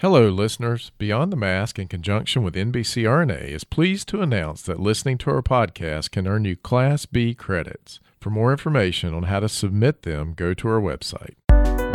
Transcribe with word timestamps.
Hello, 0.00 0.28
listeners. 0.28 0.92
Beyond 0.98 1.32
the 1.32 1.38
Mask, 1.38 1.78
in 1.78 1.88
conjunction 1.88 2.42
with 2.42 2.54
NBCRNA, 2.54 3.44
is 3.44 3.64
pleased 3.64 4.08
to 4.08 4.20
announce 4.20 4.60
that 4.60 4.78
listening 4.78 5.16
to 5.16 5.30
our 5.30 5.40
podcast 5.40 6.10
can 6.10 6.26
earn 6.26 6.44
you 6.44 6.54
Class 6.54 7.06
B 7.06 7.32
credits. 7.34 7.98
For 8.20 8.28
more 8.28 8.52
information 8.52 9.14
on 9.14 9.22
how 9.22 9.40
to 9.40 9.48
submit 9.48 10.02
them, 10.02 10.34
go 10.34 10.52
to 10.52 10.68
our 10.68 10.82
website. 10.82 11.36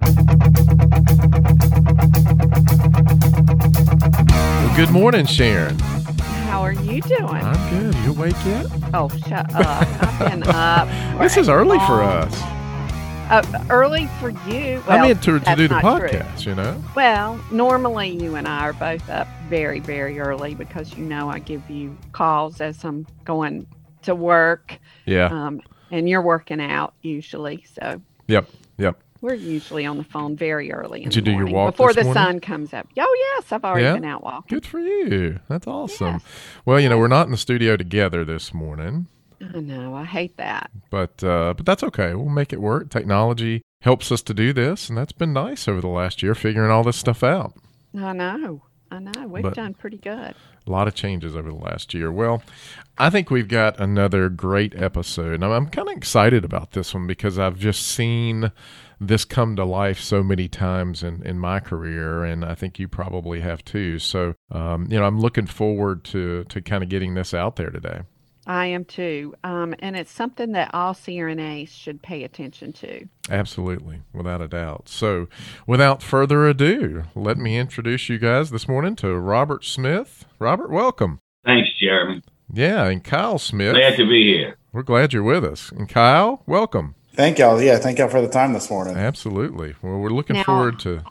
Well, 0.00 0.14
good 4.76 4.90
morning, 4.90 5.26
Sharon. 5.26 5.78
How 5.78 6.62
are 6.62 6.72
you 6.72 7.00
doing? 7.02 7.24
I'm 7.24 7.70
good. 7.70 7.94
You 8.04 8.10
awake 8.10 8.34
yet? 8.44 8.66
Oh, 8.94 9.08
shut 9.28 9.52
up. 9.54 9.86
I've 10.02 10.30
been 10.30 10.42
up. 10.46 10.88
This 11.20 11.36
is 11.36 11.48
early 11.48 11.78
for 11.80 12.02
us. 12.02 12.32
Uh, 13.30 13.64
early 13.68 14.06
for 14.20 14.30
you. 14.50 14.82
I 14.86 14.96
Well, 14.96 15.06
mean, 15.08 15.16
to, 15.18 15.38
to 15.40 15.56
do 15.56 15.68
the 15.68 15.80
not 15.80 15.98
true. 16.00 16.08
podcast, 16.08 16.46
you 16.46 16.54
know? 16.54 16.82
Well, 16.96 17.38
normally 17.50 18.08
you 18.08 18.36
and 18.36 18.48
I 18.48 18.60
are 18.60 18.72
both 18.72 19.08
up 19.10 19.28
very, 19.48 19.80
very 19.80 20.18
early 20.18 20.54
because 20.54 20.96
you 20.96 21.04
know 21.04 21.28
I 21.28 21.38
give 21.38 21.68
you 21.68 21.96
calls 22.12 22.60
as 22.62 22.82
I'm 22.84 23.06
going 23.24 23.66
to 24.02 24.14
work, 24.14 24.78
Yeah. 25.04 25.26
um, 25.26 25.60
and 25.90 26.08
you're 26.08 26.22
working 26.22 26.60
out 26.60 26.94
usually. 27.02 27.64
So 27.78 28.00
Yep. 28.28 28.48
Yep. 28.78 28.98
We're 29.20 29.34
usually 29.34 29.84
on 29.86 29.96
the 29.98 30.04
phone 30.04 30.36
very 30.36 30.70
early 30.72 31.02
in 31.02 31.08
Did 31.10 31.16
you 31.16 31.22
the 31.22 31.30
do 31.30 31.36
your 31.44 31.46
walk 31.54 31.74
before 31.74 31.92
the 31.92 32.04
morning? 32.04 32.22
sun 32.22 32.40
comes 32.40 32.72
up. 32.72 32.88
Oh 32.98 33.16
yes, 33.36 33.52
I've 33.52 33.64
already 33.64 33.84
Yeah? 33.84 33.94
been 33.94 34.04
out 34.04 34.22
walking. 34.22 34.56
Good 34.56 34.66
for 34.66 34.78
you. 34.80 35.40
That's 35.48 35.66
awesome. 35.66 36.14
Yes. 36.14 36.22
Well, 36.64 36.80
you 36.80 36.88
know, 36.88 36.98
we're 36.98 37.08
not 37.08 37.26
in 37.26 37.32
the 37.32 37.36
studio 37.36 37.76
together 37.76 38.24
this 38.24 38.52
morning, 38.54 39.06
I 39.54 39.60
know. 39.60 39.94
I 39.94 40.04
hate 40.04 40.36
that. 40.36 40.70
but 40.90 41.22
uh, 41.22 41.54
but 41.56 41.64
that's 41.66 41.82
okay. 41.84 42.14
We'll 42.14 42.28
make 42.28 42.52
it 42.52 42.60
work. 42.60 42.90
Technology 42.90 43.62
helps 43.82 44.10
us 44.10 44.20
to 44.22 44.34
do 44.34 44.52
this, 44.52 44.88
and 44.88 44.98
that's 44.98 45.12
been 45.12 45.32
nice 45.32 45.68
over 45.68 45.80
the 45.80 45.86
last 45.88 46.22
year 46.22 46.34
figuring 46.34 46.70
all 46.72 46.82
this 46.82 46.96
stuff 46.96 47.22
out. 47.22 47.54
I 47.96 48.12
know. 48.12 48.62
I 48.90 48.98
know. 49.00 49.26
We've 49.28 49.42
But- 49.42 49.54
done 49.54 49.74
pretty 49.74 49.98
good. 49.98 50.34
A 50.66 50.70
lot 50.70 50.86
of 50.88 50.94
changes 50.94 51.34
over 51.36 51.48
the 51.50 51.56
last 51.56 51.94
year. 51.94 52.10
Well, 52.12 52.42
I 52.98 53.08
think 53.10 53.30
we've 53.30 53.48
got 53.48 53.78
another 53.80 54.28
great 54.28 54.74
episode. 54.74 55.42
I'm, 55.42 55.50
I'm 55.50 55.66
kind 55.68 55.88
of 55.88 55.96
excited 55.96 56.44
about 56.44 56.72
this 56.72 56.92
one 56.92 57.06
because 57.06 57.38
I've 57.38 57.58
just 57.58 57.86
seen 57.86 58.50
this 59.00 59.24
come 59.24 59.56
to 59.56 59.64
life 59.64 60.00
so 60.00 60.22
many 60.22 60.48
times 60.48 61.02
in, 61.02 61.22
in 61.24 61.38
my 61.38 61.60
career, 61.60 62.24
and 62.24 62.44
I 62.44 62.54
think 62.54 62.78
you 62.78 62.88
probably 62.88 63.40
have 63.40 63.64
too. 63.64 63.98
So, 63.98 64.34
um, 64.50 64.86
you 64.90 64.98
know, 64.98 65.04
I'm 65.04 65.20
looking 65.20 65.46
forward 65.46 66.04
to, 66.04 66.44
to 66.44 66.60
kind 66.60 66.82
of 66.82 66.88
getting 66.88 67.14
this 67.14 67.32
out 67.32 67.56
there 67.56 67.70
today. 67.70 68.02
I 68.46 68.66
am 68.66 68.86
too. 68.86 69.34
Um, 69.44 69.74
and 69.80 69.94
it's 69.94 70.10
something 70.10 70.52
that 70.52 70.70
all 70.72 70.94
CRNAs 70.94 71.68
should 71.68 72.02
pay 72.02 72.24
attention 72.24 72.72
to. 72.74 73.06
Absolutely, 73.30 74.00
without 74.14 74.40
a 74.40 74.48
doubt. 74.48 74.88
So, 74.88 75.28
without 75.66 76.02
further 76.02 76.46
ado, 76.46 77.04
let 77.14 77.36
me 77.36 77.58
introduce 77.58 78.08
you 78.08 78.18
guys 78.18 78.50
this 78.50 78.66
morning 78.66 78.96
to 78.96 79.14
Robert 79.18 79.64
Smith. 79.64 80.24
Robert, 80.38 80.70
welcome. 80.70 81.20
Thanks, 81.44 81.68
Jeremy. 81.78 82.22
Yeah, 82.50 82.86
and 82.86 83.04
Kyle 83.04 83.38
Smith. 83.38 83.74
Glad 83.74 83.96
to 83.98 84.08
be 84.08 84.34
here. 84.34 84.56
We're 84.72 84.82
glad 84.82 85.12
you're 85.12 85.22
with 85.22 85.44
us. 85.44 85.70
And 85.70 85.86
Kyle, 85.86 86.42
welcome. 86.46 86.94
Thank 87.18 87.40
y'all. 87.40 87.60
Yeah, 87.60 87.78
thank 87.78 87.98
y'all 87.98 88.06
for 88.06 88.20
the 88.20 88.28
time 88.28 88.52
this 88.52 88.70
morning. 88.70 88.96
Absolutely. 88.96 89.74
Well, 89.82 89.98
we're 89.98 90.10
looking 90.10 90.36
Now- 90.36 90.44
forward 90.44 90.78
to. 90.80 91.02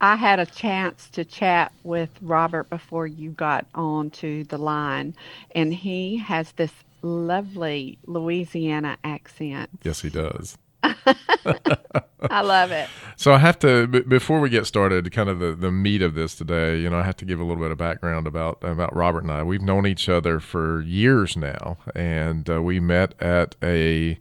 I 0.00 0.14
had 0.14 0.38
a 0.38 0.46
chance 0.46 1.08
to 1.10 1.24
chat 1.24 1.72
with 1.82 2.08
Robert 2.22 2.70
before 2.70 3.08
you 3.08 3.30
got 3.30 3.66
onto 3.74 4.44
the 4.44 4.58
line, 4.58 5.12
and 5.52 5.74
he 5.74 6.18
has 6.18 6.52
this 6.52 6.70
lovely 7.02 7.98
Louisiana 8.06 8.96
accent. 9.02 9.70
Yes, 9.82 10.02
he 10.02 10.08
does. 10.08 10.56
I 10.84 12.42
love 12.42 12.70
it. 12.70 12.88
So 13.16 13.32
I 13.32 13.38
have 13.38 13.58
to 13.58 13.88
b- 13.88 14.00
before 14.02 14.38
we 14.38 14.50
get 14.50 14.66
started, 14.68 15.10
kind 15.10 15.28
of 15.28 15.40
the, 15.40 15.52
the 15.52 15.72
meat 15.72 16.00
of 16.00 16.14
this 16.14 16.36
today. 16.36 16.78
You 16.78 16.90
know, 16.90 16.98
I 16.98 17.02
have 17.02 17.16
to 17.16 17.24
give 17.24 17.40
a 17.40 17.44
little 17.44 17.60
bit 17.62 17.72
of 17.72 17.76
background 17.78 18.28
about 18.28 18.62
about 18.62 18.94
Robert 18.94 19.24
and 19.24 19.32
I. 19.32 19.42
We've 19.42 19.60
known 19.60 19.84
each 19.84 20.08
other 20.08 20.38
for 20.38 20.80
years 20.80 21.36
now, 21.36 21.76
and 21.92 22.48
uh, 22.48 22.62
we 22.62 22.78
met 22.78 23.20
at 23.20 23.56
a 23.64 24.16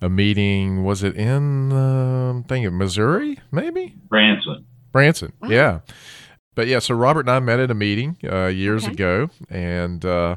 a 0.00 0.08
meeting. 0.08 0.84
Was 0.84 1.02
it 1.02 1.16
in 1.16 1.72
um, 1.72 2.44
thing 2.44 2.64
of 2.66 2.72
Missouri? 2.72 3.38
Maybe 3.50 3.94
Branson. 4.08 4.64
Branson. 4.92 5.32
Wow. 5.40 5.48
Yeah. 5.48 5.80
But 6.54 6.66
yeah, 6.66 6.80
so 6.80 6.94
Robert 6.94 7.20
and 7.20 7.30
I 7.30 7.38
met 7.40 7.60
at 7.60 7.70
a 7.70 7.74
meeting 7.74 8.16
uh, 8.28 8.46
years 8.46 8.84
Okay. 8.84 8.92
ago, 8.94 9.30
and 9.48 10.04
uh, 10.04 10.36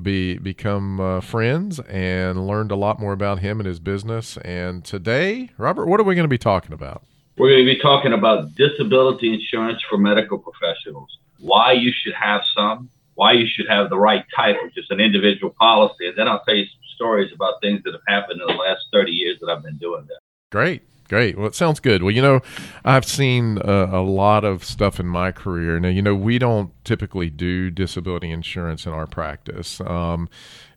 be 0.00 0.36
become 0.36 1.00
uh, 1.00 1.20
friends 1.20 1.80
and 1.80 2.46
learned 2.46 2.70
a 2.70 2.76
lot 2.76 3.00
more 3.00 3.12
about 3.14 3.38
him 3.38 3.58
and 3.60 3.66
his 3.66 3.80
business. 3.80 4.36
And 4.38 4.84
today, 4.84 5.50
Robert, 5.56 5.86
what 5.86 5.98
are 5.98 6.02
we 6.04 6.14
going 6.14 6.24
to 6.24 6.28
be 6.28 6.36
talking 6.36 6.74
about? 6.74 7.02
We're 7.38 7.50
going 7.50 7.66
to 7.66 7.74
be 7.74 7.80
talking 7.80 8.12
about 8.12 8.54
disability 8.54 9.32
insurance 9.32 9.80
for 9.88 9.96
medical 9.98 10.38
professionals. 10.38 11.16
Why 11.38 11.72
you 11.72 11.92
should 11.92 12.14
have 12.14 12.42
some, 12.54 12.90
why 13.16 13.32
you 13.32 13.46
should 13.48 13.66
have 13.68 13.90
the 13.90 13.98
right 13.98 14.24
of 14.38 14.74
just 14.74 14.90
an 14.90 15.00
individual 15.00 15.52
policy. 15.58 16.06
And 16.06 16.16
then 16.16 16.28
I'll 16.28 16.42
tell 16.44 16.54
you 16.54 16.64
some 16.64 16.80
stories 16.94 17.32
about 17.34 17.54
things 17.60 17.82
that 17.84 17.92
have 17.92 18.02
happened 18.06 18.40
in 18.40 18.46
the 18.46 18.62
last 18.62 18.86
30 18.92 19.10
years 19.10 19.38
that 19.40 19.50
I've 19.50 19.62
been 19.62 19.78
doing 19.78 20.04
that. 20.06 20.20
Great. 20.52 20.82
Great. 21.08 21.38
Well, 21.38 21.46
it 21.46 21.54
sounds 21.54 21.78
good. 21.78 22.02
Well, 22.02 22.10
you 22.10 22.20
know, 22.20 22.40
I've 22.84 23.04
seen 23.04 23.58
uh, 23.58 23.88
a 23.92 24.02
lot 24.02 24.44
of 24.44 24.64
stuff 24.64 24.98
in 24.98 25.06
my 25.06 25.30
career. 25.30 25.78
Now, 25.78 25.88
you 25.88 26.02
know, 26.02 26.16
we 26.16 26.38
don't 26.38 26.72
typically 26.84 27.30
do 27.30 27.70
disability 27.70 28.30
insurance 28.30 28.86
in 28.86 28.92
our 28.92 29.06
practice. 29.06 29.80
Um, 29.80 30.28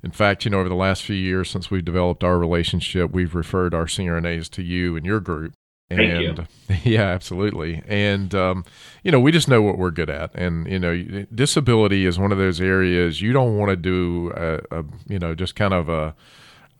in 0.03 0.11
fact, 0.11 0.45
you 0.45 0.51
know, 0.51 0.59
over 0.59 0.69
the 0.69 0.75
last 0.75 1.01
few 1.01 1.16
years 1.16 1.50
since 1.50 1.71
we've 1.71 1.83
developed 1.83 2.23
our 2.23 2.38
relationship, 2.38 3.11
we've 3.11 3.33
referred 3.33 3.73
our 3.73 3.85
CRNAs 3.85 4.50
to 4.51 4.61
you 4.61 4.95
and 4.95 5.06
your 5.06 5.19
group. 5.19 5.53
Thank 5.89 6.22
you. 6.22 6.29
and 6.29 6.47
yeah, 6.85 7.03
absolutely. 7.03 7.81
And 7.88 8.33
um, 8.35 8.66
you 9.03 9.11
know, 9.11 9.19
we 9.19 9.31
just 9.31 9.47
know 9.47 9.61
what 9.61 9.77
we're 9.77 9.91
good 9.91 10.09
at, 10.09 10.33
and 10.35 10.67
you 10.67 10.79
know, 10.79 11.25
disability 11.33 12.05
is 12.05 12.19
one 12.19 12.31
of 12.31 12.38
those 12.38 12.61
areas 12.61 13.22
you 13.22 13.33
don't 13.33 13.57
want 13.57 13.69
to 13.69 13.75
do 13.75 14.31
a, 14.35 14.79
a 14.79 14.85
you 15.07 15.17
know 15.17 15.33
just 15.33 15.55
kind 15.55 15.73
of 15.73 15.89
a 15.89 16.16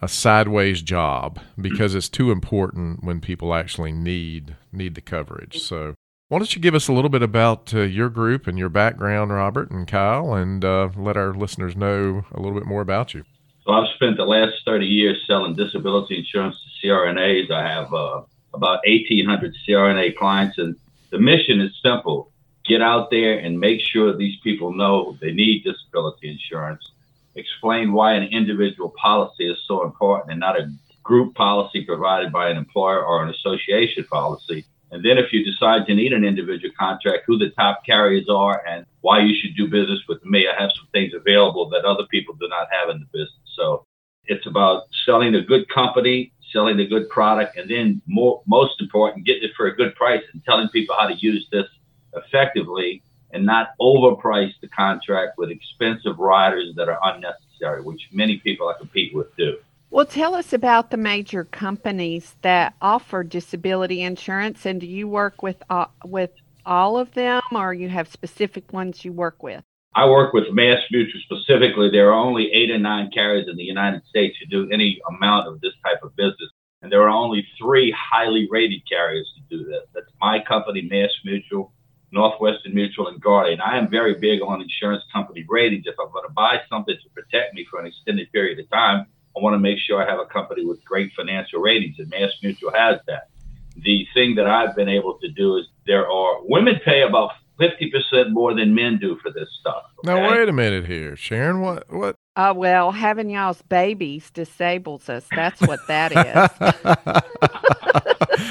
a 0.02 0.08
sideways 0.08 0.82
job 0.82 1.40
because 1.60 1.94
it's 1.94 2.08
too 2.08 2.32
important 2.32 3.04
when 3.04 3.20
people 3.20 3.54
actually 3.54 3.92
need 3.92 4.56
need 4.72 4.96
the 4.96 5.02
coverage. 5.02 5.60
So, 5.60 5.96
why 6.28 6.38
don't 6.38 6.56
you 6.56 6.62
give 6.62 6.76
us 6.76 6.88
a 6.88 6.94
little 6.94 7.10
bit 7.10 7.24
about 7.24 7.74
uh, 7.74 7.82
your 7.82 8.10
group 8.10 8.46
and 8.46 8.60
your 8.60 8.70
background, 8.70 9.32
Robert 9.32 9.72
and 9.72 9.88
Kyle, 9.88 10.34
and 10.34 10.64
uh, 10.64 10.90
let 10.96 11.18
our 11.18 11.34
listeners 11.34 11.76
know 11.76 12.26
a 12.32 12.40
little 12.40 12.58
bit 12.58 12.68
more 12.68 12.82
about 12.82 13.14
you. 13.14 13.24
So 13.66 13.74
I've 13.74 13.94
spent 13.96 14.18
the 14.18 14.24
last 14.24 14.54
30 14.66 14.86
years 14.86 15.22
selling 15.28 15.56
disability 15.56 16.18
insurance 16.18 16.56
to 16.56 16.88
CRNAs. 16.88 17.52
I 17.52 17.68
have 17.68 17.94
uh, 17.94 18.22
about 18.54 18.80
1,800 18.86 19.56
CRNA 19.68 20.16
clients, 20.18 20.58
and 20.58 20.76
the 21.12 21.20
mission 21.20 21.62
is 21.62 21.72
simple 21.84 22.32
get 22.70 22.82
out 22.82 23.10
there 23.10 23.40
and 23.40 23.60
make 23.60 23.82
sure 23.82 24.16
these 24.16 24.40
people 24.44 24.72
know 24.72 25.18
they 25.20 25.32
need 25.32 25.64
disability 25.64 26.30
insurance. 26.30 26.92
Explain 27.36 27.92
why 27.94 28.14
an 28.14 28.30
individual 28.32 28.94
policy 29.02 29.50
is 29.50 29.58
so 29.68 29.84
important 29.84 30.32
and 30.32 30.40
not 30.40 30.60
a 30.60 30.72
group 31.04 31.34
policy 31.34 31.84
provided 31.84 32.32
by 32.32 32.50
an 32.50 32.58
employer 32.58 33.04
or 33.04 33.24
an 33.24 33.30
association 33.30 34.04
policy. 34.04 34.66
And 34.92 35.04
then 35.04 35.18
if 35.18 35.34
you 35.34 35.44
decide 35.44 35.88
to 35.88 35.96
need 35.96 36.14
an 36.14 36.24
individual 36.24 36.74
contract, 36.78 37.24
who 37.26 37.38
the 37.38 37.50
top 37.52 37.84
carriers 37.86 38.28
are 38.30 38.64
and 38.68 38.86
why 39.02 39.20
you 39.20 39.36
should 39.40 39.56
do 39.56 39.68
business 39.68 40.02
with 40.08 40.24
me. 40.26 40.48
I 40.48 40.62
have 40.62 40.72
some 40.76 40.88
things 40.92 41.14
available 41.14 41.70
that 41.70 41.86
other 41.86 42.06
people 42.12 42.36
do 42.36 42.48
not 42.48 42.68
have 42.72 42.90
in 42.90 43.00
the 43.00 43.06
business. 43.06 43.50
So 43.56 43.86
it's 44.26 44.46
about 44.46 44.84
selling 45.06 45.34
a 45.36 45.42
good 45.42 45.68
company, 45.70 46.32
selling 46.52 46.80
a 46.80 46.86
good 46.86 47.10
product, 47.10 47.58
and 47.58 47.70
then 47.70 48.02
more, 48.08 48.42
most 48.48 48.82
important, 48.82 49.26
getting 49.26 49.44
it 49.44 49.52
for 49.56 49.68
a 49.68 49.76
good 49.76 49.96
price 49.96 50.24
and 50.34 50.44
telling 50.44 50.70
people 50.70 50.96
how 50.98 51.08
to 51.08 51.16
use 51.16 51.48
this 51.52 51.68
effectively 52.14 53.02
and 53.32 53.46
not 53.46 53.70
overprice 53.80 54.54
the 54.62 54.68
contract 54.68 55.38
with 55.38 55.52
expensive 55.52 56.18
riders 56.18 56.74
that 56.76 56.90
are 56.90 57.00
unnecessary, 57.04 57.82
which 57.82 58.02
many 58.12 58.38
people 58.38 58.68
I 58.68 58.78
compete 58.78 59.14
with 59.14 59.36
do. 59.36 59.58
Well, 59.92 60.06
tell 60.06 60.36
us 60.36 60.54
about 60.54 60.92
the 60.92 60.98
major 60.98 61.44
companies 61.44 62.36
that 62.42 62.76
offer 62.82 63.24
disability 63.24 64.02
insurance, 64.02 64.66
and 64.66 64.80
do 64.80 64.88
you 64.88 65.08
work 65.08 65.42
with 65.42 65.64
uh, 65.70 65.86
with 66.06 66.32
all 66.66 67.00
of 67.00 67.14
them, 67.14 67.42
or 67.52 67.74
you 67.74 67.90
have 67.90 68.08
specific 68.08 68.72
ones 68.72 69.04
you 69.04 69.12
work 69.12 69.42
with? 69.42 69.64
I 69.96 70.08
work 70.08 70.34
with 70.34 70.52
Mass 70.52 70.80
Mutual 70.92 71.20
specifically. 71.22 71.90
There 71.90 72.10
are 72.10 72.14
only 72.14 72.52
eight 72.54 72.70
or 72.70 72.78
nine 72.78 73.10
carriers 73.12 73.48
in 73.50 73.58
the 73.58 73.64
United 73.64 74.04
States 74.06 74.38
who 74.38 74.46
do 74.46 74.72
any 74.72 75.02
amount 75.10 75.48
of 75.48 75.62
this 75.62 75.74
type 75.84 76.04
of 76.04 76.16
business, 76.16 76.52
and 76.82 76.92
there 76.92 77.02
are 77.02 77.10
only 77.10 77.46
three 77.60 77.92
highly 77.98 78.48
rated 78.52 78.88
carriers 78.88 79.28
to 79.36 79.58
do 79.58 79.66
this. 79.66 79.82
That's 79.94 80.12
my 80.22 80.44
company, 80.48 80.84
Mass 80.84 81.10
Mutual, 81.26 81.74
Northwestern 82.12 82.76
Mutual, 82.76 83.08
and 83.08 83.20
Guardian. 83.20 83.62
I 83.62 83.80
am 83.80 83.90
very 83.90 84.14
big 84.14 84.42
on 84.44 84.62
insurance 84.62 85.04
company 85.12 85.44
ratings. 85.50 85.86
If 85.88 85.96
I'm 86.00 86.12
going 86.12 86.28
to 86.28 86.34
buy 86.34 86.62
something 86.70 86.96
to 86.96 87.10
protect 87.10 87.56
me 87.56 87.66
for 87.70 87.80
an 87.80 87.88
extended 87.88 88.32
period 88.32 88.60
of 88.60 88.70
time, 88.70 89.08
I 89.36 89.42
want 89.42 89.56
to 89.56 89.60
make 89.60 89.80
sure 89.80 90.04
I 90.04 90.10
have 90.10 90.20
a 90.20 90.26
company 90.26 90.66
with 90.66 90.86
great 90.86 91.12
financial 91.16 91.62
ratings, 91.62 91.96
and 91.98 92.10
Mass 92.10 92.32
Mutual 92.44 92.72
has 92.76 93.00
that. 93.08 93.30
The 93.76 94.06
thing 94.14 94.36
that 94.36 94.46
I've 94.46 94.76
been 94.76 94.90
able 94.90 95.18
to 95.18 95.30
do 95.32 95.58
is 95.58 95.66
there 95.88 96.08
are 96.08 96.42
women 96.44 96.80
pay 96.86 97.02
about 97.02 97.32
50% 97.60 98.32
more 98.32 98.56
than 98.56 98.74
men 98.74 98.98
do 98.98 99.18
for 99.22 99.32
this 99.32 99.50
stuff. 99.60 99.84
Okay? 100.00 100.14
Now, 100.14 100.30
wait 100.30 100.48
a 100.48 100.54
minute 100.54 100.86
here. 100.86 101.16
Sharon, 101.16 101.62
what? 101.62 101.92
what? 101.92 102.16
Uh, 102.36 102.54
well, 102.56 102.92
having 102.92 103.30
y'all's 103.30 103.62
babies 103.64 104.32
disables 104.32 105.10
us. 105.10 105.26
That's 105.36 105.60
what 105.62 105.80
that 105.88 106.12
is. 106.14 107.24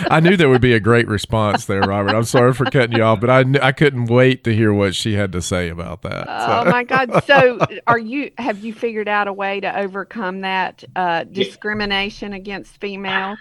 I 0.11 0.21
knew 0.21 0.37
there 0.37 0.49
would 0.49 0.61
be 0.61 0.75
a 0.75 0.81
great 0.81 1.09
response 1.09 1.67
there, 1.67 1.81
Robert. 1.81 2.15
I'm 2.15 2.25
sorry 2.25 2.53
for 2.53 2.65
cutting 2.67 2.97
you 2.97 3.03
off, 3.03 3.21
but 3.21 3.31
I, 3.31 3.45
I 3.63 3.73
couldn't 3.73 4.07
wait 4.07 4.45
to 4.45 4.55
hear 4.55 4.73
what 4.73 4.95
she 4.95 5.15
had 5.15 5.33
to 5.33 5.43
say 5.43 5.69
about 5.69 6.03
that. 6.03 6.27
So. 6.27 6.63
Oh 6.67 6.71
my 6.71 6.85
God! 6.85 7.25
So, 7.25 7.59
are 7.87 7.99
you 7.99 8.31
have 8.39 8.65
you 8.65 8.75
figured 8.75 9.09
out 9.09 9.29
a 9.29 9.33
way 9.33 9.61
to 9.61 9.79
overcome 9.79 10.43
that 10.43 10.85
uh, 10.95 11.25
discrimination 11.25 12.33
against 12.33 12.79
females? 12.81 13.39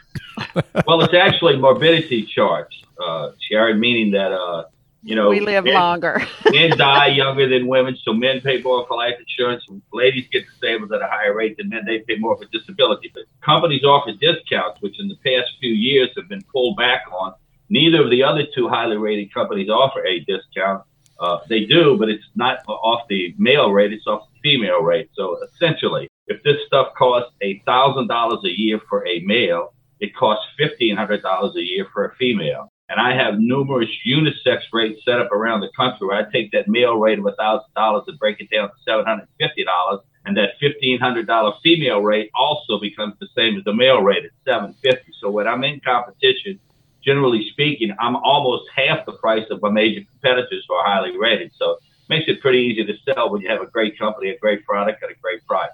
well, 0.86 1.02
it's 1.02 1.14
actually 1.14 1.58
morbidity 1.58 2.26
charts, 2.26 2.76
uh, 3.02 3.32
Sharon, 3.50 3.80
meaning 3.80 4.12
that 4.12 4.32
uh, 4.32 4.66
you 5.08 5.16
know, 5.16 5.30
we 5.30 5.40
live 5.40 5.64
men, 5.64 5.74
longer. 5.74 6.22
men 6.52 6.78
die 6.78 7.08
younger 7.08 7.48
than 7.48 7.66
women, 7.66 7.98
so 8.04 8.12
men 8.12 8.42
pay 8.42 8.62
more 8.62 8.86
for 8.88 8.98
life 8.98 9.16
insurance. 9.18 9.64
Ladies 9.94 10.28
get 10.34 10.44
disabled 10.52 10.92
at 10.92 11.02
a 11.02 11.08
higher 11.08 11.34
rate 11.34 11.56
than 11.56 11.70
men; 11.70 11.86
they 11.86 12.00
pay 12.00 12.18
more 12.18 12.38
for 12.38 12.44
disability. 12.52 13.10
But 13.14 13.24
companies 13.42 13.86
offer 13.86 14.12
discounts, 14.12 14.82
which 14.82 15.00
in 15.00 15.08
the 15.08 15.16
past 15.26 15.50
few 15.62 15.72
years 15.72 16.10
have 16.18 16.28
been 16.28 16.44
pulled 16.52 16.76
back 16.76 17.04
on. 17.10 17.34
Neither 17.70 18.04
of 18.04 18.10
the 18.10 18.22
other 18.22 18.44
two 18.54 18.68
highly 18.68 18.98
rated 18.98 19.34
companies 19.34 19.70
offer 19.70 20.06
a 20.06 20.20
discount. 20.26 20.84
Uh, 21.22 21.38
they 21.48 21.64
do, 21.64 21.96
but 21.98 22.10
it's 22.10 22.26
not 22.36 22.60
off 22.68 23.08
the 23.08 23.34
male 23.38 23.72
rate; 23.72 23.94
it's 23.94 24.08
off 24.08 24.28
the 24.34 24.40
female 24.44 24.82
rate. 24.82 25.10
So 25.14 25.38
essentially, 25.42 26.10
if 26.28 26.44
this 26.44 26.58
stuff 26.68 26.88
costs 26.98 27.32
a 27.42 27.60
thousand 27.66 28.08
dollars 28.08 28.44
a 28.44 28.52
year 28.52 28.82
for 28.90 29.08
a 29.08 29.22
male, 29.22 29.74
it 30.02 30.14
costs 30.18 30.46
fifteen 30.58 30.98
hundred 30.98 31.22
dollars 31.22 31.56
a 31.56 31.64
year 31.64 31.88
for 31.94 32.04
a 32.04 32.16
female. 32.16 32.70
And 32.90 33.02
I 33.02 33.14
have 33.16 33.40
numerous 33.40 33.90
unisex 34.06 34.62
rates 34.72 35.02
set 35.04 35.20
up 35.20 35.32
around 35.32 35.60
the 35.60 35.70
country 35.76 36.08
where 36.08 36.18
I 36.18 36.32
take 36.32 36.52
that 36.54 36.70
male 36.70 36.96
rate 36.96 37.20
of 37.20 37.26
$1,000 37.26 38.04
and 38.08 38.20
break 38.20 38.40
it 38.40 38.50
down 38.50 38.70
to 38.70 38.92
$750. 38.92 40.00
And 40.26 40.38
that 40.38 40.52
$1,500 40.62 41.54
female 41.62 42.02
rate 42.02 42.32
also 42.34 42.80
becomes 42.80 43.16
the 43.20 43.28
same 43.36 43.58
as 43.58 43.64
the 43.66 43.74
male 43.74 44.02
rate 44.02 44.24
at 44.26 44.32
750 44.46 45.14
So 45.22 45.30
when 45.30 45.48
I'm 45.48 45.64
in 45.64 45.82
competition, 45.82 46.60
generally 47.04 47.50
speaking, 47.52 47.94
I'm 48.00 48.16
almost 48.16 48.70
half 48.74 49.06
the 49.06 49.14
price 49.14 49.46
of 49.52 49.62
my 49.62 49.70
major 49.70 50.02
competitors 50.10 50.66
who 50.68 50.74
are 50.76 50.86
highly 50.86 51.18
rated. 51.18 51.52
So 51.58 51.72
it 51.72 51.80
makes 52.10 52.30
it 52.30 52.42
pretty 52.42 52.60
easy 52.60 52.86
to 52.86 52.94
sell 53.06 53.32
when 53.32 53.42
you 53.42 53.50
have 53.50 53.62
a 53.62 53.68
great 53.68 54.00
company, 54.00 54.30
a 54.30 54.38
great 54.38 54.66
product, 54.66 55.04
at 55.04 55.10
a 55.10 55.16
great 55.22 55.46
price. 55.46 55.70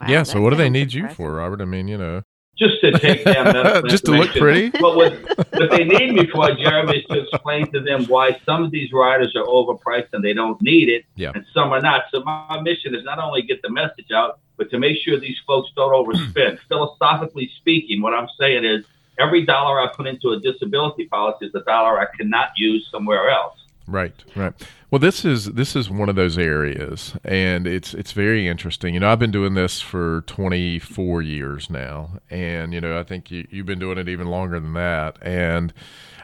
Wow, 0.00 0.08
yeah. 0.08 0.22
So 0.22 0.40
what 0.40 0.50
do 0.50 0.56
they 0.56 0.70
need 0.70 0.94
impressive. 0.94 1.18
you 1.18 1.24
for, 1.26 1.34
Robert? 1.34 1.60
I 1.60 1.66
mean, 1.66 1.88
you 1.88 1.98
know 1.98 2.22
just 2.56 2.80
to 2.80 2.98
take 2.98 3.24
down 3.24 3.44
medical 3.52 3.88
just 3.88 4.04
to 4.06 4.12
look 4.12 4.30
pretty. 4.30 4.70
But 4.70 4.96
what, 4.96 5.12
what 5.52 5.70
they 5.70 5.84
need 5.84 6.14
me 6.14 6.26
for, 6.26 6.52
Jeremy, 6.52 6.98
is 6.98 7.04
to 7.06 7.20
explain 7.20 7.70
to 7.72 7.80
them 7.80 8.04
why 8.06 8.38
some 8.44 8.64
of 8.64 8.70
these 8.70 8.92
riders 8.92 9.34
are 9.36 9.44
overpriced 9.44 10.08
and 10.12 10.24
they 10.24 10.32
don't 10.32 10.60
need 10.62 10.88
it, 10.88 11.04
yeah. 11.16 11.32
and 11.34 11.44
some 11.52 11.72
are 11.72 11.80
not. 11.80 12.04
So 12.12 12.22
my 12.22 12.60
mission 12.62 12.94
is 12.94 13.04
not 13.04 13.18
only 13.18 13.42
get 13.42 13.62
the 13.62 13.70
message 13.70 14.10
out, 14.12 14.40
but 14.56 14.70
to 14.70 14.78
make 14.78 14.96
sure 14.98 15.18
these 15.18 15.38
folks 15.46 15.70
don't 15.76 15.92
overspend. 15.92 16.58
Philosophically 16.68 17.50
speaking, 17.58 18.00
what 18.00 18.14
I'm 18.14 18.28
saying 18.38 18.64
is 18.64 18.84
every 19.18 19.44
dollar 19.44 19.80
I 19.80 19.88
put 19.94 20.06
into 20.06 20.30
a 20.30 20.40
disability 20.40 21.06
policy 21.06 21.46
is 21.46 21.54
a 21.54 21.60
dollar 21.60 22.00
I 22.00 22.06
cannot 22.16 22.50
use 22.56 22.88
somewhere 22.90 23.30
else. 23.30 23.58
Right, 23.88 24.24
right. 24.34 24.52
Well, 24.90 24.98
this 24.98 25.24
is 25.24 25.46
this 25.46 25.76
is 25.76 25.88
one 25.88 26.08
of 26.08 26.16
those 26.16 26.36
areas, 26.36 27.14
and 27.24 27.66
it's 27.66 27.94
it's 27.94 28.12
very 28.12 28.48
interesting. 28.48 28.94
You 28.94 29.00
know, 29.00 29.10
I've 29.10 29.20
been 29.20 29.30
doing 29.30 29.54
this 29.54 29.80
for 29.80 30.22
24 30.26 31.22
years 31.22 31.70
now, 31.70 32.18
and 32.28 32.74
you 32.74 32.80
know, 32.80 32.98
I 32.98 33.04
think 33.04 33.30
you, 33.30 33.46
you've 33.50 33.66
been 33.66 33.78
doing 33.78 33.98
it 33.98 34.08
even 34.08 34.26
longer 34.26 34.58
than 34.58 34.72
that, 34.72 35.18
and 35.22 35.72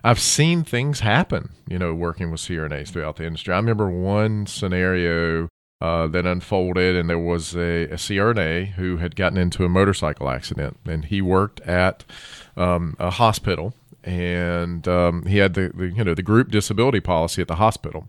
I've 0.03 0.19
seen 0.19 0.65
things 0.65 1.01
happen. 1.01 1.51
You 1.69 1.79
know, 1.79 1.95
working 1.95 2.33
with 2.33 2.41
CRNAs 2.41 2.89
throughout 2.89 3.17
the 3.17 3.27
industry. 3.27 3.55
I 3.55 3.59
remember 3.59 3.89
one 3.89 4.47
scenario 4.47 5.49
uh, 5.81 6.09
that 6.09 6.27
unfolded, 6.27 6.97
and 6.97 7.09
there 7.11 7.19
was 7.19 7.55
a, 7.55 7.85
a, 7.85 7.97
CRNA 7.97 8.73
who 8.75 8.99
had 8.99 9.17
gotten 9.17 9.39
into 9.39 9.65
a 9.65 9.69
motorcycle 9.69 10.29
accident, 10.29 10.79
and 10.85 11.05
he 11.05 11.21
worked 11.21 11.61
at 11.63 12.05
um, 12.57 12.97
a 13.01 13.11
hospital 13.11 13.75
and 14.05 14.87
um, 14.89 15.27
he 15.27 15.39
had 15.39 15.55
the, 15.55 15.71
the, 15.75 15.89
you 15.89 16.05
know 16.05 16.15
the 16.15 16.23
group 16.23 16.51
disability 16.51 17.01
policy 17.01 17.43
at 17.43 17.49
the 17.49 17.57
hospital. 17.57 18.09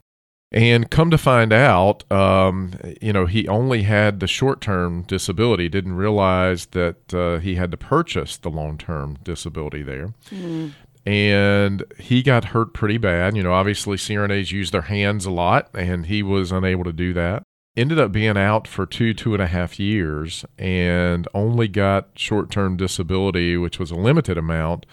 And 0.54 0.92
come 0.92 1.10
to 1.10 1.18
find 1.18 1.52
out, 1.52 2.10
um, 2.12 2.74
you 3.02 3.12
know, 3.12 3.26
he 3.26 3.48
only 3.48 3.84
had 3.84 4.20
the 4.20 4.28
short 4.28 4.62
term 4.62 5.02
disability, 5.02 5.68
didn't 5.68 5.96
realize 5.96 6.68
that 6.68 7.12
uh, 7.12 7.40
he 7.40 7.56
had 7.56 7.72
to 7.72 7.78
purchase 7.78 8.38
the 8.38 8.50
long 8.50 8.78
term 8.78 9.18
disability 9.24 9.82
there. 9.82 10.14
Mm. 10.30 10.74
And 11.08 11.84
he 11.98 12.22
got 12.22 12.46
hurt 12.46 12.74
pretty 12.74 13.00
bad. 13.00 13.36
You 13.36 13.42
know, 13.42 13.52
obviously, 13.52 13.98
CRNAs 13.98 14.52
use 14.52 14.70
their 14.70 14.84
hands 14.84 15.26
a 15.26 15.32
lot, 15.32 15.70
and 15.74 16.06
he 16.06 16.22
was 16.22 16.52
unable 16.52 16.84
to 16.84 16.94
do 16.94 17.14
that. 17.14 17.42
Ended 17.76 18.00
up 18.00 18.12
being 18.12 18.38
out 18.38 18.68
for 18.68 18.86
two, 18.86 19.16
two 19.16 19.34
and 19.34 19.42
a 19.42 19.48
half 19.48 19.80
years, 19.80 20.46
and 20.60 21.28
only 21.34 21.68
got 21.68 22.10
short 22.16 22.52
term 22.52 22.78
disability, 22.78 23.58
which 23.58 23.80
was 23.80 23.90
a 23.90 23.96
limited 23.96 24.38
amount 24.38 24.86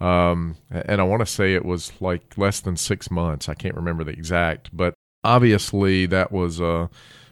um, 0.00 0.56
and 0.70 1.00
I 1.00 1.04
want 1.04 1.20
to 1.20 1.26
say 1.26 1.54
it 1.54 1.64
was 1.64 1.92
like 2.00 2.36
less 2.36 2.60
than 2.60 2.76
six 2.76 3.10
months. 3.10 3.48
I 3.48 3.54
can't 3.54 3.74
remember 3.74 4.04
the 4.04 4.12
exact, 4.12 4.70
but 4.72 4.94
obviously 5.22 6.06
that 6.06 6.32
was 6.32 6.60
a, 6.60 6.90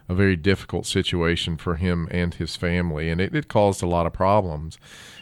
a 0.08 0.14
very 0.14 0.36
difficult 0.36 0.86
situation 0.86 1.56
for 1.56 1.76
him 1.76 2.08
and 2.10 2.34
his 2.34 2.56
family, 2.56 3.10
and 3.10 3.20
it, 3.20 3.34
it 3.34 3.48
caused 3.48 3.82
a 3.82 3.86
lot 3.86 4.06
of 4.06 4.12
problems. 4.12 4.78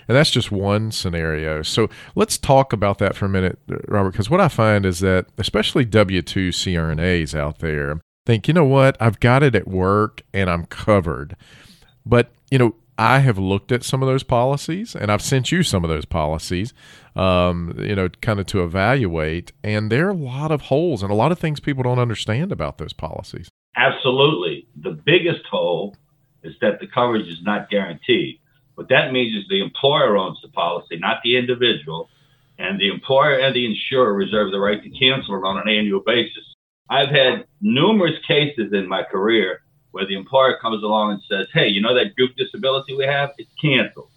And 0.08 0.16
that's 0.16 0.30
just 0.30 0.50
one 0.50 0.90
scenario. 0.90 1.62
So 1.62 1.88
let's 2.16 2.36
talk 2.36 2.72
about 2.72 2.98
that 2.98 3.14
for 3.14 3.26
a 3.26 3.28
minute, 3.28 3.60
Robert, 3.86 4.10
because 4.10 4.28
what 4.28 4.40
I 4.40 4.48
find 4.48 4.84
is 4.84 4.98
that, 5.00 5.26
especially 5.38 5.84
W 5.84 6.20
2 6.20 6.48
CRNAs 6.48 7.32
out 7.32 7.60
there, 7.60 8.00
think, 8.26 8.48
you 8.48 8.54
know 8.54 8.64
what, 8.64 8.96
I've 9.00 9.20
got 9.20 9.42
it 9.42 9.54
at 9.54 9.68
work 9.68 10.22
and 10.32 10.50
I'm 10.50 10.66
covered. 10.66 11.36
But, 12.04 12.32
you 12.50 12.58
know, 12.58 12.74
I 12.98 13.20
have 13.20 13.38
looked 13.38 13.72
at 13.72 13.84
some 13.84 14.02
of 14.02 14.08
those 14.08 14.22
policies 14.22 14.94
and 14.94 15.10
I've 15.10 15.22
sent 15.22 15.50
you 15.52 15.62
some 15.62 15.84
of 15.84 15.90
those 15.90 16.04
policies, 16.04 16.74
um, 17.16 17.74
you 17.78 17.94
know, 17.94 18.08
kind 18.20 18.40
of 18.40 18.46
to 18.46 18.62
evaluate. 18.62 19.52
And 19.62 19.90
there 19.90 20.06
are 20.06 20.10
a 20.10 20.14
lot 20.14 20.50
of 20.50 20.62
holes 20.62 21.02
and 21.02 21.10
a 21.10 21.14
lot 21.14 21.32
of 21.32 21.38
things 21.38 21.60
people 21.60 21.82
don't 21.82 21.98
understand 21.98 22.52
about 22.52 22.78
those 22.78 22.92
policies. 22.92 23.48
Absolutely. 23.76 24.66
The 24.80 24.92
biggest 24.92 25.44
hole 25.46 25.96
is 26.42 26.54
that 26.60 26.80
the 26.80 26.86
coverage 26.86 27.28
is 27.28 27.42
not 27.42 27.70
guaranteed. 27.70 28.40
What 28.74 28.88
that 28.88 29.12
means 29.12 29.36
is 29.36 29.48
the 29.48 29.62
employer 29.62 30.16
owns 30.16 30.38
the 30.42 30.48
policy, 30.48 30.98
not 30.98 31.18
the 31.22 31.36
individual. 31.36 32.08
And 32.58 32.78
the 32.78 32.88
employer 32.88 33.38
and 33.38 33.54
the 33.54 33.64
insurer 33.64 34.12
reserve 34.12 34.50
the 34.52 34.60
right 34.60 34.82
to 34.82 34.90
cancel 34.90 35.36
it 35.36 35.46
on 35.46 35.58
an 35.58 35.68
annual 35.68 36.00
basis. 36.04 36.44
I've 36.90 37.08
had 37.08 37.46
numerous 37.60 38.18
cases 38.26 38.72
in 38.72 38.88
my 38.88 39.02
career 39.02 39.62
where 39.92 40.06
the 40.06 40.14
employer 40.14 40.58
comes 40.60 40.82
along 40.82 41.12
and 41.12 41.22
says, 41.28 41.46
hey, 41.52 41.68
you 41.68 41.80
know 41.80 41.94
that 41.94 42.14
group 42.16 42.36
disability 42.36 42.94
we 42.94 43.04
have? 43.04 43.30
It's 43.38 43.50
canceled. 43.60 44.09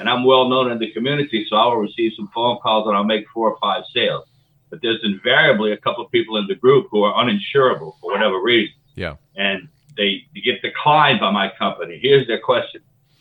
And 0.00 0.08
I'm 0.08 0.24
well 0.24 0.48
known 0.48 0.72
in 0.72 0.78
the 0.78 0.90
community, 0.92 1.46
so 1.48 1.56
I 1.56 1.66
will 1.66 1.76
receive 1.76 2.12
some 2.16 2.30
phone 2.34 2.58
calls 2.62 2.86
and 2.86 2.96
I'll 2.96 3.04
make 3.04 3.26
four 3.34 3.50
or 3.50 3.58
five 3.60 3.84
sales. 3.94 4.26
But 4.70 4.80
there's 4.80 5.00
invariably 5.02 5.72
a 5.72 5.76
couple 5.76 6.02
of 6.02 6.10
people 6.10 6.38
in 6.38 6.46
the 6.46 6.54
group 6.54 6.88
who 6.90 7.02
are 7.02 7.22
uninsurable 7.22 8.00
for 8.00 8.10
whatever 8.10 8.40
reason. 8.40 8.74
Yeah. 8.94 9.16
And 9.36 9.68
they, 9.98 10.24
they 10.34 10.40
get 10.40 10.62
declined 10.62 11.20
by 11.20 11.30
my 11.30 11.52
company. 11.58 11.98
Here's 12.00 12.26
their 12.26 12.40
question 12.40 12.80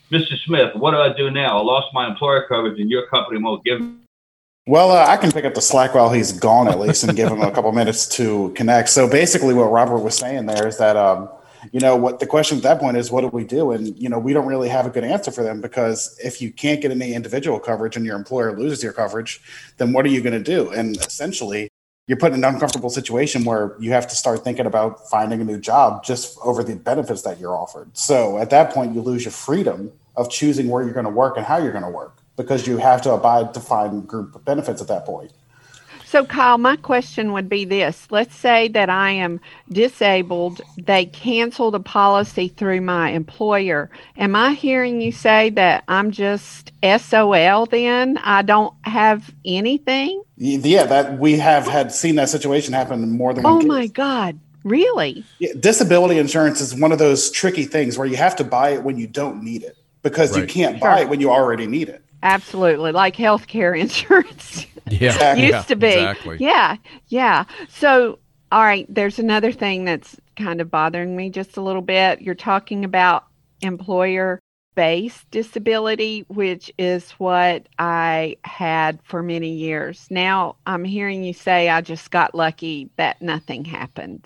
Mr. 0.10 0.40
Smith, 0.46 0.74
what 0.74 0.92
do 0.92 0.98
I 0.98 1.12
do 1.12 1.30
now? 1.30 1.60
I 1.60 1.62
lost 1.62 1.88
my 1.94 2.08
employer 2.08 2.46
coverage 2.48 2.80
and 2.80 2.90
your 2.90 3.08
company 3.08 3.42
won't 3.42 3.64
give 3.66 3.82
me. 3.82 3.96
Well, 4.66 4.92
uh, 4.92 5.06
I 5.06 5.18
can 5.18 5.32
pick 5.32 5.44
up 5.44 5.56
the 5.56 5.62
slack 5.62 5.94
while 5.96 6.12
he's 6.12 6.32
gone 6.32 6.70
at 6.70 6.80
least 6.80 7.04
and 7.04 7.16
give 7.16 7.30
him 7.30 7.42
a 7.42 7.52
couple 7.52 7.72
minutes 7.74 8.08
to 8.18 8.54
connect. 8.56 8.90
So 8.90 9.10
basically, 9.10 9.54
what 9.54 9.66
Robert 9.66 10.00
was 10.00 10.16
saying 10.16 10.46
there 10.46 10.68
is 10.68 10.78
that 10.78 10.96
um, 10.96 11.28
you 11.72 11.80
know 11.80 11.96
what 11.96 12.20
the 12.20 12.25
question 12.25 12.58
at 12.58 12.63
that 12.63 12.80
point 12.80 12.98
is 12.98 13.12
what 13.12 13.22
do 13.22 13.28
we 13.28 13.44
do 13.44 13.72
and 13.72 13.98
you 13.98 14.10
know 14.10 14.20
we 14.20 14.34
don't 14.34 14.48
really 14.48 14.70
have 14.70 14.86
a 14.86 14.89
good 14.89 15.04
answer 15.04 15.32
for 15.32 15.44
them 15.44 15.62
because 15.62 16.18
if 16.24 16.42
you 16.42 16.51
can't 16.51 16.82
get 16.82 16.92
any 16.92 17.13
individual 17.13 17.60
coverage 17.60 17.96
and 17.96 18.06
your 18.06 18.16
employer 18.16 18.58
loses 18.58 18.84
your 18.84 18.94
coverage 18.94 19.42
then 19.78 19.92
what 19.94 20.06
are 20.06 20.10
you 20.10 20.22
going 20.22 20.34
to 20.34 20.44
do 20.44 20.70
and 20.72 20.98
essentially 20.98 21.70
you're 22.10 22.18
put 22.18 22.34
in 22.34 22.44
an 22.44 22.56
uncomfortable 22.56 22.89
situation 22.89 23.44
where 23.44 23.75
you 23.80 23.92
have 23.92 24.08
to 24.08 24.16
start 24.16 24.44
thinking 24.44 24.66
about 24.66 25.08
finding 25.10 25.42
a 25.42 25.44
new 25.44 25.60
job 25.60 26.04
just 26.04 26.39
over 26.44 26.63
the 26.63 26.75
benefits 26.75 27.22
that 27.22 27.39
you're 27.39 27.56
offered. 27.56 27.96
So 27.96 28.39
at 28.39 28.50
that 28.50 28.74
point, 28.74 28.96
you 28.96 29.01
lose 29.01 29.25
your 29.25 29.32
freedom 29.32 29.92
of 30.16 30.28
choosing 30.32 30.70
where 30.70 30.82
you're 30.82 30.94
going 30.94 31.06
to 31.06 31.12
work 31.12 31.38
and 31.38 31.46
how 31.46 31.58
you're 31.60 31.72
going 31.72 31.84
to 31.84 31.89
work 31.89 32.18
because 32.36 32.66
you 32.66 32.78
have 32.78 33.04
to 33.04 33.12
abide 33.12 33.54
to 33.54 33.60
find 33.60 34.08
group 34.08 34.44
benefits 34.44 34.82
at 34.82 34.88
that 34.88 35.06
point. 35.06 35.32
So, 36.10 36.25
Kyle, 36.25 36.58
my 36.58 36.75
question 36.75 37.34
would 37.34 37.50
be 37.50 37.66
this 37.66 38.08
let's 38.10 38.36
say 38.36 38.68
that 38.70 38.89
I 38.89 39.12
am 39.12 39.39
disabled, 39.72 40.60
they 40.75 41.06
canceled 41.06 41.75
a 41.75 41.80
policy 41.80 42.48
through 42.48 42.82
my 42.82 43.12
employer. 43.12 43.92
Am 44.18 44.36
I 44.36 44.54
hearing 44.54 45.01
you 45.01 45.12
say 45.12 45.51
that 45.51 45.84
I'm 45.88 46.10
just 46.10 46.72
SOL 46.84 47.68
then? 47.68 48.18
I 48.24 48.42
don't 48.42 48.74
have 48.86 49.32
anything? 49.46 50.24
Yeah, 50.38 50.86
that 50.86 51.20
we 51.20 51.38
have 51.38 51.68
had 51.68 51.92
seen 51.92 52.16
that 52.16 52.30
situation 52.30 52.74
happen 52.74 53.12
more 53.12 53.36
than 53.36 53.44
one. 53.44 53.54
Oh 53.54 53.60
case. 53.60 53.68
my 53.68 53.86
God. 53.86 54.39
Really? 54.63 55.24
Yeah, 55.38 55.54
disability 55.60 56.18
insurance 56.18 56.60
is 56.60 56.74
one 56.74 56.92
of 56.92 56.98
those 56.98 57.30
tricky 57.30 57.66
things 57.66 58.00
where 58.00 58.08
you 58.08 58.18
have 58.18 58.36
to 58.38 58.44
buy 58.44 58.72
it 58.72 58.82
when 58.82 58.98
you 58.98 59.06
don't 59.06 59.44
need 59.44 59.62
it 59.62 59.78
because 60.01 60.32
right. 60.32 60.42
you 60.42 60.48
can't 60.48 60.82
buy 60.82 61.01
it 61.01 61.10
when 61.10 61.22
you 61.22 61.30
already 61.30 61.68
need 61.68 61.88
it. 61.88 62.04
Absolutely. 62.24 62.92
Like 62.92 63.16
healthcare 63.16 63.78
insurance. 63.80 64.66
Yeah. 64.90 65.36
used 65.36 65.52
yeah, 65.52 65.62
to 65.64 65.76
be. 65.76 65.88
Exactly. 65.88 66.38
Yeah. 66.40 66.78
Yeah. 67.08 67.46
So, 67.70 68.20
all 68.52 68.64
right, 68.64 68.86
there's 68.90 69.20
another 69.20 69.52
thing 69.52 69.86
that's 69.86 70.18
kind 70.36 70.62
of 70.62 70.72
bothering 70.72 71.16
me 71.16 71.30
just 71.30 71.58
a 71.58 71.62
little 71.62 71.82
bit. 71.82 72.22
You're 72.22 72.36
talking 72.36 72.86
about 72.86 73.26
employer 73.62 74.40
based 74.76 75.30
disability, 75.30 76.24
which 76.30 76.72
is 76.78 77.12
what 77.12 77.68
I 77.78 78.38
had 78.46 79.00
for 79.04 79.22
many 79.22 79.52
years. 79.52 80.08
Now 80.10 80.56
I'm 80.66 80.86
hearing 80.86 81.24
you 81.24 81.34
say 81.34 81.68
I 81.68 81.82
just 81.82 82.12
got 82.12 82.34
lucky 82.34 82.90
that 82.96 83.22
nothing 83.22 83.66
happened. 83.66 84.26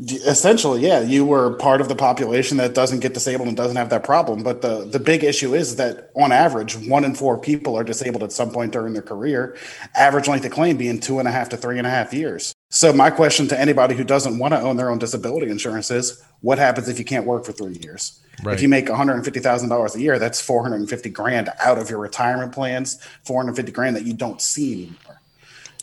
Essentially, 0.00 0.80
yeah, 0.80 1.02
you 1.02 1.24
were 1.24 1.54
part 1.54 1.80
of 1.80 1.88
the 1.88 1.94
population 1.94 2.56
that 2.56 2.74
doesn't 2.74 2.98
get 2.98 3.14
disabled 3.14 3.46
and 3.46 3.56
doesn't 3.56 3.76
have 3.76 3.90
that 3.90 4.02
problem. 4.02 4.42
But 4.42 4.60
the 4.60 4.84
the 4.84 4.98
big 4.98 5.22
issue 5.22 5.54
is 5.54 5.76
that 5.76 6.10
on 6.16 6.32
average, 6.32 6.76
one 6.88 7.04
in 7.04 7.14
four 7.14 7.38
people 7.38 7.76
are 7.78 7.84
disabled 7.84 8.24
at 8.24 8.32
some 8.32 8.50
point 8.50 8.72
during 8.72 8.92
their 8.92 9.02
career. 9.02 9.56
Average 9.94 10.26
length 10.26 10.44
of 10.46 10.50
claim 10.50 10.76
being 10.76 10.98
two 10.98 11.20
and 11.20 11.28
a 11.28 11.30
half 11.30 11.48
to 11.50 11.56
three 11.56 11.78
and 11.78 11.86
a 11.86 11.90
half 11.90 12.12
years. 12.12 12.52
So 12.70 12.92
my 12.92 13.08
question 13.08 13.46
to 13.48 13.60
anybody 13.60 13.94
who 13.94 14.02
doesn't 14.02 14.36
want 14.36 14.52
to 14.52 14.60
own 14.60 14.76
their 14.76 14.90
own 14.90 14.98
disability 14.98 15.48
insurance 15.48 15.92
is, 15.92 16.20
what 16.40 16.58
happens 16.58 16.88
if 16.88 16.98
you 16.98 17.04
can't 17.04 17.24
work 17.24 17.44
for 17.44 17.52
three 17.52 17.78
years? 17.80 18.20
Right. 18.42 18.54
If 18.54 18.62
you 18.62 18.68
make 18.68 18.88
one 18.88 18.98
hundred 18.98 19.14
and 19.14 19.24
fifty 19.24 19.38
thousand 19.38 19.68
dollars 19.68 19.94
a 19.94 20.00
year, 20.00 20.18
that's 20.18 20.40
four 20.40 20.64
hundred 20.64 20.80
and 20.80 20.90
fifty 20.90 21.08
grand 21.08 21.50
out 21.60 21.78
of 21.78 21.88
your 21.88 22.00
retirement 22.00 22.52
plans. 22.52 23.00
Four 23.24 23.40
hundred 23.40 23.54
fifty 23.54 23.70
grand 23.70 23.94
that 23.94 24.04
you 24.04 24.12
don't 24.12 24.42
see 24.42 24.72
anymore. 24.72 25.13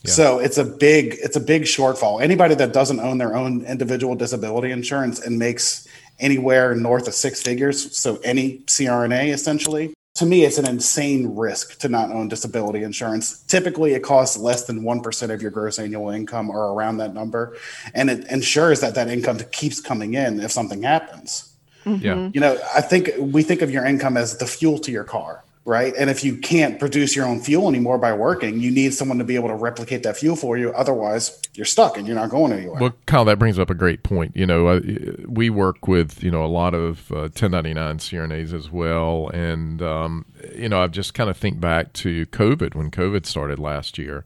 So 0.10 0.39
it's 0.39 0.58
a 0.58 0.65
big 0.65 1.17
it's 1.22 1.36
a 1.36 1.39
big 1.39 1.63
shortfall. 1.63 2.22
Anybody 2.22 2.55
that 2.55 2.74
doesn't 2.74 3.00
own 3.00 3.17
their 3.17 3.36
own 3.36 3.63
individual 3.65 4.15
disability 4.15 4.72
insurance 4.72 5.20
and 5.20 5.38
makes 5.38 5.88
anywhere 6.20 6.75
north 6.75 7.08
of 7.08 7.13
six 7.13 7.41
figures, 7.41 7.96
so 7.96 8.20
any 8.24 8.60
CRNA 8.60 9.34
essentially, 9.34 9.93
to 10.15 10.25
me 10.25 10.43
it's 10.43 10.58
an 10.58 10.67
insane 10.67 11.36
risk 11.36 11.79
to 11.79 11.89
not 11.89 12.12
own 12.12 12.27
disability 12.27 12.84
insurance. 12.84 13.43
Typically 13.43 13.93
it 13.93 14.01
costs 14.01 14.38
less 14.38 14.65
than 14.65 14.81
1% 14.81 15.29
of 15.29 15.41
your 15.41 15.51
gross 15.51 15.77
annual 15.77 16.10
income 16.10 16.50
or 16.50 16.74
around 16.74 16.98
that 16.98 17.13
number 17.13 17.55
and 17.93 18.10
it 18.10 18.25
ensures 18.27 18.81
that 18.81 18.96
that 18.96 19.08
income 19.08 19.39
keeps 19.51 19.79
coming 19.79 20.15
in 20.15 20.39
if 20.39 20.51
something 20.51 20.81
happens. 20.81 21.55
Mm-hmm. 21.86 22.05
Yeah. 22.05 22.29
You 22.34 22.41
know, 22.41 22.60
I 22.75 22.81
think 22.81 23.12
we 23.20 23.43
think 23.43 23.62
of 23.62 23.70
your 23.70 23.86
income 23.86 24.17
as 24.17 24.38
the 24.38 24.48
fuel 24.48 24.79
to 24.79 24.91
your 24.91 25.03
car 25.03 25.43
right? 25.63 25.94
And 25.96 26.10
if 26.10 26.24
you 26.24 26.38
can't 26.38 26.80
produce 26.80 27.15
your 27.15 27.25
own 27.25 27.39
fuel 27.39 27.68
anymore 27.70 27.98
by 27.98 28.13
working, 28.13 28.60
you 28.60 28.72
need 28.72 28.94
someone 28.94 29.20
to 29.20 29.24
be 29.24 29.36
able 29.36 29.50
to 29.50 29.56
replicate 29.56 30.03
that 30.03 30.18
fuel 30.18 30.36
for 30.36 30.58
you. 30.58 30.72
Otherwise, 30.74 31.39
you're 31.53 31.65
stuck 31.65 31.98
and 31.98 32.08
you're 32.08 32.15
not 32.15 32.30
going 32.30 32.51
anywhere. 32.51 32.80
Well, 32.80 32.94
Kyle, 33.06 33.25
that 33.25 33.38
brings 33.38 33.60
up 33.60 33.70
a 33.70 33.75
great 33.75 34.03
point. 34.03 34.36
You 34.36 34.46
know, 34.46 34.68
uh, 34.68 34.82
we 35.27 35.50
work 35.50 35.88
with 35.88 36.24
you 36.24 36.32
know 36.32 36.44
a 36.44 36.48
lot 36.48 36.74
of 36.74 37.12
uh, 37.12 37.30
1099 37.30 38.00
CRNAs 38.00 38.53
as 38.53 38.72
well, 38.72 39.30
and 39.34 39.82
um, 39.82 40.25
you 40.56 40.70
know, 40.70 40.82
I've 40.82 40.91
just 40.91 41.13
kind 41.13 41.30
of 41.30 41.38
think 41.38 41.60
back 41.60 41.94
to 41.94 42.25
COVID 42.27 42.75
when 42.75 42.89
COVID 42.89 43.25
started 43.25 43.60
last 43.60 43.98
year, 43.98 44.24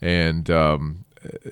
and 0.00 0.50
um, 0.50 1.04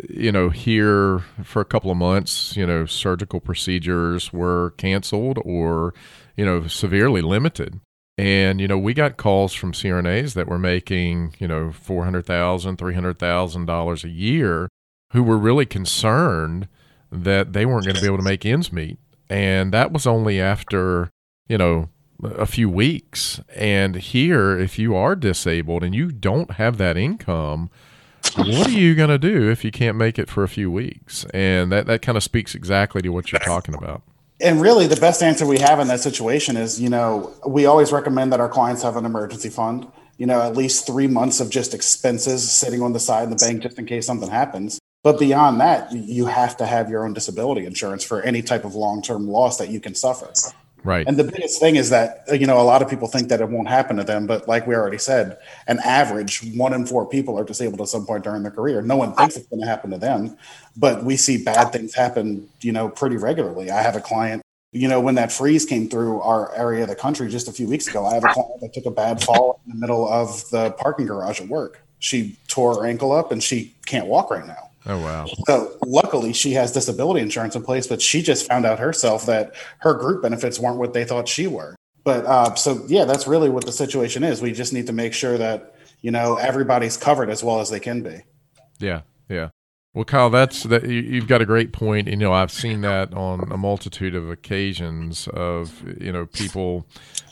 you 0.08 0.32
know, 0.32 0.48
here 0.48 1.18
for 1.44 1.60
a 1.60 1.66
couple 1.66 1.90
of 1.90 1.98
months, 1.98 2.56
you 2.56 2.66
know, 2.66 2.86
surgical 2.86 3.40
procedures 3.40 4.32
were 4.32 4.72
canceled 4.78 5.38
or 5.44 5.92
you 6.36 6.46
know 6.46 6.66
severely 6.66 7.20
limited 7.20 7.80
and, 8.18 8.60
you 8.60 8.66
know, 8.66 8.76
we 8.76 8.94
got 8.94 9.16
calls 9.16 9.54
from 9.54 9.72
CRNAs 9.72 10.34
that 10.34 10.48
were 10.48 10.58
making, 10.58 11.36
you 11.38 11.46
know, 11.46 11.68
$400,000, 11.68 12.76
$300,000 12.76 14.04
a 14.04 14.08
year 14.08 14.68
who 15.12 15.22
were 15.22 15.38
really 15.38 15.64
concerned 15.64 16.66
that 17.12 17.52
they 17.52 17.64
weren't 17.64 17.84
going 17.84 17.94
to 17.94 18.02
be 18.02 18.08
able 18.08 18.16
to 18.16 18.24
make 18.24 18.44
ends 18.44 18.72
meet. 18.72 18.98
And 19.30 19.72
that 19.72 19.92
was 19.92 20.04
only 20.04 20.40
after, 20.40 21.10
you 21.48 21.56
know, 21.56 21.90
a 22.24 22.46
few 22.46 22.68
weeks. 22.68 23.40
And 23.54 23.94
here, 23.94 24.58
if 24.58 24.80
you 24.80 24.96
are 24.96 25.14
disabled 25.14 25.84
and 25.84 25.94
you 25.94 26.10
don't 26.10 26.52
have 26.52 26.76
that 26.78 26.96
income, 26.96 27.70
what 28.34 28.66
are 28.66 28.70
you 28.70 28.96
going 28.96 29.10
to 29.10 29.18
do 29.18 29.48
if 29.48 29.64
you 29.64 29.70
can't 29.70 29.96
make 29.96 30.18
it 30.18 30.28
for 30.28 30.42
a 30.42 30.48
few 30.48 30.72
weeks? 30.72 31.24
And 31.32 31.70
that, 31.70 31.86
that 31.86 32.02
kind 32.02 32.18
of 32.18 32.24
speaks 32.24 32.56
exactly 32.56 33.00
to 33.02 33.10
what 33.10 33.30
you're 33.30 33.38
talking 33.38 33.76
about 33.76 34.02
and 34.40 34.60
really 34.60 34.86
the 34.86 34.96
best 34.96 35.22
answer 35.22 35.46
we 35.46 35.58
have 35.58 35.80
in 35.80 35.88
that 35.88 36.00
situation 36.00 36.56
is 36.56 36.80
you 36.80 36.88
know 36.88 37.32
we 37.46 37.66
always 37.66 37.92
recommend 37.92 38.32
that 38.32 38.40
our 38.40 38.48
clients 38.48 38.82
have 38.82 38.96
an 38.96 39.04
emergency 39.04 39.48
fund 39.48 39.86
you 40.16 40.26
know 40.26 40.40
at 40.40 40.56
least 40.56 40.86
three 40.86 41.06
months 41.06 41.40
of 41.40 41.50
just 41.50 41.74
expenses 41.74 42.50
sitting 42.50 42.82
on 42.82 42.92
the 42.92 43.00
side 43.00 43.24
in 43.24 43.30
the 43.30 43.36
bank 43.36 43.62
just 43.62 43.78
in 43.78 43.86
case 43.86 44.06
something 44.06 44.30
happens. 44.30 44.78
But 45.04 45.18
beyond 45.18 45.60
that 45.60 45.92
you 45.92 46.26
have 46.26 46.56
to 46.58 46.66
have 46.66 46.90
your 46.90 47.04
own 47.04 47.14
disability 47.14 47.64
insurance 47.64 48.04
for 48.04 48.20
any 48.22 48.42
type 48.42 48.64
of 48.64 48.74
long-term 48.74 49.28
loss 49.28 49.58
that 49.58 49.70
you 49.70 49.80
can 49.80 49.94
suffer 49.94 50.32
Right. 50.84 51.06
And 51.06 51.16
the 51.16 51.24
biggest 51.24 51.60
thing 51.60 51.76
is 51.76 51.90
that, 51.90 52.24
you 52.32 52.46
know, 52.46 52.60
a 52.60 52.62
lot 52.62 52.82
of 52.82 52.88
people 52.88 53.08
think 53.08 53.28
that 53.28 53.40
it 53.40 53.48
won't 53.48 53.68
happen 53.68 53.96
to 53.96 54.04
them. 54.04 54.26
But 54.26 54.46
like 54.48 54.66
we 54.66 54.74
already 54.74 54.98
said, 54.98 55.38
an 55.66 55.80
average 55.84 56.42
one 56.54 56.72
in 56.72 56.86
four 56.86 57.06
people 57.06 57.38
are 57.38 57.44
disabled 57.44 57.80
at 57.80 57.88
some 57.88 58.06
point 58.06 58.24
during 58.24 58.42
their 58.42 58.52
career. 58.52 58.80
No 58.80 58.96
one 58.96 59.12
thinks 59.14 59.36
it's 59.36 59.48
going 59.48 59.60
to 59.60 59.66
happen 59.66 59.90
to 59.90 59.98
them, 59.98 60.36
but 60.76 61.04
we 61.04 61.16
see 61.16 61.42
bad 61.42 61.72
things 61.72 61.94
happen, 61.94 62.48
you 62.60 62.72
know, 62.72 62.88
pretty 62.88 63.16
regularly. 63.16 63.70
I 63.70 63.82
have 63.82 63.96
a 63.96 64.00
client, 64.00 64.42
you 64.72 64.86
know, 64.86 65.00
when 65.00 65.16
that 65.16 65.32
freeze 65.32 65.64
came 65.64 65.88
through 65.88 66.20
our 66.20 66.54
area 66.54 66.82
of 66.82 66.88
the 66.88 66.94
country 66.94 67.28
just 67.28 67.48
a 67.48 67.52
few 67.52 67.66
weeks 67.66 67.88
ago, 67.88 68.06
I 68.06 68.14
have 68.14 68.24
a 68.24 68.32
client 68.32 68.60
that 68.60 68.72
took 68.72 68.86
a 68.86 68.90
bad 68.90 69.22
fall 69.22 69.60
in 69.66 69.72
the 69.72 69.78
middle 69.78 70.08
of 70.08 70.48
the 70.50 70.70
parking 70.72 71.06
garage 71.06 71.40
at 71.40 71.48
work. 71.48 71.82
She 71.98 72.38
tore 72.46 72.76
her 72.76 72.86
ankle 72.86 73.10
up 73.10 73.32
and 73.32 73.42
she 73.42 73.74
can't 73.86 74.06
walk 74.06 74.30
right 74.30 74.46
now. 74.46 74.67
Oh 74.86 74.98
wow! 74.98 75.26
So 75.46 75.76
luckily, 75.84 76.32
she 76.32 76.52
has 76.52 76.72
disability 76.72 77.20
insurance 77.20 77.56
in 77.56 77.62
place, 77.62 77.86
but 77.86 78.00
she 78.00 78.22
just 78.22 78.46
found 78.46 78.64
out 78.64 78.78
herself 78.78 79.26
that 79.26 79.54
her 79.78 79.94
group 79.94 80.22
benefits 80.22 80.58
weren't 80.58 80.78
what 80.78 80.92
they 80.92 81.04
thought 81.04 81.28
she 81.28 81.46
were. 81.46 81.74
But 82.04 82.24
uh, 82.24 82.54
so 82.54 82.84
yeah, 82.88 83.04
that's 83.04 83.26
really 83.26 83.50
what 83.50 83.66
the 83.66 83.72
situation 83.72 84.24
is. 84.24 84.40
We 84.40 84.52
just 84.52 84.72
need 84.72 84.86
to 84.86 84.92
make 84.92 85.12
sure 85.12 85.36
that 85.36 85.74
you 86.00 86.10
know 86.10 86.36
everybody's 86.36 86.96
covered 86.96 87.28
as 87.28 87.42
well 87.42 87.60
as 87.60 87.70
they 87.70 87.80
can 87.80 88.02
be. 88.02 88.22
Yeah, 88.78 89.02
yeah. 89.28 89.50
Well, 89.98 90.04
Kyle, 90.04 90.30
that's 90.30 90.62
that. 90.62 90.88
You've 90.88 91.26
got 91.26 91.42
a 91.42 91.44
great 91.44 91.72
point. 91.72 92.06
You 92.06 92.14
know, 92.14 92.32
I've 92.32 92.52
seen 92.52 92.82
that 92.82 93.12
on 93.14 93.50
a 93.50 93.56
multitude 93.56 94.14
of 94.14 94.30
occasions 94.30 95.26
of 95.34 95.82
you 96.00 96.12
know 96.12 96.26
people 96.26 96.86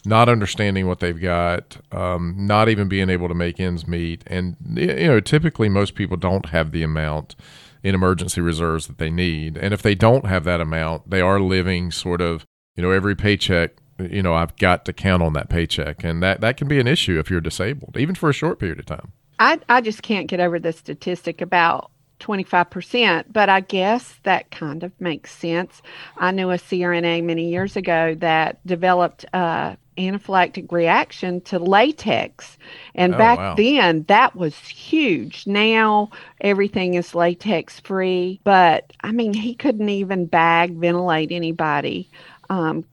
not 0.05 0.29
understanding 0.29 0.89
what 0.89 0.99
they've 0.99 1.21
got, 1.21 1.77
um, 1.93 2.35
not 2.37 2.69
even 2.69 2.89
being 2.89 3.09
able 3.09 3.29
to 3.29 3.35
make 3.35 3.61
ends 3.61 3.87
meet, 3.87 4.25
and 4.27 4.57
you 4.75 5.07
know, 5.07 5.21
typically 5.21 5.69
most 5.69 5.95
people 5.95 6.17
don't 6.17 6.47
have 6.47 6.73
the 6.73 6.83
amount 6.83 7.37
in 7.85 7.95
emergency 7.95 8.41
reserves 8.41 8.89
that 8.89 8.99
they 8.99 9.11
need, 9.11 9.57
and 9.57 9.73
if 9.73 9.81
they 9.81 9.95
don't 9.95 10.27
have 10.27 10.43
that 10.43 10.61
amount, 10.61 11.09
they 11.09 11.21
are 11.21 11.39
living 11.39 11.93
sort 11.93 12.21
of 12.21 12.45
you 12.75 12.83
know 12.83 12.91
every 12.91 13.15
paycheck. 13.15 13.77
You 14.01 14.25
know, 14.25 14.35
I've 14.35 14.57
got 14.57 14.85
to 14.87 14.93
count 14.93 15.23
on 15.23 15.35
that 15.35 15.49
paycheck, 15.49 16.03
and 16.03 16.21
that 16.21 16.41
that 16.41 16.57
can 16.57 16.67
be 16.67 16.81
an 16.81 16.89
issue 16.89 17.21
if 17.21 17.31
you're 17.31 17.41
disabled, 17.41 17.97
even 17.97 18.17
for 18.17 18.29
a 18.29 18.33
short 18.33 18.59
period 18.59 18.81
of 18.81 18.87
time. 18.87 19.13
I 19.39 19.61
I 19.69 19.83
just 19.83 20.03
can't 20.03 20.27
get 20.27 20.41
over 20.41 20.59
the 20.59 20.73
statistic 20.73 21.41
about 21.41 21.93
25%, 22.21 23.25
but 23.33 23.49
I 23.49 23.61
guess 23.61 24.19
that 24.23 24.51
kind 24.51 24.83
of 24.83 24.93
makes 25.01 25.33
sense. 25.33 25.83
I 26.17 26.31
knew 26.31 26.51
a 26.51 26.57
CRNA 26.57 27.25
many 27.25 27.51
years 27.51 27.77
ago 27.77 28.15
that 28.17 28.65
developed 28.67 29.25
a 29.33 29.77
anaphylactic 29.97 30.71
reaction 30.71 31.41
to 31.43 31.59
latex. 31.59 32.59
And 32.95 33.15
oh, 33.15 33.19
back 33.19 33.39
wow. 33.39 33.55
then, 33.55 34.05
that 34.09 34.37
was 34.37 34.57
huge. 34.57 35.47
Now, 35.47 36.11
everything 36.41 36.95
is 36.95 37.15
latex 37.15 37.81
free, 37.81 38.41
but 38.45 38.93
I 39.03 39.13
mean, 39.13 39.33
he 39.33 39.55
couldn't 39.55 39.89
even 39.89 40.27
bag 40.27 40.75
ventilate 40.75 41.33
anybody. 41.33 42.09
Um, 42.49 42.85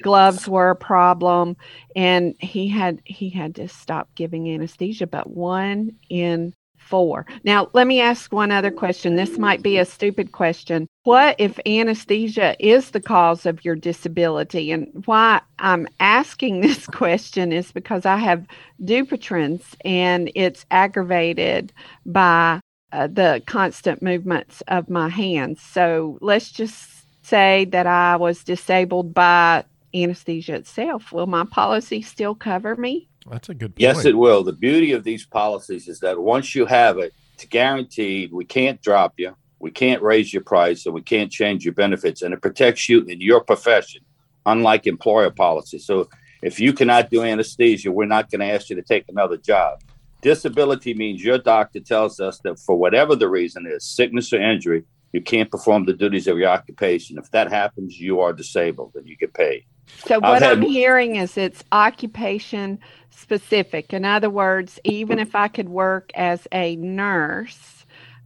gloves 0.00 0.48
were 0.48 0.70
a 0.70 0.76
problem 0.76 1.56
and 1.94 2.34
he 2.38 2.66
had 2.66 3.02
he 3.04 3.28
had 3.28 3.54
to 3.56 3.68
stop 3.68 4.08
giving 4.14 4.48
anesthesia 4.48 5.06
but 5.06 5.28
one 5.28 5.94
in 6.08 6.54
four. 6.86 7.26
Now, 7.44 7.68
let 7.72 7.86
me 7.86 8.00
ask 8.00 8.32
one 8.32 8.50
other 8.52 8.70
question. 8.70 9.16
This 9.16 9.38
might 9.38 9.62
be 9.62 9.78
a 9.78 9.84
stupid 9.84 10.32
question. 10.32 10.88
What 11.02 11.36
if 11.38 11.58
anesthesia 11.66 12.56
is 12.58 12.90
the 12.90 13.00
cause 13.00 13.46
of 13.46 13.64
your 13.64 13.76
disability? 13.76 14.72
And 14.72 15.02
why 15.06 15.40
I'm 15.58 15.88
asking 16.00 16.60
this 16.62 16.86
question 16.86 17.52
is 17.52 17.72
because 17.72 18.06
I 18.06 18.16
have 18.16 18.46
Dupuytren's 18.82 19.76
and 19.84 20.30
it's 20.34 20.66
aggravated 20.70 21.72
by 22.04 22.60
uh, 22.92 23.08
the 23.08 23.42
constant 23.46 24.02
movements 24.02 24.62
of 24.68 24.88
my 24.88 25.08
hands. 25.08 25.60
So 25.60 26.18
let's 26.20 26.50
just 26.50 27.04
say 27.22 27.64
that 27.66 27.86
I 27.86 28.16
was 28.16 28.44
disabled 28.44 29.12
by 29.12 29.64
anesthesia 29.92 30.54
itself. 30.54 31.12
Will 31.12 31.26
my 31.26 31.44
policy 31.44 32.02
still 32.02 32.34
cover 32.34 32.76
me? 32.76 33.08
That's 33.30 33.48
a 33.48 33.54
good 33.54 33.74
point. 33.74 33.80
Yes, 33.80 34.04
it 34.04 34.16
will. 34.16 34.44
The 34.44 34.52
beauty 34.52 34.92
of 34.92 35.04
these 35.04 35.26
policies 35.26 35.88
is 35.88 36.00
that 36.00 36.18
once 36.18 36.54
you 36.54 36.66
have 36.66 36.98
it, 36.98 37.12
it's 37.34 37.44
guaranteed. 37.46 38.32
We 38.32 38.44
can't 38.44 38.80
drop 38.80 39.14
you. 39.16 39.36
We 39.58 39.70
can't 39.70 40.02
raise 40.02 40.32
your 40.32 40.42
price 40.42 40.86
and 40.86 40.94
we 40.94 41.02
can't 41.02 41.30
change 41.30 41.64
your 41.64 41.74
benefits. 41.74 42.22
And 42.22 42.32
it 42.32 42.42
protects 42.42 42.88
you 42.88 43.02
in 43.02 43.20
your 43.20 43.40
profession, 43.40 44.02
unlike 44.44 44.86
employer 44.86 45.30
policy. 45.30 45.78
So 45.78 46.08
if 46.42 46.60
you 46.60 46.72
cannot 46.72 47.10
do 47.10 47.22
anesthesia, 47.22 47.90
we're 47.90 48.06
not 48.06 48.30
going 48.30 48.40
to 48.40 48.52
ask 48.54 48.70
you 48.70 48.76
to 48.76 48.82
take 48.82 49.04
another 49.08 49.36
job. 49.36 49.80
Disability 50.22 50.94
means 50.94 51.24
your 51.24 51.38
doctor 51.38 51.80
tells 51.80 52.20
us 52.20 52.38
that 52.40 52.58
for 52.58 52.76
whatever 52.76 53.16
the 53.16 53.28
reason 53.28 53.66
is, 53.66 53.84
sickness 53.84 54.32
or 54.32 54.40
injury, 54.40 54.84
you 55.12 55.20
can't 55.22 55.50
perform 55.50 55.84
the 55.84 55.92
duties 55.92 56.26
of 56.26 56.38
your 56.38 56.48
occupation. 56.48 57.18
If 57.18 57.30
that 57.30 57.50
happens, 57.50 57.98
you 57.98 58.20
are 58.20 58.32
disabled 58.32 58.92
and 58.94 59.06
you 59.06 59.16
get 59.16 59.34
paid. 59.34 59.64
So 60.06 60.20
what 60.20 60.42
had, 60.42 60.58
I'm 60.58 60.62
hearing 60.62 61.16
is 61.16 61.36
it's 61.36 61.64
occupation 61.72 62.78
specific. 63.10 63.92
In 63.92 64.04
other 64.04 64.30
words, 64.30 64.78
even 64.84 65.18
if 65.18 65.34
I 65.34 65.48
could 65.48 65.68
work 65.68 66.10
as 66.14 66.46
a 66.52 66.76
nurse, 66.76 67.84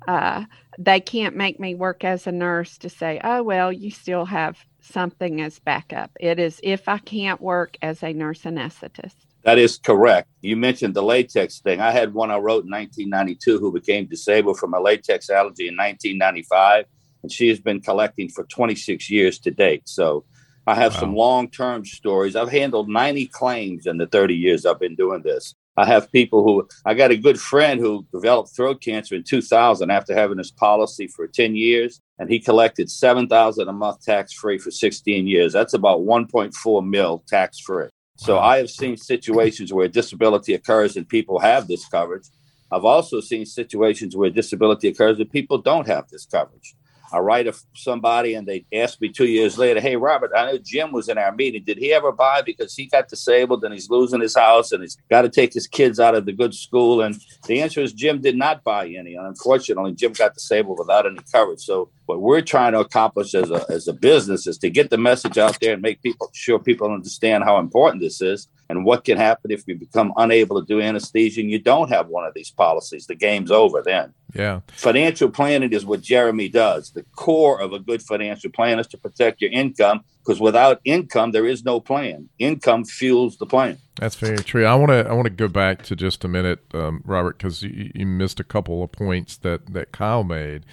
uh, 0.09 0.45
they 0.79 1.01
can't 1.01 1.37
make 1.37 1.61
me 1.61 1.75
work 1.75 2.05
as 2.05 2.27
a 2.27 2.33
nurse 2.33 2.79
to 2.79 2.89
say, 2.89 3.21
oh, 3.23 3.43
well, 3.43 3.73
you 3.73 3.91
still 3.91 4.25
have 4.25 4.59
something 4.81 5.41
as 5.41 5.59
backup. 5.59 6.11
It 6.19 6.39
is 6.39 6.61
if 6.63 6.89
I 6.89 6.99
can't 6.99 7.41
work 7.41 7.77
as 7.83 8.03
a 8.03 8.13
nurse 8.13 8.43
anesthetist. 8.43 9.15
That 9.43 9.59
is 9.59 9.79
correct. 9.79 10.29
You 10.43 10.57
mentioned 10.57 10.95
the 10.95 11.03
latex 11.03 11.61
thing. 11.61 11.81
I 11.81 11.93
had 11.93 12.13
one 12.13 12.31
I 12.31 12.37
wrote 12.37 12.65
in 12.65 12.71
1992 12.71 13.59
who 13.59 13.73
became 13.73 14.07
disabled 14.07 14.59
from 14.59 14.75
a 14.75 14.81
latex 14.81 15.31
allergy 15.31 15.69
in 15.69 15.77
1995, 15.77 16.85
and 17.23 17.33
she 17.33 17.49
has 17.49 17.61
been 17.61 17.81
collecting 17.81 18.29
for 18.29 18.45
26 18.45 19.11
years 19.11 19.39
to 19.41 19.51
date. 19.51 19.89
So 19.89 20.25
I 20.71 20.77
have 20.77 20.95
wow. 20.95 21.01
some 21.01 21.17
long 21.17 21.51
term 21.51 21.85
stories. 21.85 22.37
I've 22.37 22.53
handled 22.53 22.89
90 22.89 23.27
claims 23.27 23.87
in 23.87 23.99
the 23.99 24.07
30 24.07 24.37
years 24.37 24.65
I've 24.65 24.79
been 24.79 24.95
doing 24.95 25.23
this. 25.23 25.53
I 25.77 25.85
have 25.85 26.13
people 26.13 26.45
who 26.45 26.69
I 26.87 26.95
got 26.95 27.11
a 27.11 27.17
good 27.17 27.41
friend 27.41 27.81
who 27.81 28.07
developed 28.13 28.55
throat 28.55 28.81
cancer 28.81 29.17
in 29.17 29.25
2000 29.25 29.91
after 29.91 30.15
having 30.15 30.37
this 30.37 30.53
policy 30.53 31.09
for 31.09 31.27
10 31.27 31.57
years, 31.57 32.01
and 32.21 32.31
he 32.31 32.39
collected 32.39 32.89
7,000 32.89 33.67
a 33.67 33.73
month 33.73 34.05
tax 34.05 34.33
free 34.33 34.59
for 34.59 34.71
16 34.71 35.27
years. 35.27 35.53
That's 35.53 35.75
about 35.75 36.03
1.4 36.03 36.87
mil 36.87 37.25
tax 37.27 37.59
free. 37.59 37.89
So 38.17 38.39
I 38.39 38.59
have 38.59 38.71
seen 38.71 38.97
situations 38.97 39.73
where 39.73 39.89
disability 39.89 40.55
occurs 40.55 40.97
and 40.97 41.09
people 41.09 41.41
have 41.41 41.67
this 41.67 41.85
coverage. 41.89 42.29
I've 42.71 42.85
also 42.85 43.21
seen 43.21 43.45
situations 43.45 44.15
where 44.15 44.31
disability 44.31 44.87
occurs 44.87 45.19
and 45.19 45.29
people 45.29 45.59
don't 45.59 45.89
have 45.89 46.09
this 46.11 46.27
coverage. 46.27 46.77
I 47.13 47.19
write 47.19 47.47
a, 47.47 47.55
somebody 47.75 48.35
and 48.35 48.47
they 48.47 48.65
ask 48.73 49.01
me 49.01 49.09
two 49.09 49.27
years 49.27 49.59
later, 49.59 49.81
Hey, 49.81 49.97
Robert, 49.97 50.31
I 50.37 50.47
know 50.47 50.59
Jim 50.59 50.93
was 50.93 51.09
in 51.09 51.19
our 51.19 51.33
meeting. 51.33 51.65
Did 51.65 51.79
he 51.79 51.93
ever 51.93 52.13
buy 52.13 52.43
because 52.43 52.75
he 52.75 52.87
got 52.87 53.09
disabled 53.09 53.65
and 53.65 53.73
he's 53.73 53.91
losing 53.91 54.21
his 54.21 54.37
house 54.37 54.73
and 54.73 54.83
he's 54.83 54.97
got 55.11 55.23
to 55.23 55.29
take 55.29 55.53
his 55.53 55.67
kids 55.67 55.99
out 55.99 56.15
of 56.15 56.27
the 56.27 56.33
good 56.33 56.55
school? 56.55 57.03
And 57.03 57.17
the 57.47 57.61
answer 57.63 57.81
is 57.81 57.93
Jim 57.93 58.21
did 58.21 58.37
not 58.37 58.65
buy 58.65 58.87
any. 58.87 59.15
And 59.15 59.27
unfortunately, 59.27 59.93
Jim 59.93 60.13
got 60.13 60.35
disabled 60.35 60.79
without 60.79 61.07
any 61.07 61.21
coverage. 61.33 61.61
So 61.61 61.91
what 62.07 62.21
we're 62.21 62.43
trying 62.43 62.73
to 62.73 62.81
accomplish 62.81 63.35
as 63.35 63.51
a, 63.51 63.65
as 63.69 63.89
a 63.89 63.93
business 63.93 64.47
is 64.47 64.59
to 64.59 64.71
get 64.71 64.91
the 64.91 64.99
message 64.99 65.39
out 65.39 65.59
there 65.61 65.75
and 65.75 65.83
make 65.83 66.03
people 66.03 66.31
sure 66.33 66.59
people 66.59 66.93
understand 66.93 67.45
how 67.45 67.59
important 67.59 68.03
this 68.03 68.21
is 68.21 68.49
and 68.71 68.85
what 68.85 69.05
can 69.05 69.19
happen 69.19 69.51
if 69.51 69.67
you 69.67 69.75
become 69.75 70.13
unable 70.17 70.61
to 70.61 70.65
do 70.65 70.81
anesthesia 70.81 71.41
and 71.41 71.51
you 71.51 71.59
don't 71.59 71.89
have 71.89 72.07
one 72.07 72.25
of 72.25 72.35
these 72.35 72.53
policies. 72.53 73.05
The 73.05 73.17
game's 73.17 73.51
over 73.51 73.83
then. 73.85 74.15
Yeah. 74.33 74.61
Financial 74.69 75.29
planning 75.29 75.73
is 75.73 75.85
what 75.85 76.03
Jeremy 76.03 76.49
does. 76.49 76.93
The 76.93 77.03
core 77.17 77.61
of 77.61 77.73
a 77.73 77.81
good 77.81 78.01
financial 78.01 78.49
plan 78.53 78.79
is 78.79 78.87
to 78.89 78.97
protect 78.97 79.41
your 79.41 79.51
income 79.51 80.05
because 80.25 80.41
without 80.41 80.81
income 80.85 81.33
there 81.33 81.47
is 81.47 81.65
no 81.65 81.81
plan. 81.81 82.29
Income 82.39 82.85
fuels 82.85 83.39
the 83.39 83.47
plan. 83.47 83.79
That's 83.97 84.15
very 84.15 84.39
true. 84.39 84.65
I 84.65 84.77
want 84.77 84.91
to 84.91 85.05
I 85.09 85.15
want 85.15 85.25
to 85.25 85.31
go 85.31 85.49
back 85.49 85.83
to 85.83 85.97
just 85.97 86.25
a 86.25 86.29
minute, 86.29 86.61
um, 86.73 87.03
Robert, 87.05 87.39
because 87.39 87.63
you, 87.63 87.91
you, 87.93 88.07
missed 88.07 88.39
a 88.39 88.45
couple 88.45 88.85
of 88.85 88.93
points 88.93 89.37
that 89.39 89.75
that 89.75 89.91
Kyle 89.91 90.23
made. 90.23 90.65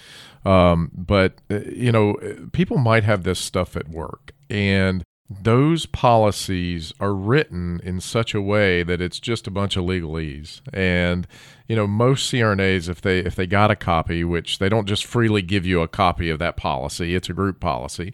Um, 0.45 0.91
but 0.93 1.41
uh, 1.49 1.61
you 1.61 1.91
know, 1.91 2.15
people 2.53 2.77
might 2.77 3.03
have 3.03 3.23
this 3.23 3.39
stuff 3.39 3.75
at 3.75 3.89
work, 3.89 4.33
and 4.51 5.03
those 5.29 5.85
policies 5.85 6.93
are 6.99 7.13
written 7.13 7.81
in 7.83 7.99
such 7.99 8.33
a 8.33 8.41
way 8.41 8.81
that 8.83 9.01
it's 9.01 9.19
just 9.19 9.47
a 9.47 9.51
bunch 9.51 9.75
of 9.75 9.83
legalese. 9.83 10.61
And 10.73 11.27
you 11.67 11.75
know 11.75 11.85
most 11.85 12.31
crnas 12.31 12.87
if 12.87 13.01
they 13.01 13.19
if 13.19 13.35
they 13.35 13.45
got 13.45 13.71
a 13.71 13.75
copy 13.75 14.23
which 14.23 14.59
they 14.59 14.69
don't 14.69 14.87
just 14.87 15.05
freely 15.05 15.41
give 15.41 15.65
you 15.65 15.81
a 15.81 15.87
copy 15.87 16.29
of 16.29 16.39
that 16.39 16.55
policy 16.55 17.13
it's 17.13 17.27
a 17.27 17.33
group 17.33 17.59
policy 17.59 18.13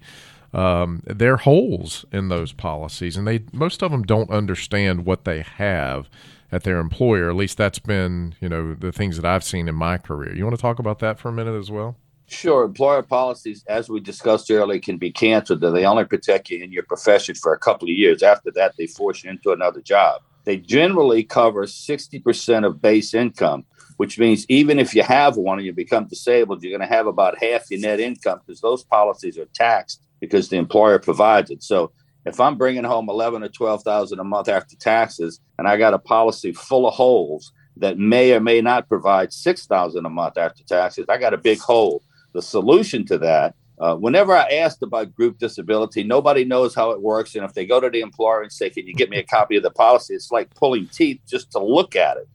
um, 0.54 1.02
there 1.06 1.34
are 1.34 1.38
holes 1.38 2.06
in 2.12 2.30
those 2.30 2.54
policies. 2.54 3.18
And 3.18 3.28
they 3.28 3.44
most 3.52 3.82
of 3.82 3.92
them 3.92 4.04
don't 4.04 4.30
understand 4.30 5.06
what 5.06 5.26
they 5.26 5.42
have 5.42 6.10
at 6.52 6.64
their 6.64 6.80
employer. 6.80 7.30
At 7.30 7.36
least 7.36 7.58
that's 7.58 7.80
been 7.80 8.36
you 8.40 8.50
know 8.50 8.76
the 8.76 8.92
things 8.92 9.16
that 9.18 9.26
i've 9.26 9.44
seen 9.44 9.68
in 9.68 9.76
my 9.76 9.98
career. 9.98 10.36
You 10.36 10.44
want 10.44 10.56
to 10.56 10.62
talk 10.62 10.80
about 10.80 11.00
that 11.00 11.20
for 11.20 11.30
a 11.30 11.34
minute 11.34 11.58
as 11.58 11.72
well 11.72 11.96
Sure. 12.28 12.64
Employer 12.64 13.04
policies, 13.04 13.64
as 13.68 13.90
we 13.90 14.00
discussed 14.00 14.50
earlier, 14.50 14.80
can 14.80 14.98
be 14.98 15.12
canceled. 15.12 15.62
They 15.62 15.86
only 15.86 16.06
protect 16.06 16.50
you 16.50 16.64
in 16.64 16.72
your 16.72 16.84
profession 16.84 17.36
for 17.36 17.54
a 17.54 17.60
couple 17.60 17.88
of 17.88 17.96
years. 17.96 18.24
After 18.24 18.52
that, 18.52 18.74
they 18.78 18.88
force 18.88 19.24
you 19.24 19.30
into 19.30 19.52
another 19.52 19.82
job. 19.82 20.22
They 20.46 20.58
generally 20.58 21.24
cover 21.24 21.66
60% 21.66 22.66
of 22.66 22.82
base 22.82 23.14
income, 23.14 23.66
which 23.98 24.20
means 24.20 24.46
even 24.50 24.80
if 24.80 24.94
you 24.94 25.04
have 25.04 25.38
one 25.38 25.60
and 25.60 25.66
you 25.66 25.74
become 25.74 26.08
disabled, 26.08 26.64
you're 26.64 26.78
going 26.78 26.88
to 26.88 26.94
have 26.94 27.08
about 27.08 27.42
half 27.42 27.70
your 27.70 27.80
net 27.80 28.00
income 28.00 28.40
because 28.46 28.62
those 28.62 28.84
policies 28.84 29.38
are 29.38 29.48
taxed 29.54 30.02
because 30.20 30.50
the 30.50 30.58
employer 30.58 31.00
provides 31.00 31.52
it. 31.52 31.64
So 31.64 31.92
if 32.26 32.40
I'm 32.40 32.58
bringing 32.58 32.84
home 32.84 33.10
11 33.10 33.44
or 33.44 33.50
12,000 33.50 34.20
a 34.20 34.24
month 34.24 34.50
after 34.50 34.76
taxes 34.78 35.40
and 35.58 35.68
I 35.68 35.78
got 35.78 35.94
a 35.94 36.00
policy 36.00 36.54
full 36.54 36.88
of 36.88 36.94
holes 36.94 37.52
that 37.78 37.98
may 37.98 38.34
or 38.34 38.40
may 38.40 38.62
not 38.62 38.88
provide 38.88 39.34
6,000 39.34 40.06
a 40.06 40.10
month 40.10 40.38
after 40.38 40.64
taxes, 40.64 41.06
I 41.10 41.18
got 41.18 41.34
a 41.34 41.38
big 41.38 41.60
hole 41.60 42.02
the 42.34 42.42
solution 42.42 43.06
to 43.06 43.18
that. 43.20 43.56
Uh, 43.80 43.96
whenever 43.96 44.36
I 44.36 44.48
asked 44.50 44.84
about 44.84 45.16
group 45.16 45.40
disability, 45.40 46.04
nobody 46.04 46.46
knows 46.46 46.76
how 46.76 46.92
it 46.92 47.02
works. 47.02 47.36
And 47.36 47.44
if 47.44 47.54
they 47.54 47.66
go 47.66 47.80
to 47.80 47.90
the 47.90 48.02
employer 48.02 48.42
and 48.42 48.52
say, 48.52 48.70
Can 48.70 48.86
you 48.86 48.94
get 48.94 49.10
me 49.10 49.18
a 49.18 49.24
copy 49.24 49.58
of 49.58 49.64
the 49.64 49.72
policy? 49.72 50.14
It's 50.14 50.32
like 50.32 50.54
pulling 50.56 50.88
teeth 50.88 51.22
just 51.28 51.52
to 51.52 51.60
look 51.60 51.96
at 51.96 52.18
it. 52.18 52.28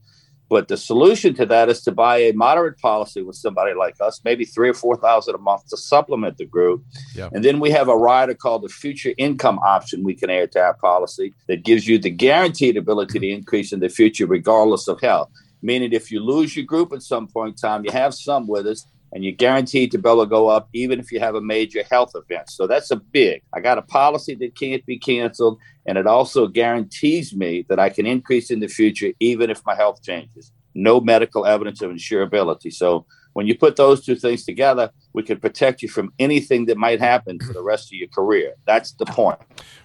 But 0.48 0.68
the 0.68 0.78
solution 0.78 1.34
to 1.34 1.46
that 1.46 1.68
is 1.68 1.82
to 1.82 1.92
buy 1.92 2.18
a 2.18 2.32
moderate 2.32 2.78
policy 2.78 3.20
with 3.22 3.36
somebody 3.36 3.74
like 3.74 3.96
us, 4.00 4.22
maybe 4.24 4.46
three 4.46 4.70
or 4.70 4.74
four 4.74 4.96
thousand 4.96 5.34
a 5.34 5.38
month 5.38 5.68
to 5.68 5.76
supplement 5.76 6.38
the 6.38 6.46
group. 6.46 6.84
Yep. 7.14 7.32
And 7.34 7.44
then 7.44 7.60
we 7.60 7.70
have 7.70 7.88
a 7.88 7.96
rider 7.96 8.34
called 8.34 8.62
the 8.62 8.68
future 8.68 9.12
income 9.18 9.58
option 9.58 10.04
we 10.04 10.14
can 10.14 10.30
add 10.30 10.52
to 10.52 10.60
our 10.60 10.74
policy 10.74 11.34
that 11.48 11.64
gives 11.64 11.86
you 11.86 11.98
the 11.98 12.10
guaranteed 12.10 12.78
ability 12.78 13.18
to 13.18 13.28
increase 13.28 13.72
in 13.72 13.80
the 13.80 13.90
future 13.90 14.26
regardless 14.26 14.88
of 14.88 15.00
health. 15.00 15.30
Meaning 15.60 15.92
if 15.92 16.10
you 16.10 16.20
lose 16.20 16.56
your 16.56 16.64
group 16.64 16.92
at 16.92 17.02
some 17.02 17.26
point 17.26 17.50
in 17.50 17.56
time, 17.56 17.84
you 17.84 17.90
have 17.90 18.14
some 18.14 18.46
with 18.46 18.66
us, 18.66 18.86
and 19.12 19.24
you're 19.24 19.32
guaranteed 19.32 19.90
to 19.92 19.98
be 19.98 20.08
able 20.08 20.24
to 20.24 20.28
go 20.28 20.48
up 20.48 20.68
even 20.72 21.00
if 21.00 21.10
you 21.10 21.20
have 21.20 21.34
a 21.34 21.40
major 21.40 21.82
health 21.90 22.12
event. 22.14 22.50
So 22.50 22.66
that's 22.66 22.90
a 22.90 22.96
big. 22.96 23.42
I 23.54 23.60
got 23.60 23.78
a 23.78 23.82
policy 23.82 24.34
that 24.36 24.58
can't 24.58 24.84
be 24.86 24.98
canceled, 24.98 25.58
and 25.86 25.96
it 25.98 26.06
also 26.06 26.46
guarantees 26.46 27.34
me 27.34 27.64
that 27.68 27.78
I 27.78 27.88
can 27.88 28.06
increase 28.06 28.50
in 28.50 28.60
the 28.60 28.68
future 28.68 29.12
even 29.20 29.50
if 29.50 29.64
my 29.64 29.74
health 29.74 30.02
changes. 30.02 30.52
No 30.74 31.00
medical 31.00 31.46
evidence 31.46 31.82
of 31.82 31.90
insurability. 31.90 32.72
So 32.72 33.06
when 33.38 33.46
you 33.46 33.56
put 33.56 33.76
those 33.76 34.04
two 34.04 34.16
things 34.16 34.44
together, 34.44 34.90
we 35.12 35.22
can 35.22 35.38
protect 35.38 35.80
you 35.80 35.88
from 35.88 36.12
anything 36.18 36.66
that 36.66 36.76
might 36.76 36.98
happen 36.98 37.38
for 37.38 37.52
the 37.52 37.62
rest 37.62 37.86
of 37.86 37.92
your 37.92 38.08
career. 38.08 38.54
That's 38.66 38.90
the 38.94 39.06
point. 39.06 39.38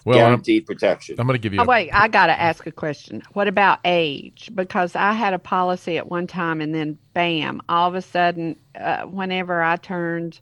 Well, 0.06 0.18
Guaranteed 0.18 0.64
I'm, 0.64 0.66
protection. 0.66 1.20
I'm 1.20 1.28
going 1.28 1.36
to 1.36 1.40
give 1.40 1.54
you. 1.54 1.62
Oh, 1.62 1.66
wait, 1.66 1.92
I 1.94 2.08
got 2.08 2.26
to 2.26 2.42
ask 2.42 2.66
a 2.66 2.72
question. 2.72 3.22
What 3.34 3.48
about 3.48 3.78
age? 3.86 4.50
Because 4.56 4.96
I 4.96 5.14
had 5.14 5.36
a 5.36 5.40
policy 5.40 6.00
at 6.00 6.10
one 6.10 6.26
time, 6.26 6.62
and 6.62 6.74
then 6.74 6.98
bam, 7.14 7.62
all 7.70 7.88
of 7.88 7.94
a 7.94 8.02
sudden, 8.02 8.56
uh, 8.74 9.04
whenever 9.04 9.62
I 9.62 9.76
turned 9.76 10.40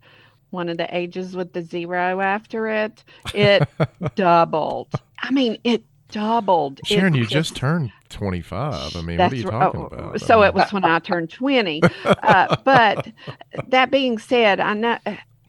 one 0.51 0.69
of 0.69 0.77
the 0.77 0.87
ages 0.95 1.35
with 1.35 1.51
the 1.51 1.63
zero 1.63 2.21
after 2.21 2.67
it, 2.67 3.03
it 3.35 3.67
doubled. 4.15 4.87
I 5.21 5.31
mean, 5.31 5.57
it 5.65 5.83
doubled. 6.11 6.79
Sharon, 6.85 7.15
it 7.15 7.19
you 7.19 7.25
just 7.25 7.55
turned 7.55 7.91
25. 8.09 8.95
I 8.95 9.01
mean, 9.01 9.17
what 9.17 9.31
are 9.31 9.35
you 9.35 9.43
talking 9.43 9.81
oh, 9.81 9.85
about? 9.85 10.21
So 10.21 10.43
it 10.43 10.53
was 10.53 10.71
when 10.71 10.85
I 10.85 10.99
turned 10.99 11.29
20. 11.29 11.81
Uh, 12.05 12.55
but 12.63 13.07
that 13.67 13.91
being 13.91 14.17
said, 14.17 14.59
I 14.59 14.73
know 14.73 14.97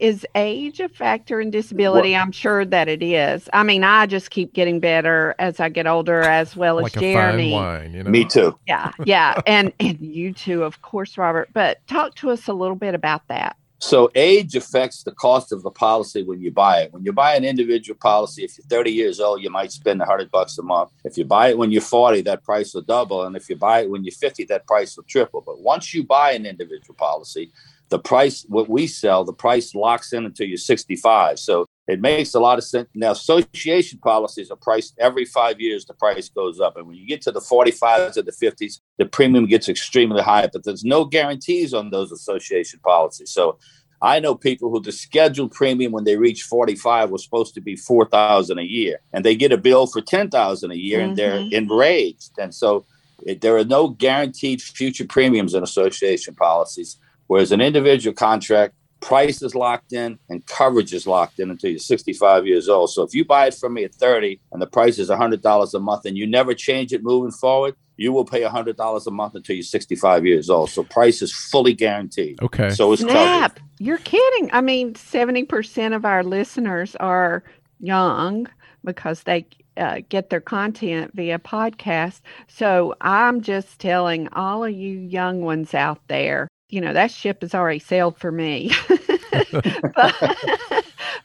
is 0.02 0.26
age 0.34 0.80
a 0.80 0.88
factor 0.88 1.40
in 1.40 1.50
disability? 1.52 2.12
Well, 2.12 2.22
I'm 2.22 2.32
sure 2.32 2.64
that 2.64 2.88
it 2.88 3.04
is. 3.04 3.48
I 3.52 3.62
mean, 3.62 3.84
I 3.84 4.06
just 4.06 4.30
keep 4.30 4.52
getting 4.52 4.80
better 4.80 5.36
as 5.38 5.60
I 5.60 5.68
get 5.68 5.86
older, 5.86 6.22
as 6.22 6.56
well 6.56 6.78
as 6.80 6.82
like 6.82 6.94
Jeremy. 6.94 7.52
Wine, 7.52 7.94
you 7.94 8.02
know? 8.02 8.10
Me 8.10 8.24
too. 8.24 8.58
Yeah, 8.66 8.90
yeah, 9.04 9.40
and 9.46 9.72
and 9.78 10.00
you 10.00 10.32
too, 10.32 10.64
of 10.64 10.82
course, 10.82 11.16
Robert. 11.16 11.50
But 11.52 11.86
talk 11.86 12.16
to 12.16 12.30
us 12.30 12.48
a 12.48 12.52
little 12.52 12.74
bit 12.74 12.96
about 12.96 13.28
that. 13.28 13.56
So 13.82 14.12
age 14.14 14.54
affects 14.54 15.02
the 15.02 15.10
cost 15.10 15.50
of 15.50 15.64
the 15.64 15.70
policy 15.72 16.22
when 16.22 16.40
you 16.40 16.52
buy 16.52 16.82
it. 16.82 16.92
When 16.92 17.04
you 17.04 17.12
buy 17.12 17.34
an 17.34 17.44
individual 17.44 17.98
policy, 17.98 18.44
if 18.44 18.56
you're 18.56 18.66
30 18.68 18.92
years 18.92 19.18
old, 19.18 19.42
you 19.42 19.50
might 19.50 19.72
spend 19.72 19.98
100 19.98 20.30
bucks 20.30 20.56
a 20.58 20.62
month. 20.62 20.92
If 21.04 21.18
you 21.18 21.24
buy 21.24 21.48
it 21.48 21.58
when 21.58 21.72
you're 21.72 21.82
40, 21.82 22.22
that 22.22 22.44
price 22.44 22.72
will 22.72 22.82
double, 22.82 23.24
and 23.24 23.34
if 23.34 23.50
you 23.50 23.56
buy 23.56 23.80
it 23.80 23.90
when 23.90 24.04
you're 24.04 24.12
50, 24.12 24.44
that 24.44 24.68
price 24.68 24.96
will 24.96 25.02
triple. 25.02 25.42
But 25.44 25.62
once 25.62 25.92
you 25.92 26.04
buy 26.04 26.30
an 26.30 26.46
individual 26.46 26.94
policy, 26.94 27.50
the 27.88 27.98
price 27.98 28.46
what 28.48 28.68
we 28.68 28.86
sell, 28.86 29.24
the 29.24 29.32
price 29.32 29.74
locks 29.74 30.12
in 30.12 30.26
until 30.26 30.46
you're 30.46 30.58
65. 30.58 31.40
So 31.40 31.66
it 31.88 32.00
makes 32.00 32.34
a 32.34 32.40
lot 32.40 32.58
of 32.58 32.64
sense. 32.64 32.88
Now, 32.94 33.10
association 33.10 33.98
policies 33.98 34.50
are 34.50 34.56
priced 34.56 34.94
every 34.98 35.24
five 35.24 35.60
years, 35.60 35.84
the 35.84 35.94
price 35.94 36.28
goes 36.28 36.60
up. 36.60 36.76
And 36.76 36.86
when 36.86 36.96
you 36.96 37.06
get 37.06 37.22
to 37.22 37.32
the 37.32 37.40
45s 37.40 38.16
or 38.16 38.22
the 38.22 38.32
50s, 38.32 38.80
the 38.98 39.06
premium 39.06 39.46
gets 39.46 39.68
extremely 39.68 40.22
high, 40.22 40.48
but 40.52 40.64
there's 40.64 40.84
no 40.84 41.04
guarantees 41.04 41.74
on 41.74 41.90
those 41.90 42.12
association 42.12 42.78
policies. 42.80 43.30
So 43.30 43.58
I 44.00 44.20
know 44.20 44.34
people 44.34 44.70
who 44.70 44.80
the 44.80 44.92
scheduled 44.92 45.52
premium 45.52 45.92
when 45.92 46.04
they 46.04 46.16
reach 46.16 46.42
45 46.42 47.10
was 47.10 47.24
supposed 47.24 47.54
to 47.54 47.60
be 47.60 47.76
4,000 47.76 48.58
a 48.58 48.62
year 48.62 49.00
and 49.12 49.24
they 49.24 49.36
get 49.36 49.52
a 49.52 49.56
bill 49.56 49.86
for 49.86 50.00
10,000 50.00 50.70
a 50.70 50.74
year 50.74 50.98
mm-hmm. 50.98 51.08
and 51.08 51.16
they're 51.16 51.38
mm-hmm. 51.38 51.54
enraged. 51.54 52.32
And 52.38 52.54
so 52.54 52.84
it, 53.24 53.40
there 53.40 53.56
are 53.56 53.64
no 53.64 53.88
guaranteed 53.88 54.60
future 54.60 55.06
premiums 55.06 55.54
in 55.54 55.62
association 55.62 56.34
policies, 56.34 56.98
whereas 57.28 57.52
an 57.52 57.60
individual 57.60 58.14
contract 58.14 58.74
price 59.02 59.42
is 59.42 59.54
locked 59.54 59.92
in 59.92 60.18
and 60.30 60.46
coverage 60.46 60.94
is 60.94 61.06
locked 61.06 61.40
in 61.40 61.50
until 61.50 61.70
you're 61.70 61.78
65 61.78 62.46
years 62.46 62.68
old. 62.68 62.90
So 62.90 63.02
if 63.02 63.14
you 63.14 63.24
buy 63.24 63.48
it 63.48 63.54
from 63.54 63.74
me 63.74 63.84
at 63.84 63.94
30 63.94 64.40
and 64.52 64.62
the 64.62 64.66
price 64.66 64.98
is 64.98 65.10
$100 65.10 65.74
a 65.74 65.78
month 65.80 66.06
and 66.06 66.16
you 66.16 66.26
never 66.26 66.54
change 66.54 66.92
it 66.92 67.02
moving 67.02 67.32
forward, 67.32 67.74
you 67.96 68.12
will 68.12 68.24
pay 68.24 68.42
$100 68.42 69.06
a 69.06 69.10
month 69.10 69.34
until 69.34 69.56
you're 69.56 69.62
65 69.62 70.24
years 70.24 70.48
old. 70.48 70.70
So 70.70 70.84
price 70.84 71.20
is 71.20 71.34
fully 71.34 71.74
guaranteed. 71.74 72.40
Okay. 72.40 72.70
So 72.70 72.92
it's 72.92 73.02
Snap. 73.02 73.56
Covered. 73.56 73.68
You're 73.78 73.98
kidding. 73.98 74.50
I 74.52 74.60
mean, 74.60 74.94
70% 74.94 75.94
of 75.94 76.04
our 76.04 76.24
listeners 76.24 76.96
are 76.96 77.44
young 77.80 78.48
because 78.84 79.24
they 79.24 79.46
uh, 79.76 80.00
get 80.08 80.30
their 80.30 80.40
content 80.40 81.12
via 81.14 81.38
podcast. 81.38 82.20
So 82.48 82.94
I'm 83.00 83.40
just 83.40 83.78
telling 83.78 84.28
all 84.28 84.64
of 84.64 84.72
you 84.72 84.98
young 84.98 85.42
ones 85.42 85.74
out 85.74 86.00
there 86.08 86.48
you 86.72 86.80
know, 86.80 86.94
that 86.94 87.10
ship 87.10 87.42
has 87.42 87.54
already 87.54 87.78
sailed 87.78 88.16
for 88.16 88.32
me. 88.32 88.72
but, 89.52 90.46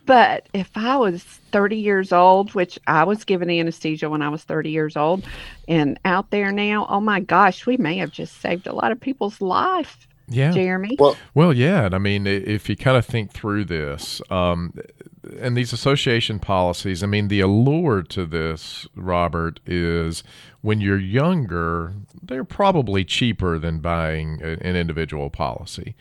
but 0.06 0.50
if 0.54 0.70
I 0.76 0.98
was 0.98 1.24
30 1.24 1.78
years 1.78 2.12
old, 2.12 2.54
which 2.54 2.78
I 2.86 3.06
was 3.06 3.24
given 3.24 3.50
anesthesia 3.50 4.10
when 4.10 4.22
I 4.22 4.28
was 4.28 4.44
30 4.44 4.70
years 4.70 4.98
old, 4.98 5.24
and 5.70 5.98
out 6.04 6.32
there 6.32 6.52
now, 6.52 6.86
oh 6.90 7.00
my 7.00 7.22
gosh, 7.22 7.66
we 7.66 7.78
may 7.78 7.98
have 7.98 8.12
just 8.12 8.42
saved 8.42 8.68
a 8.68 8.74
lot 8.74 8.92
of 8.92 9.00
people's 9.00 9.40
life. 9.40 10.06
Yeah, 10.28 10.52
Jeremy. 10.52 10.98
Well, 11.00 11.16
well, 11.34 11.54
yeah. 11.54 11.86
And 11.86 11.96
I 11.96 12.00
mean, 12.00 12.28
if 12.28 12.68
you 12.68 12.76
kind 12.76 12.98
of 12.98 13.06
think 13.06 13.32
through 13.32 13.64
this, 13.64 14.22
um, 14.30 14.74
and 15.40 15.56
these 15.56 15.74
association 15.74 16.40
policies, 16.40 17.04
I 17.04 17.08
mean, 17.08 17.28
the 17.28 17.42
allure 17.42 18.02
to 18.04 18.26
this, 18.26 18.88
Robert, 18.96 19.60
is 19.66 20.24
when 20.62 20.82
you're 20.82 21.00
younger, 21.00 21.94
they're 22.22 22.44
probably 22.44 23.04
cheaper 23.06 23.60
than 23.60 23.80
buying 23.80 24.42
a, 24.42 24.58
an 24.62 24.76
individual 24.76 25.30
policy. 25.30 25.96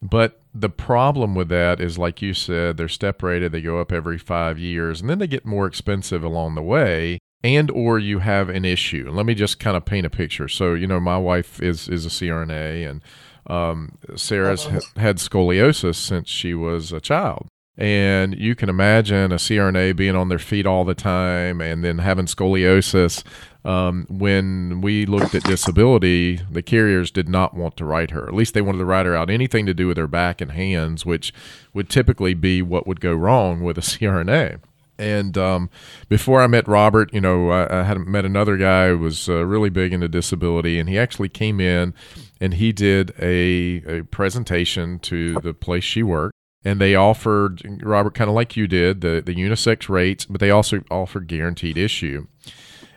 But 0.00 0.40
the 0.54 0.70
problem 0.70 1.34
with 1.34 1.48
that 1.48 1.80
is, 1.80 1.98
like 1.98 2.22
you 2.22 2.32
said, 2.34 2.76
they're 2.76 2.88
step 2.88 3.22
rated, 3.22 3.52
they 3.52 3.60
go 3.60 3.80
up 3.80 3.92
every 3.92 4.18
five 4.18 4.58
years, 4.58 5.00
and 5.00 5.10
then 5.10 5.18
they 5.18 5.26
get 5.26 5.44
more 5.44 5.66
expensive 5.66 6.22
along 6.22 6.54
the 6.54 6.62
way 6.62 7.18
and 7.44 7.70
or 7.70 7.98
you 7.98 8.18
have 8.18 8.48
an 8.48 8.64
issue. 8.64 9.10
Let 9.10 9.26
me 9.26 9.34
just 9.34 9.60
kind 9.60 9.76
of 9.76 9.84
paint 9.84 10.06
a 10.06 10.10
picture. 10.10 10.48
So, 10.48 10.74
you 10.74 10.86
know, 10.86 11.00
my 11.00 11.18
wife 11.18 11.62
is 11.62 11.88
is 11.88 12.06
a 12.06 12.08
CRNA 12.08 12.88
and 12.88 13.02
um, 13.46 13.98
Sarah's 14.16 14.64
had 14.96 15.16
scoliosis 15.16 15.94
since 15.96 16.28
she 16.28 16.54
was 16.54 16.92
a 16.92 17.00
child. 17.00 17.48
And 17.78 18.36
you 18.36 18.56
can 18.56 18.68
imagine 18.68 19.30
a 19.30 19.36
CRNA 19.36 19.94
being 19.94 20.16
on 20.16 20.28
their 20.28 20.40
feet 20.40 20.66
all 20.66 20.84
the 20.84 20.96
time 20.96 21.60
and 21.60 21.84
then 21.84 21.98
having 21.98 22.26
scoliosis. 22.26 23.22
Um, 23.64 24.04
when 24.08 24.80
we 24.80 25.06
looked 25.06 25.36
at 25.36 25.44
disability, 25.44 26.40
the 26.50 26.62
carriers 26.62 27.12
did 27.12 27.28
not 27.28 27.54
want 27.54 27.76
to 27.76 27.84
write 27.84 28.10
her. 28.10 28.26
At 28.26 28.34
least 28.34 28.54
they 28.54 28.62
wanted 28.62 28.78
to 28.78 28.84
write 28.84 29.06
her 29.06 29.14
out 29.14 29.30
anything 29.30 29.64
to 29.66 29.74
do 29.74 29.86
with 29.86 29.96
her 29.96 30.08
back 30.08 30.40
and 30.40 30.52
hands, 30.52 31.06
which 31.06 31.32
would 31.72 31.88
typically 31.88 32.34
be 32.34 32.62
what 32.62 32.88
would 32.88 33.00
go 33.00 33.14
wrong 33.14 33.62
with 33.62 33.78
a 33.78 33.80
CRNA. 33.82 34.58
And 34.98 35.38
um, 35.38 35.70
before 36.08 36.42
I 36.42 36.48
met 36.48 36.66
Robert, 36.66 37.14
you 37.14 37.20
know, 37.20 37.50
I, 37.50 37.80
I 37.80 37.82
had 37.84 37.98
met 37.98 38.24
another 38.24 38.56
guy 38.56 38.88
who 38.88 38.98
was 38.98 39.28
uh, 39.28 39.44
really 39.46 39.70
big 39.70 39.92
into 39.92 40.08
disability, 40.08 40.80
and 40.80 40.88
he 40.88 40.98
actually 40.98 41.28
came 41.28 41.60
in 41.60 41.94
and 42.40 42.54
he 42.54 42.72
did 42.72 43.12
a, 43.20 43.98
a 43.98 44.02
presentation 44.04 44.98
to 45.00 45.34
the 45.34 45.54
place 45.54 45.84
she 45.84 46.02
worked 46.02 46.34
and 46.64 46.80
they 46.80 46.94
offered 46.94 47.62
Robert 47.82 48.14
kind 48.14 48.28
of 48.28 48.34
like 48.34 48.56
you 48.56 48.66
did 48.66 49.00
the 49.00 49.22
the 49.24 49.34
unisex 49.34 49.88
rates, 49.88 50.24
but 50.24 50.40
they 50.40 50.50
also 50.50 50.82
offered 50.90 51.26
guaranteed 51.26 51.78
issue, 51.78 52.26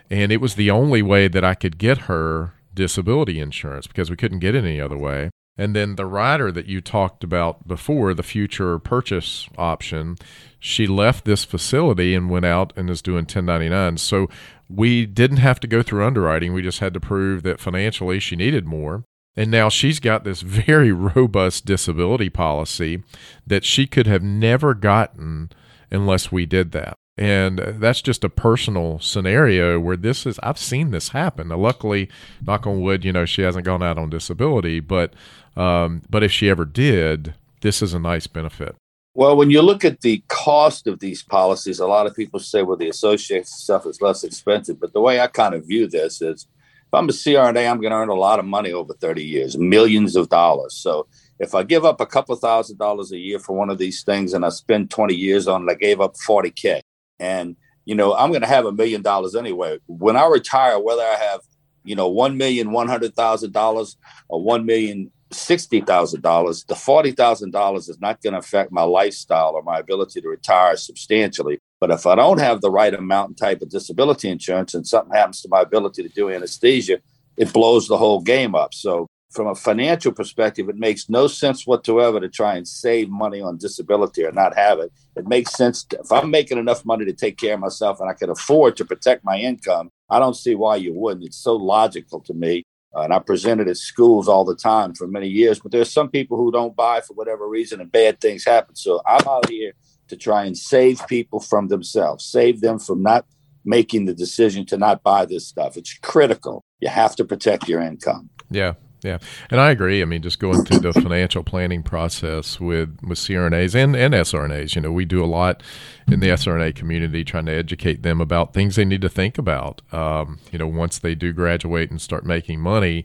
and 0.09 0.31
it 0.31 0.41
was 0.41 0.55
the 0.55 0.71
only 0.71 1.01
way 1.01 1.27
that 1.27 1.43
I 1.43 1.55
could 1.55 1.77
get 1.77 1.99
her 1.99 2.53
disability 2.73 3.39
insurance 3.39 3.87
because 3.87 4.09
we 4.09 4.15
couldn't 4.15 4.39
get 4.39 4.55
it 4.55 4.63
any 4.63 4.79
other 4.79 4.97
way. 4.97 5.29
And 5.57 5.75
then 5.75 5.95
the 5.95 6.05
rider 6.05 6.51
that 6.51 6.67
you 6.67 6.81
talked 6.81 7.23
about 7.23 7.67
before, 7.67 8.13
the 8.13 8.23
future 8.23 8.79
purchase 8.79 9.47
option, 9.57 10.15
she 10.59 10.87
left 10.87 11.25
this 11.25 11.43
facility 11.43 12.15
and 12.15 12.29
went 12.29 12.45
out 12.45 12.73
and 12.75 12.89
is 12.89 13.01
doing 13.01 13.25
1099. 13.25 13.97
So 13.97 14.27
we 14.69 15.05
didn't 15.05 15.37
have 15.37 15.59
to 15.59 15.67
go 15.67 15.83
through 15.83 16.05
underwriting. 16.05 16.53
We 16.53 16.61
just 16.61 16.79
had 16.79 16.93
to 16.93 16.99
prove 16.99 17.43
that 17.43 17.59
financially 17.59 18.19
she 18.19 18.35
needed 18.35 18.65
more. 18.65 19.03
And 19.35 19.49
now 19.49 19.69
she's 19.69 19.99
got 19.99 20.23
this 20.23 20.41
very 20.41 20.91
robust 20.91 21.65
disability 21.65 22.29
policy 22.29 23.03
that 23.47 23.63
she 23.63 23.87
could 23.87 24.07
have 24.07 24.23
never 24.23 24.73
gotten 24.73 25.51
unless 25.89 26.31
we 26.31 26.45
did 26.45 26.71
that. 26.71 26.95
And 27.17 27.59
that's 27.59 28.01
just 28.01 28.23
a 28.23 28.29
personal 28.29 28.99
scenario 28.99 29.79
where 29.79 29.97
this 29.97 30.25
is, 30.25 30.39
I've 30.41 30.57
seen 30.57 30.91
this 30.91 31.09
happen. 31.09 31.49
Now, 31.49 31.57
luckily, 31.57 32.09
knock 32.45 32.65
on 32.65 32.81
wood, 32.81 33.03
you 33.05 33.11
know, 33.11 33.25
she 33.25 33.41
hasn't 33.41 33.65
gone 33.65 33.83
out 33.83 33.97
on 33.97 34.09
disability, 34.09 34.79
but, 34.79 35.13
um, 35.55 36.01
but 36.09 36.23
if 36.23 36.31
she 36.31 36.49
ever 36.49 36.65
did, 36.65 37.35
this 37.61 37.81
is 37.81 37.93
a 37.93 37.99
nice 37.99 38.27
benefit. 38.27 38.75
Well, 39.13 39.35
when 39.35 39.51
you 39.51 39.61
look 39.61 39.83
at 39.83 40.01
the 40.01 40.23
cost 40.29 40.87
of 40.87 40.99
these 40.99 41.21
policies, 41.21 41.79
a 41.79 41.85
lot 41.85 42.07
of 42.07 42.15
people 42.15 42.39
say, 42.39 42.63
well, 42.63 42.77
the 42.77 42.89
associated 42.89 43.47
stuff 43.47 43.85
is 43.85 44.01
less 44.01 44.23
expensive. 44.23 44.79
But 44.79 44.93
the 44.93 45.01
way 45.01 45.19
I 45.19 45.27
kind 45.27 45.53
of 45.53 45.67
view 45.67 45.87
this 45.87 46.21
is 46.21 46.47
if 46.91 46.97
I'm 46.97 47.07
a 47.07 47.13
CRNA, 47.13 47.71
I'm 47.71 47.79
going 47.79 47.91
to 47.91 47.97
earn 47.97 48.09
a 48.09 48.13
lot 48.13 48.39
of 48.39 48.43
money 48.43 48.73
over 48.73 48.93
30 48.93 49.23
years, 49.23 49.57
millions 49.57 50.17
of 50.17 50.27
dollars. 50.27 50.75
So 50.75 51.07
if 51.39 51.55
I 51.55 51.63
give 51.63 51.85
up 51.85 52.01
a 52.01 52.05
couple 52.05 52.35
thousand 52.35 52.79
dollars 52.79 53.13
a 53.13 53.17
year 53.17 53.39
for 53.39 53.55
one 53.55 53.69
of 53.69 53.77
these 53.77 54.03
things 54.03 54.33
and 54.33 54.45
I 54.45 54.49
spend 54.49 54.91
20 54.91 55.15
years 55.15 55.47
on 55.47 55.63
it, 55.63 55.71
I 55.71 55.75
gave 55.75 56.01
up 56.01 56.15
40K. 56.27 56.81
And, 57.17 57.55
you 57.85 57.95
know, 57.95 58.13
I'm 58.13 58.31
going 58.31 58.41
to 58.41 58.47
have 58.47 58.65
a 58.65 58.73
million 58.73 59.01
dollars 59.01 59.35
anyway. 59.35 59.79
When 59.87 60.17
I 60.17 60.25
retire, 60.25 60.79
whether 60.79 61.03
I 61.03 61.15
have, 61.15 61.39
you 61.85 61.95
know, 61.95 62.09
one 62.09 62.35
million 62.35 62.71
one 62.71 62.89
hundred 62.89 63.15
thousand 63.15 63.53
dollars 63.53 63.95
or 64.27 64.43
one 64.43 64.65
million 64.65 65.11
sixty 65.31 65.79
thousand 65.79 66.21
dollars, 66.21 66.65
the 66.65 66.75
forty 66.75 67.11
thousand 67.11 67.51
dollars 67.51 67.87
is 67.87 68.01
not 68.01 68.21
going 68.21 68.33
to 68.33 68.39
affect 68.39 68.71
my 68.71 68.83
lifestyle 68.83 69.53
or 69.55 69.63
my 69.63 69.79
ability 69.79 70.19
to 70.19 70.27
retire 70.27 70.75
substantially. 70.75 71.59
But 71.81 71.89
if 71.89 72.05
I 72.05 72.13
don't 72.13 72.39
have 72.39 72.61
the 72.61 72.69
right 72.69 72.93
amount 72.93 73.29
and 73.29 73.37
type 73.37 73.63
of 73.63 73.69
disability 73.69 74.29
insurance 74.29 74.75
and 74.75 74.87
something 74.87 75.15
happens 75.15 75.41
to 75.41 75.49
my 75.49 75.61
ability 75.61 76.03
to 76.03 76.09
do 76.09 76.29
anesthesia, 76.29 76.99
it 77.37 77.51
blows 77.51 77.87
the 77.87 77.97
whole 77.97 78.21
game 78.21 78.53
up. 78.53 78.73
So, 78.73 79.07
from 79.31 79.47
a 79.47 79.55
financial 79.55 80.11
perspective, 80.11 80.67
it 80.67 80.75
makes 80.75 81.09
no 81.09 81.25
sense 81.25 81.65
whatsoever 81.65 82.19
to 82.19 82.27
try 82.27 82.55
and 82.55 82.67
save 82.67 83.09
money 83.09 83.41
on 83.41 83.57
disability 83.57 84.25
or 84.25 84.31
not 84.33 84.55
have 84.57 84.79
it. 84.79 84.91
It 85.15 85.25
makes 85.25 85.53
sense 85.53 85.85
to, 85.85 85.99
if 85.99 86.11
I'm 86.11 86.29
making 86.29 86.57
enough 86.57 86.85
money 86.85 87.05
to 87.05 87.13
take 87.13 87.37
care 87.37 87.53
of 87.53 87.61
myself 87.61 88.01
and 88.01 88.09
I 88.09 88.13
can 88.13 88.29
afford 88.29 88.75
to 88.77 88.85
protect 88.85 89.23
my 89.23 89.37
income. 89.37 89.89
I 90.09 90.19
don't 90.19 90.35
see 90.35 90.53
why 90.53 90.75
you 90.75 90.93
wouldn't. 90.93 91.25
It's 91.25 91.37
so 91.37 91.55
logical 91.55 92.19
to 92.19 92.33
me. 92.33 92.63
Uh, 92.93 93.03
and 93.03 93.13
I 93.13 93.19
presented 93.19 93.69
at 93.69 93.77
schools 93.77 94.27
all 94.27 94.43
the 94.43 94.55
time 94.55 94.93
for 94.93 95.07
many 95.07 95.29
years. 95.29 95.59
But 95.59 95.71
there's 95.71 95.93
some 95.93 96.09
people 96.09 96.35
who 96.35 96.51
don't 96.51 96.75
buy 96.75 96.99
for 96.99 97.13
whatever 97.13 97.47
reason, 97.47 97.79
and 97.79 97.89
bad 97.89 98.19
things 98.19 98.43
happen. 98.43 98.75
So 98.75 99.01
I'm 99.07 99.25
out 99.25 99.49
here 99.49 99.71
to 100.11 100.17
try 100.17 100.45
and 100.45 100.57
save 100.57 101.05
people 101.07 101.39
from 101.39 101.69
themselves, 101.69 102.25
save 102.25 102.61
them 102.61 102.77
from 102.77 103.01
not 103.01 103.25
making 103.63 104.05
the 104.05 104.13
decision 104.13 104.65
to 104.65 104.77
not 104.77 105.03
buy 105.03 105.25
this 105.25 105.47
stuff. 105.47 105.77
It's 105.77 105.97
critical. 105.99 106.63
You 106.81 106.89
have 106.89 107.15
to 107.15 107.25
protect 107.25 107.67
your 107.67 107.81
income. 107.81 108.29
Yeah. 108.49 108.73
Yeah, 109.03 109.17
and 109.49 109.59
I 109.59 109.71
agree. 109.71 110.03
I 110.03 110.05
mean, 110.05 110.21
just 110.21 110.37
going 110.37 110.63
through 110.63 110.81
the 110.81 110.93
financial 110.93 111.43
planning 111.43 111.81
process 111.81 112.59
with 112.59 112.99
with 113.01 113.17
CRNAs 113.17 113.73
and, 113.73 113.95
and 113.95 114.13
SRNAs, 114.13 114.75
you 114.75 114.81
know, 114.81 114.91
we 114.91 115.05
do 115.05 115.23
a 115.23 115.25
lot 115.25 115.63
in 116.07 116.19
the 116.19 116.27
SRNA 116.27 116.75
community 116.75 117.23
trying 117.23 117.47
to 117.47 117.51
educate 117.51 118.03
them 118.03 118.21
about 118.21 118.53
things 118.53 118.75
they 118.75 118.85
need 118.85 119.01
to 119.01 119.09
think 119.09 119.39
about. 119.39 119.81
Um, 119.91 120.39
you 120.51 120.59
know, 120.59 120.67
once 120.67 120.99
they 120.99 121.15
do 121.15 121.33
graduate 121.33 121.89
and 121.89 121.99
start 121.99 122.27
making 122.27 122.59
money, 122.59 123.03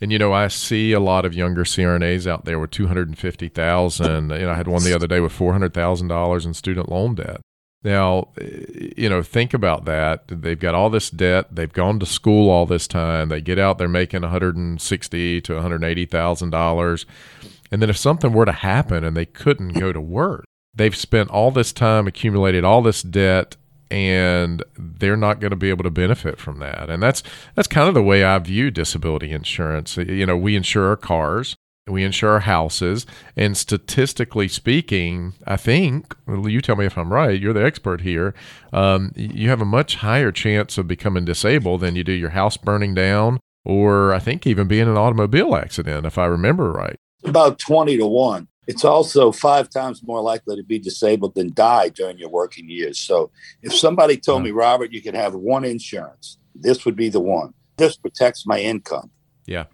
and 0.00 0.12
you 0.12 0.18
know, 0.18 0.32
I 0.32 0.48
see 0.48 0.92
a 0.92 1.00
lot 1.00 1.24
of 1.24 1.34
younger 1.34 1.64
CRNAs 1.64 2.26
out 2.26 2.44
there 2.44 2.58
with 2.58 2.70
two 2.70 2.86
hundred 2.86 3.08
and 3.08 3.18
fifty 3.18 3.48
thousand. 3.48 4.30
You 4.30 4.46
know, 4.46 4.50
I 4.50 4.54
had 4.54 4.68
one 4.68 4.84
the 4.84 4.94
other 4.94 5.06
day 5.06 5.20
with 5.20 5.32
four 5.32 5.52
hundred 5.52 5.74
thousand 5.74 6.08
dollars 6.08 6.46
in 6.46 6.54
student 6.54 6.88
loan 6.88 7.14
debt. 7.16 7.40
Now, 7.84 8.28
eh, 8.40 8.90
you 8.96 9.08
know, 9.08 9.22
think 9.22 9.54
about 9.54 9.84
that. 9.84 10.24
They've 10.28 10.58
got 10.58 10.74
all 10.74 10.90
this 10.90 11.10
debt. 11.10 11.54
They've 11.54 11.72
gone 11.72 12.00
to 12.00 12.06
school 12.06 12.50
all 12.50 12.66
this 12.66 12.88
time. 12.88 13.28
They 13.28 13.40
get 13.40 13.58
out, 13.58 13.78
they're 13.78 13.88
making 13.88 14.22
one 14.22 14.30
hundred 14.30 14.56
and 14.56 14.80
sixty 14.80 15.40
to 15.42 15.54
one 15.54 15.62
hundred 15.62 15.84
eighty 15.84 16.06
thousand 16.06 16.50
dollars, 16.50 17.06
And 17.70 17.82
then 17.82 17.90
if 17.90 17.96
something 17.96 18.32
were 18.32 18.46
to 18.46 18.52
happen 18.52 19.04
and 19.04 19.16
they 19.16 19.26
couldn't 19.26 19.78
go 19.78 19.92
to 19.92 20.00
work, 20.00 20.44
they've 20.74 20.96
spent 20.96 21.30
all 21.30 21.50
this 21.50 21.72
time, 21.72 22.06
accumulated 22.06 22.64
all 22.64 22.82
this 22.82 23.02
debt, 23.02 23.56
and 23.90 24.62
they're 24.76 25.16
not 25.16 25.40
going 25.40 25.50
to 25.50 25.56
be 25.56 25.70
able 25.70 25.84
to 25.84 25.90
benefit 25.90 26.38
from 26.38 26.58
that. 26.58 26.90
And 26.90 27.02
that's 27.02 27.22
that's 27.54 27.68
kind 27.68 27.88
of 27.88 27.94
the 27.94 28.02
way 28.02 28.24
I 28.24 28.38
view 28.38 28.70
disability 28.70 29.32
insurance. 29.32 29.96
You 29.96 30.26
know, 30.26 30.36
we 30.36 30.56
insure 30.56 30.88
our 30.88 30.96
cars, 30.96 31.56
we 31.86 32.04
insure 32.04 32.32
our 32.32 32.40
houses, 32.40 33.06
and 33.36 33.56
statistically 33.56 34.48
speaking, 34.48 35.34
I 35.46 35.56
think 35.56 36.14
you 36.26 36.60
tell 36.60 36.76
me 36.76 36.86
if 36.86 36.98
I'm 36.98 37.12
right. 37.12 37.40
You're 37.40 37.54
the 37.54 37.64
expert 37.64 38.02
here. 38.02 38.34
Um, 38.72 39.12
you 39.16 39.48
have 39.48 39.62
a 39.62 39.66
much 39.66 39.96
higher 39.96 40.32
chance 40.32 40.76
of 40.76 40.86
becoming 40.86 41.24
disabled 41.24 41.80
than 41.80 41.96
you 41.96 42.04
do 42.04 42.12
your 42.12 42.30
house 42.30 42.56
burning 42.56 42.94
down, 42.94 43.40
or 43.64 44.12
I 44.12 44.18
think 44.18 44.46
even 44.46 44.68
being 44.68 44.82
in 44.82 44.88
an 44.88 44.96
automobile 44.98 45.56
accident, 45.56 46.04
if 46.04 46.18
I 46.18 46.26
remember 46.26 46.72
right. 46.72 46.96
About 47.24 47.58
twenty 47.58 47.96
to 47.96 48.06
one. 48.06 48.48
It's 48.68 48.84
also 48.84 49.32
five 49.32 49.70
times 49.70 50.02
more 50.06 50.20
likely 50.20 50.54
to 50.56 50.62
be 50.62 50.78
disabled 50.78 51.34
than 51.34 51.54
die 51.54 51.88
during 51.88 52.18
your 52.18 52.28
working 52.28 52.68
years. 52.68 53.00
So 53.00 53.30
if 53.62 53.74
somebody 53.74 54.18
told 54.18 54.42
me, 54.42 54.50
Robert, 54.50 54.92
you 54.92 55.00
can 55.00 55.14
have 55.14 55.34
one 55.34 55.64
insurance, 55.64 56.36
this 56.54 56.84
would 56.84 56.94
be 56.94 57.08
the 57.08 57.18
one. 57.18 57.54
This 57.78 57.96
protects 57.96 58.46
my 58.46 58.60
income. 58.60 59.10
Yeah. 59.46 59.64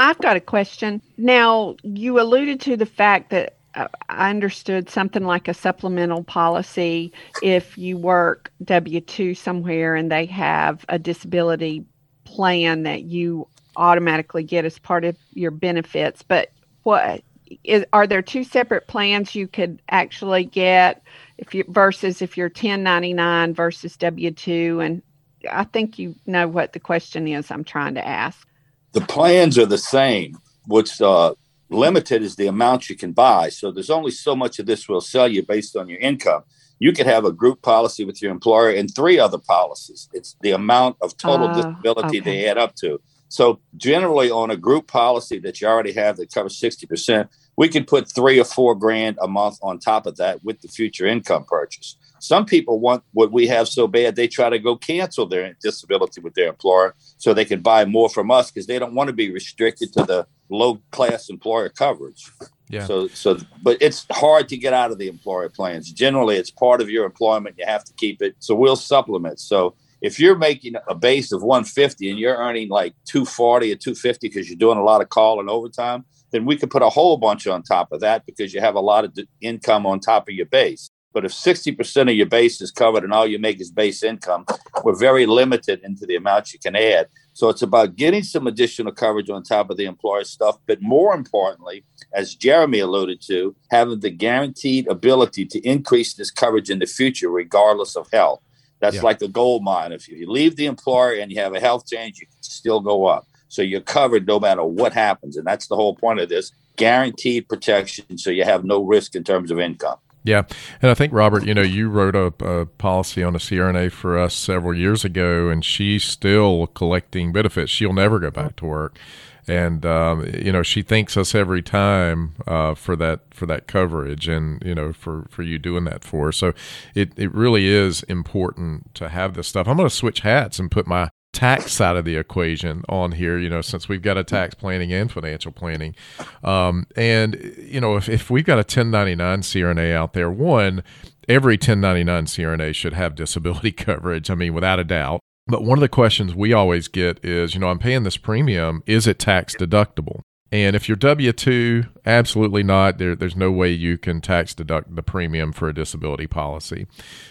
I've 0.00 0.18
got 0.18 0.36
a 0.36 0.40
question. 0.40 1.00
Now, 1.16 1.76
you 1.84 2.20
alluded 2.20 2.60
to 2.62 2.76
the 2.76 2.86
fact 2.86 3.30
that 3.30 3.56
uh, 3.76 3.86
I 4.08 4.30
understood 4.30 4.90
something 4.90 5.22
like 5.22 5.46
a 5.46 5.54
supplemental 5.54 6.24
policy 6.24 7.12
if 7.40 7.78
you 7.78 7.96
work 7.96 8.50
W 8.64 9.00
2 9.00 9.36
somewhere 9.36 9.94
and 9.94 10.10
they 10.10 10.26
have 10.26 10.84
a 10.88 10.98
disability 10.98 11.84
plan 12.24 12.82
that 12.82 13.04
you 13.04 13.46
automatically 13.76 14.42
get 14.42 14.64
as 14.64 14.76
part 14.80 15.04
of 15.04 15.16
your 15.34 15.52
benefits. 15.52 16.22
But 16.22 16.50
what 16.82 17.22
is, 17.64 17.84
are 17.92 18.06
there 18.06 18.22
two 18.22 18.44
separate 18.44 18.86
plans 18.86 19.34
you 19.34 19.46
could 19.46 19.80
actually 19.88 20.44
get 20.44 21.02
if 21.38 21.54
you 21.54 21.64
versus 21.68 22.22
if 22.22 22.36
you're 22.36 22.48
1099 22.48 23.54
versus 23.54 23.96
W2 23.96 24.84
and 24.84 25.02
I 25.50 25.64
think 25.64 25.98
you 25.98 26.14
know 26.26 26.48
what 26.48 26.72
the 26.72 26.80
question 26.80 27.28
is 27.28 27.50
I'm 27.50 27.64
trying 27.64 27.94
to 27.94 28.06
ask. 28.06 28.46
The 28.92 29.02
plans 29.02 29.58
are 29.58 29.66
the 29.66 29.78
same. 29.78 30.38
What's 30.66 31.00
uh, 31.00 31.34
limited 31.68 32.22
is 32.22 32.36
the 32.36 32.46
amount 32.46 32.88
you 32.88 32.96
can 32.96 33.12
buy. 33.12 33.48
So 33.48 33.70
there's 33.70 33.90
only 33.90 34.10
so 34.10 34.34
much 34.34 34.58
of 34.58 34.66
this 34.66 34.88
will 34.88 35.00
sell 35.00 35.28
you 35.28 35.44
based 35.44 35.76
on 35.76 35.88
your 35.88 35.98
income. 35.98 36.44
You 36.78 36.92
could 36.92 37.06
have 37.06 37.24
a 37.24 37.32
group 37.32 37.62
policy 37.62 38.04
with 38.04 38.20
your 38.20 38.30
employer 38.30 38.70
and 38.70 38.92
three 38.94 39.18
other 39.18 39.38
policies. 39.38 40.08
It's 40.12 40.36
the 40.40 40.52
amount 40.52 40.96
of 41.00 41.16
total 41.16 41.48
uh, 41.48 41.54
disability 41.54 42.20
okay. 42.20 42.20
they 42.20 42.48
add 42.48 42.58
up 42.58 42.74
to. 42.76 43.00
So 43.28 43.60
generally, 43.76 44.30
on 44.30 44.50
a 44.50 44.56
group 44.56 44.86
policy 44.86 45.38
that 45.40 45.60
you 45.60 45.66
already 45.66 45.92
have 45.92 46.16
that 46.18 46.32
covers 46.32 46.58
sixty 46.58 46.86
percent, 46.86 47.30
we 47.56 47.68
could 47.68 47.86
put 47.86 48.10
three 48.10 48.40
or 48.40 48.44
four 48.44 48.74
grand 48.74 49.18
a 49.20 49.28
month 49.28 49.58
on 49.62 49.78
top 49.78 50.06
of 50.06 50.16
that 50.16 50.42
with 50.44 50.60
the 50.60 50.68
future 50.68 51.06
income 51.06 51.44
purchase. 51.44 51.96
Some 52.20 52.46
people 52.46 52.80
want 52.80 53.04
what 53.12 53.32
we 53.32 53.46
have 53.48 53.68
so 53.68 53.86
bad 53.86 54.16
they 54.16 54.28
try 54.28 54.48
to 54.48 54.58
go 54.58 54.76
cancel 54.76 55.26
their 55.26 55.54
disability 55.62 56.22
with 56.22 56.34
their 56.34 56.48
employer 56.48 56.94
so 57.18 57.34
they 57.34 57.44
can 57.44 57.60
buy 57.60 57.84
more 57.84 58.08
from 58.08 58.30
us 58.30 58.50
because 58.50 58.66
they 58.66 58.78
don't 58.78 58.94
want 58.94 59.08
to 59.08 59.12
be 59.12 59.30
restricted 59.30 59.92
to 59.92 60.04
the 60.04 60.26
low 60.48 60.80
class 60.90 61.28
employer 61.28 61.68
coverage. 61.68 62.30
Yeah. 62.70 62.86
So 62.86 63.08
so 63.08 63.38
but 63.62 63.76
it's 63.80 64.06
hard 64.10 64.48
to 64.48 64.56
get 64.56 64.72
out 64.72 64.90
of 64.90 64.98
the 64.98 65.08
employer 65.08 65.50
plans. 65.50 65.92
Generally 65.92 66.36
it's 66.36 66.50
part 66.50 66.80
of 66.80 66.88
your 66.88 67.04
employment, 67.04 67.56
you 67.58 67.66
have 67.66 67.84
to 67.84 67.92
keep 67.92 68.22
it. 68.22 68.36
So 68.38 68.54
we'll 68.54 68.76
supplement. 68.76 69.38
So 69.38 69.74
if 70.00 70.18
you're 70.18 70.36
making 70.36 70.74
a 70.88 70.94
base 70.94 71.30
of 71.30 71.42
150 71.42 72.10
and 72.10 72.18
you're 72.18 72.36
earning 72.36 72.68
like 72.68 72.94
240 73.04 73.72
or 73.72 73.76
250 73.76 74.28
because 74.28 74.48
you're 74.48 74.56
doing 74.56 74.78
a 74.78 74.82
lot 74.82 75.02
of 75.02 75.08
call 75.08 75.40
and 75.40 75.50
overtime, 75.50 76.04
then 76.34 76.44
we 76.44 76.56
could 76.56 76.68
put 76.68 76.82
a 76.82 76.88
whole 76.90 77.16
bunch 77.16 77.46
on 77.46 77.62
top 77.62 77.92
of 77.92 78.00
that 78.00 78.26
because 78.26 78.52
you 78.52 78.60
have 78.60 78.74
a 78.74 78.80
lot 78.80 79.04
of 79.04 79.16
income 79.40 79.86
on 79.86 80.00
top 80.00 80.28
of 80.28 80.34
your 80.34 80.46
base. 80.46 80.90
But 81.12 81.24
if 81.24 81.30
60% 81.30 82.10
of 82.10 82.16
your 82.16 82.26
base 82.26 82.60
is 82.60 82.72
covered 82.72 83.04
and 83.04 83.12
all 83.12 83.24
you 83.24 83.38
make 83.38 83.60
is 83.60 83.70
base 83.70 84.02
income, 84.02 84.44
we're 84.82 84.96
very 84.96 85.26
limited 85.26 85.80
into 85.84 86.06
the 86.06 86.16
amount 86.16 86.52
you 86.52 86.58
can 86.58 86.74
add. 86.74 87.06
So 87.34 87.50
it's 87.50 87.62
about 87.62 87.94
getting 87.94 88.24
some 88.24 88.48
additional 88.48 88.90
coverage 88.90 89.30
on 89.30 89.44
top 89.44 89.70
of 89.70 89.76
the 89.76 89.84
employer 89.84 90.24
stuff. 90.24 90.58
But 90.66 90.82
more 90.82 91.14
importantly, 91.14 91.84
as 92.12 92.34
Jeremy 92.34 92.80
alluded 92.80 93.20
to, 93.28 93.54
having 93.70 94.00
the 94.00 94.10
guaranteed 94.10 94.88
ability 94.88 95.46
to 95.46 95.60
increase 95.60 96.14
this 96.14 96.32
coverage 96.32 96.68
in 96.68 96.80
the 96.80 96.86
future, 96.86 97.30
regardless 97.30 97.94
of 97.94 98.08
health. 98.12 98.40
That's 98.80 98.96
yeah. 98.96 99.02
like 99.02 99.22
a 99.22 99.28
gold 99.28 99.62
mine. 99.62 99.92
If 99.92 100.08
you 100.08 100.28
leave 100.28 100.56
the 100.56 100.66
employer 100.66 101.12
and 101.12 101.30
you 101.30 101.40
have 101.40 101.54
a 101.54 101.60
health 101.60 101.86
change, 101.86 102.18
you 102.18 102.26
can 102.26 102.42
still 102.42 102.80
go 102.80 103.06
up. 103.06 103.24
So 103.54 103.62
you're 103.62 103.80
covered 103.80 104.26
no 104.26 104.40
matter 104.40 104.64
what 104.64 104.92
happens. 104.92 105.36
And 105.36 105.46
that's 105.46 105.68
the 105.68 105.76
whole 105.76 105.94
point 105.94 106.20
of 106.20 106.28
this 106.28 106.52
guaranteed 106.76 107.48
protection. 107.48 108.18
So 108.18 108.30
you 108.30 108.44
have 108.44 108.64
no 108.64 108.82
risk 108.82 109.14
in 109.14 109.24
terms 109.24 109.50
of 109.50 109.60
income. 109.60 109.98
Yeah. 110.24 110.44
And 110.80 110.90
I 110.90 110.94
think, 110.94 111.12
Robert, 111.12 111.44
you 111.44 111.54
know, 111.54 111.62
you 111.62 111.90
wrote 111.90 112.16
a, 112.16 112.32
a, 112.44 112.66
policy 112.66 113.22
on 113.22 113.36
a 113.36 113.38
CRNA 113.38 113.92
for 113.92 114.18
us 114.18 114.34
several 114.34 114.74
years 114.74 115.04
ago, 115.04 115.50
and 115.50 115.62
she's 115.62 116.02
still 116.02 116.66
collecting 116.68 117.30
benefits. 117.30 117.70
She'll 117.70 117.92
never 117.92 118.18
go 118.18 118.30
back 118.30 118.56
to 118.56 118.64
work. 118.64 118.98
And 119.46 119.84
um, 119.84 120.24
you 120.24 120.52
know 120.52 120.62
she 120.62 120.80
thanks 120.80 121.18
us 121.18 121.34
every 121.34 121.60
time 121.60 122.34
uh, 122.46 122.74
for 122.74 122.96
that 122.96 123.20
for 123.34 123.44
that 123.44 123.66
coverage, 123.66 124.26
and 124.26 124.62
you 124.64 124.74
know 124.74 124.94
for, 124.94 125.26
for 125.28 125.42
you 125.42 125.58
doing 125.58 125.84
that 125.84 126.02
for 126.02 126.26
her. 126.26 126.32
So 126.32 126.54
it, 126.94 127.12
it 127.18 127.30
really 127.34 127.66
is 127.66 128.02
important 128.04 128.94
to 128.94 129.10
have 129.10 129.34
this 129.34 129.48
stuff. 129.48 129.68
I'm 129.68 129.76
going 129.76 129.86
to 129.86 129.94
switch 129.94 130.20
hats 130.20 130.58
and 130.58 130.70
put 130.70 130.86
my 130.86 131.10
tax 131.34 131.72
side 131.72 131.96
of 131.96 132.04
the 132.04 132.16
equation 132.16 132.82
on 132.88 133.12
here, 133.12 133.38
you 133.38 133.50
know, 133.50 133.60
since 133.60 133.88
we've 133.88 134.02
got 134.02 134.16
a 134.16 134.24
tax 134.24 134.54
planning 134.54 134.92
and 134.92 135.10
financial 135.10 135.52
planning. 135.52 135.94
Um, 136.42 136.86
and, 136.96 137.34
you 137.58 137.80
know, 137.80 137.96
if, 137.96 138.08
if 138.08 138.30
we've 138.30 138.44
got 138.44 138.54
a 138.54 138.64
1099 138.64 139.42
CRNA 139.42 139.94
out 139.94 140.12
there, 140.14 140.30
one, 140.30 140.82
every 141.28 141.54
1099 141.54 142.26
CRNA 142.26 142.74
should 142.74 142.94
have 142.94 143.14
disability 143.14 143.72
coverage. 143.72 144.30
I 144.30 144.34
mean, 144.34 144.54
without 144.54 144.78
a 144.78 144.84
doubt. 144.84 145.20
But 145.46 145.62
one 145.62 145.76
of 145.76 145.82
the 145.82 145.88
questions 145.88 146.34
we 146.34 146.54
always 146.54 146.88
get 146.88 147.22
is, 147.22 147.54
you 147.54 147.60
know, 147.60 147.68
I'm 147.68 147.78
paying 147.78 148.04
this 148.04 148.16
premium. 148.16 148.82
Is 148.86 149.06
it 149.06 149.18
tax 149.18 149.54
deductible? 149.54 150.22
And 150.52 150.76
if 150.76 150.88
you're 150.88 150.96
W 150.96 151.32
2, 151.32 151.84
absolutely 152.06 152.62
not. 152.62 152.98
There, 152.98 153.16
there's 153.16 153.34
no 153.34 153.50
way 153.50 153.72
you 153.72 153.98
can 153.98 154.20
tax 154.20 154.54
deduct 154.54 154.94
the 154.94 155.02
premium 155.02 155.52
for 155.52 155.68
a 155.68 155.74
disability 155.74 156.26
policy. 156.26 156.86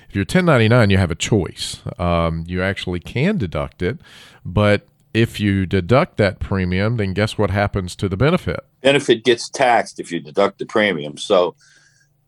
If 0.10 0.15
you're 0.15 0.23
1099, 0.23 0.89
you 0.89 0.97
have 0.97 1.12
a 1.12 1.15
choice. 1.15 1.82
Um, 1.97 2.43
you 2.47 2.62
actually 2.62 2.99
can 2.99 3.38
deduct 3.38 3.82
it, 3.82 3.99
but 4.43 4.88
if 5.13 5.39
you 5.39 5.65
deduct 5.65 6.17
that 6.17 6.39
premium, 6.39 6.97
then 6.97 7.13
guess 7.13 7.38
what 7.38 7.52
happens 7.52 7.95
to 7.97 8.10
the 8.10 8.17
benefit? 8.17 8.60
Benefit 8.82 9.23
gets 9.23 9.47
taxed 9.47 9.99
if 9.99 10.12
you 10.12 10.19
deduct 10.19 10.60
the 10.60 10.65
premium. 10.65 11.17
So 11.17 11.56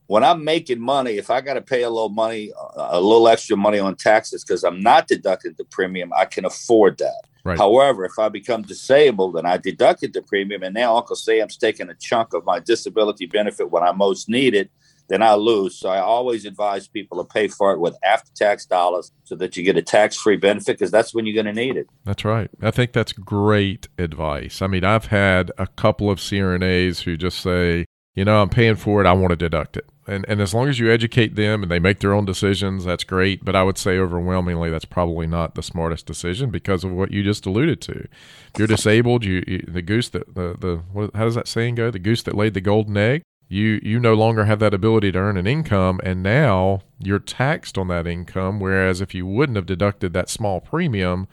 when 0.08 0.24
I'm 0.24 0.44
making 0.44 0.80
money, 0.80 1.18
if 1.18 1.30
I 1.30 1.42
got 1.42 1.56
to 1.56 1.62
pay 1.62 1.84
a 1.84 1.90
little 1.90 2.10
money, 2.10 2.52
a 2.76 3.02
little 3.02 3.28
extra 3.28 3.58
money 3.58 3.80
on 3.80 3.96
taxes 3.96 4.44
because 4.44 4.64
I'm 4.64 4.80
not 4.80 5.08
deducting 5.08 5.56
the 5.58 5.66
premium, 5.66 6.14
I 6.14 6.26
can 6.26 6.46
afford 6.46 7.00
that. 7.00 7.24
Right. 7.46 7.60
However, 7.60 8.06
if 8.06 8.18
I 8.18 8.28
become 8.30 8.64
disabled 8.64 9.38
and 9.38 9.48
I 9.48 9.58
deducted 9.58 10.14
the 10.14 10.24
premium 10.24 10.64
and 10.64 10.74
now 10.74 10.98
Uncle 10.98 11.16
Sam's 11.16 11.56
taking 11.56 11.90
a 11.90 11.94
chunk 11.94 12.34
of 12.34 12.44
my 12.44 12.60
disability 12.60 13.28
benefit 13.28 13.70
when 13.70 13.84
I 13.84 13.92
most 13.92 14.28
need 14.28 14.56
it, 14.56 14.72
then 15.10 15.22
I 15.22 15.36
lose. 15.36 15.78
So 15.78 15.90
I 15.90 16.00
always 16.00 16.46
advise 16.46 16.88
people 16.88 17.24
to 17.24 17.32
pay 17.32 17.48
for 17.48 17.72
it 17.72 17.80
with 17.80 17.96
after 18.04 18.32
tax 18.34 18.66
dollars 18.66 19.12
so 19.26 19.36
that 19.36 19.56
you 19.56 19.62
get 19.62 19.78
a 19.78 19.84
tax 19.84 20.16
free 20.18 20.38
benefit 20.38 20.80
because 20.80 20.90
that's 20.90 21.14
when 21.14 21.28
you're 21.28 21.36
going 21.36 21.54
to 21.54 21.62
need 21.62 21.78
it. 21.78 21.88
That's 22.04 22.26
right. 22.26 22.50
I 22.64 22.72
think 22.72 22.94
that's 22.94 23.14
great 23.14 23.88
advice. 24.00 24.64
I 24.64 24.68
mean, 24.68 24.84
I've 24.84 25.06
had 25.06 25.52
a 25.60 25.68
couple 25.68 26.10
of 26.10 26.18
CRNAs 26.18 27.04
who 27.04 27.16
just 27.16 27.40
say, 27.42 27.86
you 28.16 28.26
know, 28.26 28.42
I'm 28.42 28.50
paying 28.50 28.76
for 28.76 29.02
it, 29.02 29.06
I 29.06 29.14
want 29.14 29.30
to 29.30 29.36
deduct 29.36 29.78
it 29.78 29.86
and 30.08 30.26
and 30.28 30.42
as 30.42 30.54
long 30.54 30.68
as 30.68 30.80
you 30.80 30.92
educate 30.92 31.36
them 31.36 31.64
and 31.64 31.72
they 31.72 31.80
make 31.80 32.00
their 32.00 32.14
own 32.14 32.26
decisions, 32.26 32.86
that's 32.86 33.04
great. 33.04 33.44
But 33.44 33.56
I 33.56 33.64
would 33.64 33.78
say 33.78 33.98
overwhelmingly 33.98 34.70
that's 34.70 34.86
probably 34.86 35.28
not 35.28 35.56
the 35.56 35.64
smartest 35.64 36.06
decision 36.06 36.52
because 36.52 36.84
of 36.84 36.92
what 36.92 37.12
you 37.12 37.24
just 37.24 37.46
alluded 37.46 37.82
to. 37.82 38.08
If 38.54 38.60
you're 38.60 38.68
disabled, 38.68 39.26
you, 39.26 39.44
you 39.48 39.66
the 39.68 39.82
goose 39.82 40.10
that 40.10 40.36
the 40.36 40.56
the 40.60 40.84
what, 40.92 41.16
how 41.16 41.26
does 41.26 41.36
that 41.36 41.48
saying 41.48 41.76
go? 41.76 41.92
The 41.92 42.00
goose 42.00 42.24
that 42.24 42.36
laid 42.36 42.54
the 42.54 42.62
golden 42.62 42.98
egg. 42.98 43.24
You 43.48 43.80
you 43.84 44.00
no 44.00 44.14
longer 44.14 44.46
have 44.46 44.60
that 44.60 44.74
ability 44.74 45.12
to 45.12 45.20
earn 45.20 45.38
an 45.38 45.48
income, 45.48 46.00
and 46.04 46.24
now 46.24 46.82
you're 47.00 47.20
taxed 47.20 47.78
on 47.78 47.88
that 47.90 48.08
income. 48.08 48.60
Whereas 48.60 49.02
if 49.02 49.14
you 49.14 49.26
wouldn't 49.26 49.56
have 49.56 49.68
deducted 49.68 50.14
that 50.14 50.30
small 50.30 50.62
premium, 50.62 51.28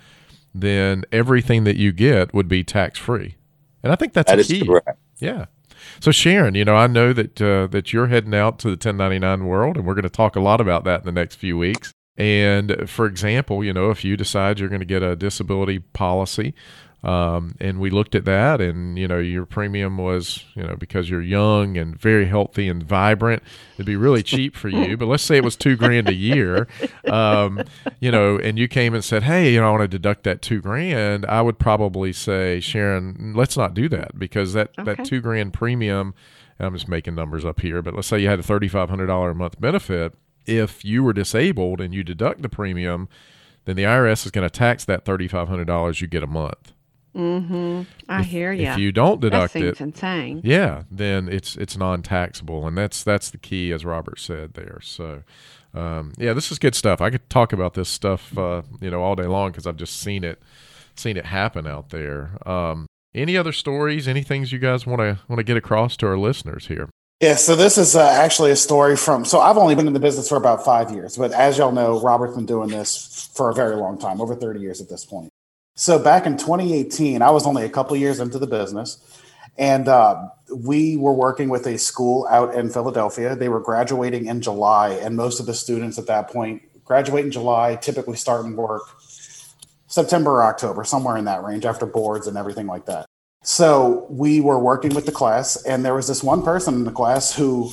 then 0.55 1.05
everything 1.11 1.65
that 1.65 1.77
you 1.77 1.93
get 1.93 2.35
would 2.35 2.49
be 2.49 2.65
tax 2.65 2.99
free. 2.99 3.37
And 3.83 3.93
I 3.93 3.97
think 3.97 4.13
that's 4.13 4.31
that 4.31 4.45
key. 4.45 4.67
Correct. 4.67 4.99
Yeah. 5.19 5.47
So 6.01 6.11
Sharon, 6.11 6.55
you 6.55 6.65
know, 6.65 6.77
I 6.77 6.87
know 6.87 7.13
that 7.13 7.41
uh, 7.41 7.67
that 7.69 7.93
you're 7.93 8.09
heading 8.09 8.35
out 8.35 8.59
to 8.61 8.69
the 8.69 8.73
1099 8.73 9.47
world, 9.47 9.77
and 9.77 9.87
we're 9.87 9.95
going 9.95 10.03
to 10.05 10.11
talk 10.11 10.37
a 10.37 10.41
lot 10.41 10.61
about 10.61 10.85
that 10.85 11.01
in 11.01 11.07
the 11.07 11.13
next 11.13 11.37
few 11.37 11.57
weeks. 11.57 11.93
And 12.17 12.89
for 12.89 13.07
example, 13.07 13.65
you 13.65 13.73
know, 13.73 13.91
if 13.91 14.05
you 14.05 14.17
decide 14.17 14.59
you're 14.59 14.69
going 14.69 14.81
to 14.81 14.87
get 14.87 15.03
a 15.03 15.17
disability 15.17 15.79
policy, 15.79 16.55
um, 17.05 17.57
and 17.61 17.81
we 17.81 17.91
looked 17.91 18.15
at 18.15 18.25
that, 18.27 18.61
and 18.61 18.97
you 18.97 19.09
know, 19.09 19.19
your 19.19 19.45
premium 19.45 19.99
was, 19.99 20.45
you 20.55 20.63
know, 20.63 20.77
because 20.77 21.11
you're 21.11 21.23
young 21.23 21.77
and 21.77 21.99
very 22.01 22.27
healthy 22.27 22.69
and 22.69 22.83
vibrant, 22.83 23.43
it'd 23.75 23.87
be 23.87 23.97
really 23.97 24.23
cheap 24.23 24.55
for 24.55 24.69
you. 24.69 24.97
But 24.97 25.07
let's 25.07 25.25
say 25.25 25.37
it 25.37 25.45
was 25.45 25.57
two 25.57 25.77
grand 25.77 26.09
a 26.09 26.15
year, 26.15 26.69
um, 27.11 27.61
you 28.01 28.13
know, 28.13 28.39
and 28.39 28.57
you 28.57 28.69
came 28.69 28.95
and 28.95 29.05
said, 29.05 29.25
hey, 29.25 29.53
you 29.53 29.61
know, 29.61 29.67
I 29.67 29.71
want 29.71 29.83
to 29.83 29.89
deduct 29.89 30.23
that 30.25 30.43
two 30.43 30.61
grand. 30.61 31.27
I 31.27 31.43
would 31.43 31.59
probably 31.59 32.13
say, 32.13 32.61
Sharon, 32.61 33.33
let's 33.35 33.57
not 33.57 33.75
do 33.75 33.89
that 33.89 34.17
because 34.17 34.53
that 34.53 34.71
okay. 34.79 34.95
that 34.95 35.05
two 35.05 35.21
grand 35.21 35.53
premium. 35.53 36.15
I'm 36.61 36.75
just 36.75 36.87
making 36.87 37.17
numbers 37.17 37.45
up 37.45 37.61
here, 37.61 37.83
but 37.83 37.95
let's 37.95 38.07
say 38.07 38.21
you 38.21 38.29
had 38.29 38.39
a 38.39 38.45
$3,500 38.45 39.31
a 39.31 39.35
month 39.35 39.61
benefit. 39.61 40.15
If 40.47 40.85
you 40.85 41.03
were 41.03 41.13
disabled 41.13 41.81
and 41.81 41.93
you 41.93 42.05
deduct 42.05 42.43
the 42.43 42.49
premium, 42.49 43.09
then 43.65 43.75
the 43.75 43.83
IRS 43.83 44.25
is 44.25 44.31
going 44.31 44.49
to 44.49 44.51
tax 44.51 44.85
that 44.85 45.05
$3,500 45.05 46.01
you 46.01 46.07
get 46.07 46.23
a 46.23 46.29
month. 46.29 46.73
Mm-hmm. 47.17 47.83
I 48.09 48.21
if, 48.21 48.27
hear 48.27 48.53
you. 48.53 48.69
If 48.69 48.79
you 48.79 48.93
don't 48.93 49.21
deduct 49.21 49.53
that 49.53 49.59
seems 49.59 49.81
it, 49.81 49.81
insane. 49.81 50.41
Yeah, 50.45 50.85
then 50.91 51.29
it's 51.29 51.57
it's 51.57 51.77
non-taxable, 51.77 52.67
and 52.67 52.77
that's 52.77 53.05
that's 53.05 53.31
the 53.31 53.39
key, 53.39 53.73
as 53.73 53.85
Robert 53.85 54.19
said 54.19 54.55
there. 54.55 54.81
So, 54.83 55.23
um, 55.75 56.13
yeah, 56.17 56.33
this 56.33 56.51
is 56.51 56.59
good 56.59 56.75
stuff. 56.75 57.01
I 57.01 57.11
could 57.11 57.29
talk 57.29 57.53
about 57.53 57.75
this 57.75 57.89
stuff, 57.89 58.37
uh, 58.39 58.63
you 58.81 58.91
know, 58.91 59.03
all 59.03 59.15
day 59.15 59.27
long 59.27 59.51
because 59.51 59.67
I've 59.67 59.77
just 59.77 60.01
seen 60.01 60.25
it 60.25 60.43
seen 60.95 61.17
it 61.17 61.27
happen 61.27 61.67
out 61.67 61.91
there. 61.91 62.39
Um, 62.49 62.87
any 63.15 63.37
other 63.37 63.53
stories? 63.53 64.09
Any 64.09 64.23
things 64.23 64.53
you 64.53 64.59
guys 64.59 64.87
want 64.87 65.01
to 65.01 65.19
want 65.29 65.39
to 65.39 65.45
get 65.45 65.57
across 65.57 65.97
to 65.99 66.07
our 66.07 66.19
listeners 66.19 66.69
here? 66.69 66.89
Yeah, 67.21 67.37
so 67.37 67.55
this 67.55 67.79
is 67.79 67.95
uh, 67.95 68.03
actually 68.03 68.51
a 68.51 68.57
story 68.57 68.97
from. 68.97 69.25
So 69.25 69.39
I've 69.39 69.59
only 69.59 69.75
been 69.75 69.87
in 69.87 69.93
the 69.93 70.01
business 70.01 70.29
for 70.29 70.37
about 70.37 70.65
five 70.65 70.91
years, 70.91 71.17
but 71.17 71.31
as 71.33 71.59
y'all 71.59 71.71
know, 71.71 72.01
Robert's 72.01 72.35
been 72.35 72.47
doing 72.47 72.69
this 72.69 73.31
for 73.35 73.51
a 73.51 73.55
very 73.55 73.77
long 73.77 73.99
time, 73.99 74.21
over 74.21 74.35
30 74.35 74.59
years 74.61 74.81
at 74.81 74.89
this 74.89 75.05
point. 75.05 75.31
So 75.75 75.99
back 75.99 76.27
in 76.27 76.37
2018, 76.37 77.23
I 77.23 77.31
was 77.31 77.47
only 77.47 77.65
a 77.65 77.69
couple 77.69 77.97
years 77.97 78.21
into 78.21 78.39
the 78.39 78.47
business, 78.47 78.99
and 79.57 79.89
uh, 79.89 80.29
we 80.55 80.97
were 80.97 81.15
working 81.15 81.49
with 81.49 81.67
a 81.67 81.79
school 81.79 82.27
out 82.31 82.55
in 82.55 82.69
Philadelphia. 82.69 83.35
They 83.35 83.49
were 83.49 83.61
graduating 83.61 84.27
in 84.27 84.43
July, 84.43 84.91
and 84.91 85.17
most 85.17 85.41
of 85.41 85.47
the 85.47 85.55
students 85.55 85.99
at 85.99 86.07
that 86.09 86.29
point 86.29 86.63
graduate 86.85 87.25
in 87.25 87.31
July, 87.31 87.77
typically 87.77 88.17
starting 88.17 88.55
work 88.55 88.83
September 89.87 90.33
or 90.33 90.45
October, 90.45 90.85
somewhere 90.85 91.17
in 91.17 91.25
that 91.25 91.43
range 91.43 91.65
after 91.65 91.87
boards 91.87 92.27
and 92.27 92.37
everything 92.37 92.67
like 92.67 92.85
that. 92.87 93.07
So 93.43 94.07
we 94.11 94.41
were 94.41 94.59
working 94.59 94.95
with 94.95 95.07
the 95.07 95.13
class, 95.13 95.63
and 95.65 95.85
there 95.85 95.95
was 95.95 96.07
this 96.07 96.23
one 96.23 96.43
person 96.43 96.75
in 96.75 96.85
the 96.85 96.93
class 96.93 97.35
who 97.35 97.73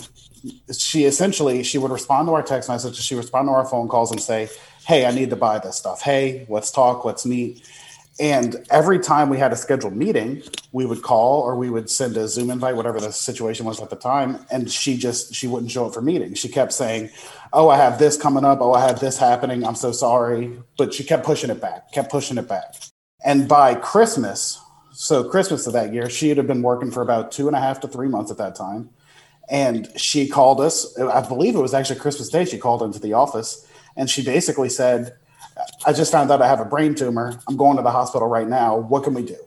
she 0.72 1.04
essentially 1.04 1.64
she 1.64 1.78
would 1.78 1.92
respond 1.92 2.30
to 2.30 2.34
our 2.34 2.44
text 2.44 2.70
messages, 2.70 3.04
she 3.04 3.14
would 3.14 3.26
respond 3.26 3.50
to 3.50 3.52
our 3.52 3.66
phone 3.66 3.90
calls 3.90 4.10
and 4.10 4.22
say, 4.22 4.48
"Hey, 4.88 5.06
I 5.06 5.12
need 5.12 5.32
to 5.32 5.36
buy 5.36 5.60
this 5.60 5.76
stuff. 5.76 6.02
Hey, 6.02 6.46
let's 6.48 6.72
talk, 6.72 7.04
let's 7.04 7.26
meet." 7.26 7.62
And 8.20 8.66
every 8.70 9.00
time 9.00 9.30
we 9.30 9.38
had 9.38 9.54
a 9.54 9.56
scheduled 9.56 9.96
meeting, 9.96 10.44
we 10.74 10.86
would 10.86 11.02
call 11.02 11.42
or 11.42 11.56
we 11.56 11.70
would 11.70 11.90
send 11.90 12.18
a 12.18 12.28
Zoom 12.28 12.50
invite, 12.50 12.76
whatever 12.76 13.00
the 13.00 13.14
situation 13.14 13.66
was 13.66 13.80
at 13.80 13.90
the 13.90 13.96
time. 13.96 14.46
And 14.52 14.70
she 14.70 14.98
just 14.98 15.34
she 15.34 15.48
wouldn't 15.48 15.72
show 15.72 15.86
up 15.86 15.94
for 15.94 16.02
meetings. 16.02 16.38
She 16.38 16.50
kept 16.50 16.74
saying, 16.74 17.10
"Oh, 17.54 17.70
I 17.70 17.78
have 17.78 17.98
this 17.98 18.18
coming 18.18 18.44
up. 18.44 18.60
Oh, 18.62 18.74
I 18.74 18.82
have 18.82 19.00
this 19.00 19.18
happening. 19.18 19.66
I'm 19.66 19.76
so 19.76 19.94
sorry." 19.94 20.60
But 20.78 20.94
she 20.94 21.06
kept 21.06 21.26
pushing 21.26 21.50
it 21.50 21.62
back, 21.62 21.94
kept 21.94 22.12
pushing 22.12 22.38
it 22.38 22.48
back. 22.50 22.76
And 23.24 23.48
by 23.48 23.76
Christmas, 23.76 24.62
so 24.92 25.24
Christmas 25.24 25.66
of 25.66 25.74
that 25.74 25.94
year, 25.94 26.10
she 26.10 26.30
had 26.30 26.46
been 26.46 26.62
working 26.62 26.92
for 26.92 27.02
about 27.02 27.32
two 27.32 27.48
and 27.48 27.56
a 27.56 27.60
half 27.60 27.80
to 27.82 27.88
three 27.88 28.10
months 28.10 28.32
at 28.32 28.38
that 28.38 28.56
time. 28.56 28.90
And 29.50 29.90
she 30.00 30.28
called 30.28 30.60
us. 30.60 30.98
I 31.00 31.28
believe 31.28 31.56
it 31.56 31.60
was 31.60 31.74
actually 31.74 32.00
Christmas 32.00 32.30
Day. 32.30 32.46
She 32.46 32.58
called 32.58 32.84
into 32.84 33.00
the 33.00 33.14
office 33.14 33.66
and 34.00 34.10
she 34.10 34.24
basically 34.24 34.70
said, 34.70 35.14
I 35.86 35.94
just 35.94 36.12
found 36.12 36.32
out 36.32 36.42
I 36.42 36.48
have 36.48 36.60
a 36.60 36.66
brain 36.66 36.96
tumor. 36.96 37.40
I'm 37.48 37.58
going 37.58 37.78
to 37.78 37.84
the 37.84 37.92
hospital 37.92 38.28
right 38.28 38.48
now. 38.48 38.78
What 38.78 39.04
can 39.04 39.14
we 39.14 39.24
do? 39.24 39.38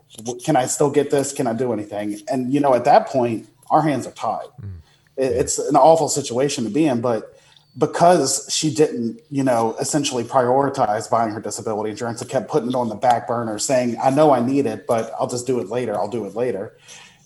Can 0.45 0.57
I 0.57 0.67
still 0.67 0.91
get 0.91 1.11
this? 1.11 1.33
Can 1.33 1.47
I 1.47 1.53
do 1.53 1.73
anything? 1.73 2.21
And 2.29 2.53
you 2.53 2.61
know, 2.61 2.75
at 2.75 2.85
that 2.85 3.07
point, 3.07 3.49
our 3.71 3.83
hands 3.83 4.07
are 4.07 4.13
tied. 4.13 4.47
Mm. 4.61 4.73
It's 5.17 5.59
an 5.59 5.77
awful 5.77 6.09
situation 6.09 6.65
to 6.65 6.71
be 6.71 6.87
in, 6.87 7.01
but 7.01 7.39
because 7.79 8.49
she 8.51 8.75
didn't, 8.75 9.21
you 9.31 9.43
know, 9.43 9.77
essentially 9.81 10.25
prioritize 10.25 11.11
buying 11.11 11.33
her 11.33 11.41
disability 11.41 11.91
insurance 11.91 12.21
and 12.21 12.31
kept 12.31 12.51
putting 12.51 12.71
it 12.71 12.75
on 12.75 12.89
the 12.89 12.95
back 12.95 13.27
burner, 13.27 13.59
saying, 13.59 13.97
"I 14.03 14.11
know 14.11 14.33
I 14.33 14.41
need 14.41 14.67
it, 14.67 14.87
but 14.87 15.13
I'll 15.19 15.27
just 15.27 15.47
do 15.47 15.61
it 15.61 15.69
later. 15.69 15.95
I'll 15.95 16.09
do 16.09 16.27
it 16.27 16.35
later." 16.35 16.77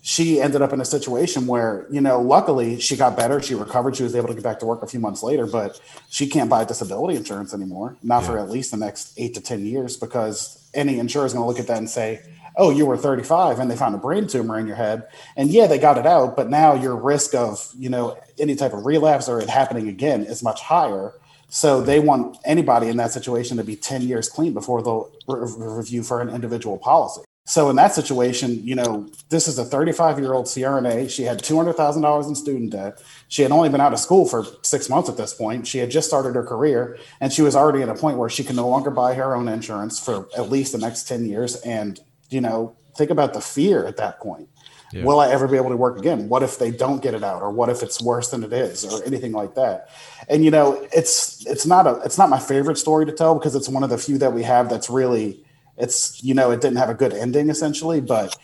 She 0.07 0.41
ended 0.41 0.63
up 0.63 0.73
in 0.73 0.81
a 0.81 0.85
situation 0.85 1.49
where, 1.49 1.85
you 1.91 2.01
know, 2.01 2.21
luckily 2.21 2.79
she 2.79 2.97
got 2.97 3.17
better. 3.17 3.43
She 3.43 3.57
recovered. 3.57 3.97
She 3.97 4.05
was 4.05 4.15
able 4.15 4.29
to 4.29 4.35
get 4.35 4.45
back 4.45 4.61
to 4.61 4.65
work 4.65 4.81
a 4.85 4.87
few 4.87 5.01
months 5.01 5.21
later, 5.21 5.49
but 5.49 5.81
she 6.09 6.29
can't 6.29 6.49
buy 6.49 6.63
disability 6.63 7.17
insurance 7.17 7.53
anymore, 7.53 7.97
not 8.05 8.23
yeah. 8.23 8.29
for 8.29 8.39
at 8.39 8.49
least 8.49 8.71
the 8.71 8.77
next 8.77 9.19
eight 9.19 9.35
to 9.35 9.41
10 9.41 9.67
years, 9.67 9.97
because 9.97 10.71
any 10.75 11.01
insurer 11.01 11.27
is 11.27 11.33
going 11.33 11.43
to 11.43 11.49
look 11.49 11.59
at 11.59 11.67
that 11.67 11.79
and 11.79 11.91
say, 11.91 12.23
oh, 12.57 12.71
you 12.71 12.87
were 12.87 12.97
35 12.97 13.59
and 13.59 13.69
they 13.69 13.75
found 13.75 13.97
a 13.97 13.99
brain 13.99 14.29
tumor 14.29 14.57
in 14.61 14.69
your 14.69 14.77
head. 14.77 15.09
And 15.37 15.51
yeah, 15.51 15.67
they 15.67 15.77
got 15.77 15.99
it 15.99 16.07
out, 16.07 16.37
but 16.37 16.49
now 16.49 16.75
your 16.75 16.95
risk 16.95 17.35
of, 17.35 17.69
you 17.77 17.89
know, 17.89 18.17
any 18.39 18.55
type 18.55 18.75
of 18.75 18.87
relapse 18.87 19.29
or 19.29 19.41
it 19.41 19.51
happening 19.51 19.89
again 19.89 20.23
is 20.23 20.41
much 20.41 20.61
higher. 20.61 21.15
So 21.49 21.81
they 21.81 21.99
want 21.99 22.39
anybody 22.45 22.87
in 22.87 22.97
that 22.99 23.11
situation 23.11 23.57
to 23.57 23.65
be 23.65 23.75
10 23.75 24.03
years 24.03 24.29
clean 24.29 24.55
before 24.55 24.85
they'll 24.85 25.11
re- 25.27 25.51
review 25.57 26.05
for 26.05 26.21
an 26.21 26.29
individual 26.29 26.79
policy. 26.79 27.23
So 27.49 27.71
in 27.71 27.77
that 27.77 27.95
situation, 27.95 28.61
you 28.65 28.75
know, 28.75 29.09
this 29.29 29.47
is 29.47 29.57
a 29.59 29.65
35 29.65 30.19
year 30.19 30.33
old 30.33 30.47
CRNA. 30.47 31.09
She 31.09 31.23
had 31.23 31.39
$200,000 31.39 32.29
in 32.29 32.35
student 32.35 32.73
debt. 32.73 33.01
She 33.29 33.43
had 33.43 33.53
only 33.53 33.69
been 33.69 33.81
out 33.81 33.93
of 33.93 34.01
school 34.01 34.27
for 34.27 34.45
six 34.63 34.89
months 34.89 35.09
at 35.09 35.17
this 35.17 35.33
point. 35.33 35.65
She 35.65 35.79
had 35.79 35.89
just 35.89 36.09
started 36.09 36.35
her 36.35 36.43
career 36.43 36.99
and 37.21 37.33
she 37.33 37.43
was 37.43 37.55
already 37.55 37.83
at 37.83 37.89
a 37.89 37.95
point 37.95 38.19
where 38.19 38.29
she 38.29 38.43
can 38.43 38.57
no 38.57 38.69
longer 38.69 38.91
buy 38.91 39.15
her 39.15 39.37
own 39.37 39.47
insurance 39.47 40.05
for 40.05 40.29
at 40.37 40.51
least 40.51 40.73
the 40.73 40.79
next 40.79 41.05
10 41.05 41.25
years. 41.25 41.55
And, 41.57 42.01
you 42.31 42.41
know, 42.41 42.77
think 42.97 43.11
about 43.11 43.33
the 43.33 43.41
fear 43.41 43.87
at 43.87 43.97
that 43.99 44.19
point. 44.19 44.49
Yeah. 44.93 45.05
Will 45.05 45.21
I 45.21 45.31
ever 45.31 45.47
be 45.47 45.57
able 45.57 45.71
to 45.71 45.77
work 45.77 45.99
again? 45.99 46.29
What 46.29 46.43
if 46.43 46.59
they 46.59 46.71
don't 46.71 47.03
get 47.03 47.15
it 47.15 47.25
out, 47.25 47.43
or 47.43 47.51
what 47.51 47.69
if 47.69 47.83
it's 47.83 48.01
worse 48.01 48.31
than 48.31 48.45
it 48.45 48.53
is, 48.53 48.85
or 48.85 49.05
anything 49.05 49.33
like 49.33 49.57
that? 49.57 49.91
And 50.29 50.45
you 50.45 50.53
know, 50.53 50.87
it's 50.93 51.45
it's 51.45 51.67
not 51.67 51.89
a 51.89 52.01
it's 52.05 52.17
not 52.17 52.31
my 52.31 52.39
favorite 52.39 52.79
story 52.79 53.05
to 53.05 53.11
tell 53.11 53.35
because 53.35 53.57
it's 53.57 53.69
one 53.69 53.83
of 53.83 53.91
the 53.91 53.99
few 53.99 54.17
that 54.19 54.33
we 54.33 54.45
have 54.45 54.71
that's 54.71 54.89
really 54.89 55.45
it's 55.79 56.23
you 56.23 56.35
know 56.35 56.51
it 56.51 56.61
didn't 56.61 56.79
have 56.79 56.91
a 56.91 56.95
good 56.95 57.13
ending 57.13 57.51
essentially 57.51 58.01
but 58.01 58.37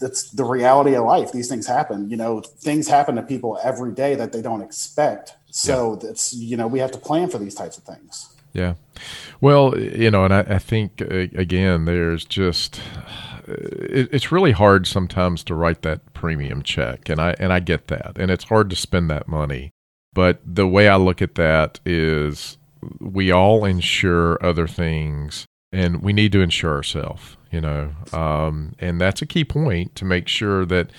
that's 0.00 0.30
the 0.30 0.44
reality 0.44 0.94
of 0.94 1.04
life. 1.04 1.32
These 1.32 1.48
things 1.48 1.66
happen 1.66 2.10
you 2.10 2.16
know 2.16 2.40
things 2.40 2.88
happen 2.88 3.16
to 3.16 3.22
people 3.22 3.58
every 3.62 3.92
day 3.92 4.14
that 4.14 4.32
they 4.32 4.42
don't 4.42 4.62
expect. 4.62 5.36
So 5.50 5.92
yeah. 5.92 6.08
that's 6.08 6.32
you 6.34 6.56
know 6.56 6.66
we 6.66 6.78
have 6.78 6.92
to 6.92 6.98
plan 6.98 7.28
for 7.30 7.38
these 7.38 7.54
types 7.54 7.78
of 7.78 7.84
things. 7.84 8.34
Yeah. 8.52 8.74
Well 9.40 9.78
you 9.78 10.10
know 10.10 10.24
and 10.24 10.34
i, 10.34 10.40
I 10.40 10.58
think 10.58 11.02
uh, 11.02 11.26
again 11.36 11.84
there's 11.84 12.24
just 12.24 12.80
it, 13.46 14.08
it's 14.12 14.32
really 14.32 14.52
hard 14.52 14.86
sometimes 14.86 15.44
to 15.44 15.54
write 15.54 15.82
that 15.82 16.12
premium 16.12 16.62
check 16.62 17.08
and 17.08 17.20
i 17.20 17.34
and 17.38 17.52
i 17.52 17.60
get 17.60 17.86
that 17.88 18.18
and 18.18 18.30
it's 18.30 18.44
hard 18.44 18.70
to 18.70 18.76
spend 18.76 19.10
that 19.10 19.28
money. 19.28 19.70
But 20.12 20.40
the 20.44 20.66
way 20.66 20.88
i 20.88 20.96
look 20.96 21.22
at 21.22 21.34
that 21.36 21.80
is 21.84 22.56
we 23.00 23.30
all 23.30 23.64
insure 23.64 24.44
other 24.44 24.66
things 24.66 25.46
and 25.72 26.02
we 26.02 26.12
need 26.12 26.32
to 26.32 26.40
insure 26.40 26.74
ourselves 26.74 27.36
you 27.50 27.60
know 27.60 27.92
um, 28.12 28.74
and 28.78 29.00
that's 29.00 29.22
a 29.22 29.26
key 29.26 29.44
point 29.44 29.94
to 29.94 30.04
make 30.04 30.28
sure 30.28 30.64
that 30.64 30.90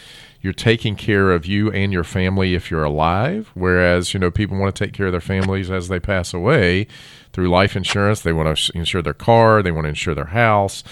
you're 0.42 0.54
taking 0.54 0.96
care 0.96 1.32
of 1.32 1.46
you 1.46 1.72
and 1.72 1.92
your 1.92 2.04
family 2.04 2.56
if 2.56 2.72
you're 2.72 2.84
alive 2.84 3.52
whereas 3.54 4.14
you 4.14 4.20
know 4.20 4.32
people 4.32 4.58
want 4.58 4.74
to 4.74 4.86
take 4.86 4.94
care 4.94 5.08
of 5.08 5.12
their 5.12 5.22
families 5.22 5.70
as 5.70 5.88
they 5.88 6.00
pass 6.00 6.34
away 6.34 6.88
through 7.34 7.50
life 7.50 7.76
insurance 7.76 8.22
they 8.22 8.34
want 8.34 8.58
to 8.58 8.78
insure 8.78 9.02
their 9.02 9.14
car 9.14 9.62
they 9.62 9.72
want 9.72 9.86
to 9.86 9.90
insure 9.90 10.16
their 10.16 10.26
house 10.26 10.84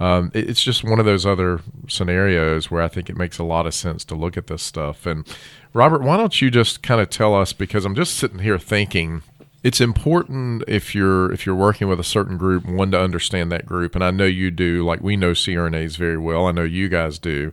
um, 0.00 0.32
it's 0.34 0.62
just 0.62 0.82
one 0.82 0.98
of 0.98 1.04
those 1.04 1.24
other 1.24 1.60
scenarios 1.88 2.70
where 2.70 2.82
I 2.82 2.88
think 2.88 3.08
it 3.08 3.16
makes 3.16 3.38
a 3.38 3.44
lot 3.44 3.66
of 3.66 3.74
sense 3.74 4.04
to 4.06 4.14
look 4.14 4.36
at 4.36 4.48
this 4.48 4.62
stuff. 4.62 5.06
And 5.06 5.24
Robert, 5.72 6.02
why 6.02 6.16
don't 6.16 6.42
you 6.42 6.50
just 6.50 6.82
kind 6.82 7.00
of 7.00 7.10
tell 7.10 7.34
us 7.34 7.52
because 7.52 7.84
I'm 7.84 7.94
just 7.94 8.16
sitting 8.16 8.40
here 8.40 8.58
thinking 8.58 9.22
it's 9.64 9.80
important 9.80 10.62
if 10.68 10.94
you're 10.94 11.32
if 11.32 11.46
you're 11.46 11.54
working 11.54 11.88
with 11.88 11.98
a 11.98 12.04
certain 12.04 12.36
group 12.36 12.66
one 12.66 12.90
to 12.90 13.00
understand 13.00 13.50
that 13.50 13.66
group. 13.66 13.94
And 13.94 14.04
i 14.04 14.10
know 14.10 14.26
you 14.26 14.50
do. 14.50 14.84
Like 14.84 15.00
we 15.00 15.16
know 15.16 15.32
crnas 15.32 15.96
very 15.96 16.18
well. 16.18 16.46
I 16.46 16.52
know 16.52 16.64
you 16.64 16.88
guys 16.88 17.18
do. 17.18 17.52